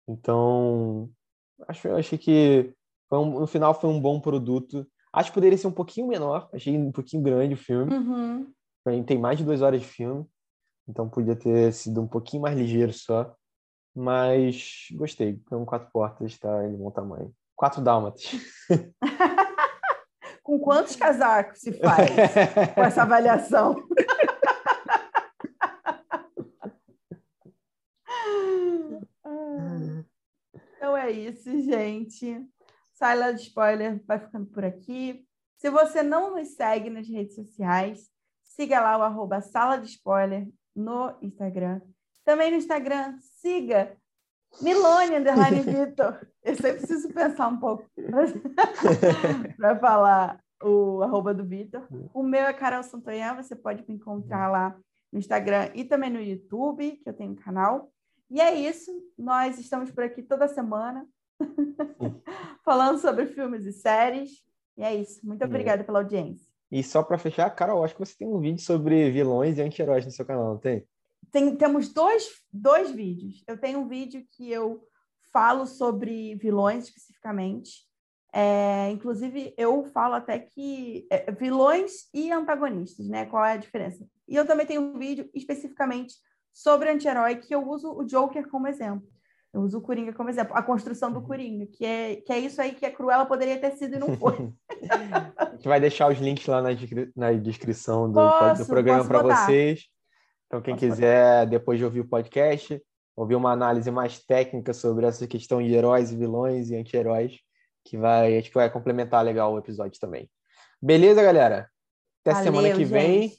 Então, 0.08 1.10
acho, 1.68 1.90
acho 1.90 2.18
que 2.18 2.74
um, 3.20 3.40
no 3.40 3.48
final 3.48 3.74
foi 3.74 3.90
um 3.90 4.00
bom 4.00 4.20
produto. 4.20 4.88
Acho 5.14 5.30
que 5.30 5.36
poderia 5.36 5.58
ser 5.58 5.68
um 5.68 5.72
pouquinho 5.72 6.08
menor, 6.08 6.50
achei 6.54 6.78
um 6.78 6.92
pouquinho 6.92 7.24
grande 7.24 7.56
o 7.56 7.58
filme. 7.58 7.94
Uhum. 7.94 8.48
Tem 9.06 9.18
mais 9.18 9.38
de 9.38 9.44
duas 9.44 9.62
horas 9.62 9.82
de 9.82 9.88
filme, 9.88 10.26
então 10.88 11.10
podia 11.10 11.36
ter 11.36 11.72
sido 11.74 12.02
um 12.02 12.08
pouquinho 12.08 12.42
mais 12.44 12.58
ligeiro 12.58 12.94
só. 12.94 13.36
Mas 13.94 14.88
gostei, 14.94 15.42
um 15.52 15.66
quatro 15.66 15.90
portas, 15.92 16.38
tá 16.40 16.66
de 16.66 16.78
bom 16.78 16.90
tamanho. 16.90 17.34
Quatro 17.56 17.82
dálmatas. 17.82 18.32
com 20.44 20.60
quantos 20.60 20.96
casacos 20.96 21.60
se 21.60 21.74
faz 21.74 22.10
com 22.74 22.84
essa 22.84 23.04
avaliação? 23.04 23.76
então 30.76 30.98
é 30.98 31.12
isso, 31.12 31.50
gente. 31.62 32.46
Sala 33.02 33.34
de 33.34 33.42
Spoiler 33.42 34.00
vai 34.06 34.20
ficando 34.20 34.46
por 34.46 34.64
aqui. 34.64 35.26
Se 35.58 35.72
você 35.72 36.04
não 36.04 36.36
nos 36.36 36.50
segue 36.50 36.88
nas 36.88 37.08
redes 37.08 37.34
sociais, 37.34 38.12
siga 38.44 38.80
lá 38.80 38.96
o 38.96 39.02
arroba 39.02 39.42
Sala 39.42 39.78
de 39.78 39.88
Spoiler 39.88 40.48
no 40.76 41.18
Instagram. 41.20 41.82
Também 42.24 42.52
no 42.52 42.58
Instagram, 42.58 43.18
siga 43.40 43.98
Milone 44.62 45.16
Underline 45.16 45.62
Vitor. 45.66 46.28
Eu 46.44 46.54
sempre 46.54 46.74
preciso 46.74 47.12
pensar 47.12 47.48
um 47.48 47.58
pouco 47.58 47.90
para 49.58 49.80
falar 49.80 50.40
o 50.62 51.02
arroba 51.02 51.34
do 51.34 51.44
Vitor. 51.44 51.88
O 52.14 52.22
meu 52.22 52.42
é 52.42 52.54
Carol 52.54 52.84
Santonhã, 52.84 53.34
você 53.34 53.56
pode 53.56 53.84
me 53.88 53.96
encontrar 53.96 54.48
lá 54.48 54.78
no 55.12 55.18
Instagram 55.18 55.72
e 55.74 55.84
também 55.84 56.12
no 56.12 56.22
YouTube, 56.22 56.98
que 56.98 57.10
eu 57.10 57.14
tenho 57.14 57.32
um 57.32 57.36
canal. 57.36 57.92
E 58.30 58.40
é 58.40 58.54
isso, 58.54 58.92
nós 59.18 59.58
estamos 59.58 59.90
por 59.90 60.04
aqui 60.04 60.22
toda 60.22 60.48
semana 60.48 61.04
falando 62.64 63.00
sobre 63.00 63.28
filmes 63.28 63.66
e 63.66 63.74
séries. 63.74 64.30
E 64.78 64.84
é 64.84 64.96
isso, 64.96 65.26
muito 65.26 65.44
obrigada 65.44 65.84
pela 65.84 66.00
audiência. 66.00 66.52
E 66.72 66.82
só 66.82 67.04
para 67.04 67.18
fechar, 67.18 67.50
Carol, 67.50 67.84
acho 67.84 67.94
que 67.94 68.00
você 68.00 68.18
tem 68.18 68.28
um 68.28 68.40
vídeo 68.40 68.62
sobre 68.62 69.12
vilões 69.12 69.58
e 69.58 69.62
anti-heróis 69.62 70.06
no 70.06 70.12
seu 70.12 70.26
canal, 70.26 70.54
não 70.54 70.58
tem? 70.58 70.86
tem? 71.30 71.56
Temos 71.56 71.90
dois, 71.90 72.30
dois 72.52 72.92
vídeos. 72.92 73.44
Eu 73.46 73.58
tenho 73.58 73.80
um 73.80 73.88
vídeo 73.88 74.26
que 74.32 74.50
eu 74.50 74.82
falo 75.34 75.66
sobre 75.66 76.36
vilões 76.36 76.86
especificamente. 76.86 77.86
É, 78.34 78.90
inclusive, 78.90 79.54
eu 79.58 79.84
falo 79.84 80.14
até 80.14 80.40
que 80.40 81.06
é, 81.10 81.30
vilões 81.32 82.10
e 82.14 82.32
antagonistas, 82.32 83.08
né? 83.10 83.26
Qual 83.26 83.44
é 83.44 83.54
a 83.54 83.58
diferença? 83.58 84.08
E 84.26 84.36
eu 84.36 84.48
também 84.48 84.66
tenho 84.66 84.82
um 84.82 84.98
vídeo 84.98 85.30
especificamente 85.34 86.16
sobre 86.54 86.90
anti-herói 86.90 87.36
que 87.36 87.54
eu 87.54 87.68
uso 87.68 87.92
o 87.92 88.06
Joker 88.06 88.48
como 88.48 88.68
exemplo. 88.68 89.06
Eu 89.54 89.62
uso 89.62 89.80
o 89.80 89.82
Coringa 89.82 90.14
como 90.14 90.30
exemplo, 90.30 90.56
a 90.56 90.64
construção 90.64 91.12
do 91.12 91.22
Coringa, 91.22 91.66
que 91.66 91.86
é, 91.86 92.16
que 92.16 92.32
é 92.32 92.40
isso 92.40 92.62
aí 92.62 92.74
que 92.74 92.86
a 92.86 92.92
Cruella 92.92 93.26
poderia 93.26 93.60
ter 93.60 93.72
sido 93.72 93.96
e 93.96 94.00
não 94.00 94.16
foi. 94.18 94.50
a 95.38 95.52
gente 95.52 95.68
vai 95.68 95.80
deixar 95.80 96.10
os 96.10 96.20
links 96.20 96.46
lá 96.48 96.62
na, 96.62 96.70
na 97.16 97.34
descrição 97.34 98.08
do, 98.10 98.14
posso, 98.14 98.64
do 98.64 98.68
programa 98.68 99.06
para 99.06 99.22
vocês. 99.22 99.88
Então, 100.48 100.62
quem 100.62 100.76
posso 100.76 100.86
quiser, 100.86 101.40
botar. 101.42 101.50
depois 101.50 101.80
de 101.80 101.86
ouvir 101.86 102.00
o 102.00 102.08
podcast, 102.08 102.82
ouvir 103.16 103.36
uma 103.36 103.52
análise 103.52 103.92
mais 103.92 104.24
técnica 104.24 104.74
sobre 104.74 105.06
essa 105.06 105.28
questão 105.28 105.62
de 105.62 105.74
heróis 105.74 106.12
e 106.14 106.18
vilões 106.18 106.70
e 106.70 106.76
anti-heróis, 106.78 107.38
que 107.84 107.98
vai, 107.98 108.38
acho 108.38 108.48
que 108.48 108.56
vai 108.56 108.70
complementar 108.70 109.24
legal 109.24 109.54
o 109.54 109.60
episódio 109.60 110.00
também. 110.00 110.30
Beleza, 110.82 111.22
galera? 111.22 111.70
Até 112.22 112.36
Valeu, 112.36 112.44
semana 112.54 112.76
que 112.76 112.86
vem. 112.86 113.36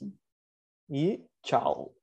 E 0.89 1.25
tchau. 1.41 1.93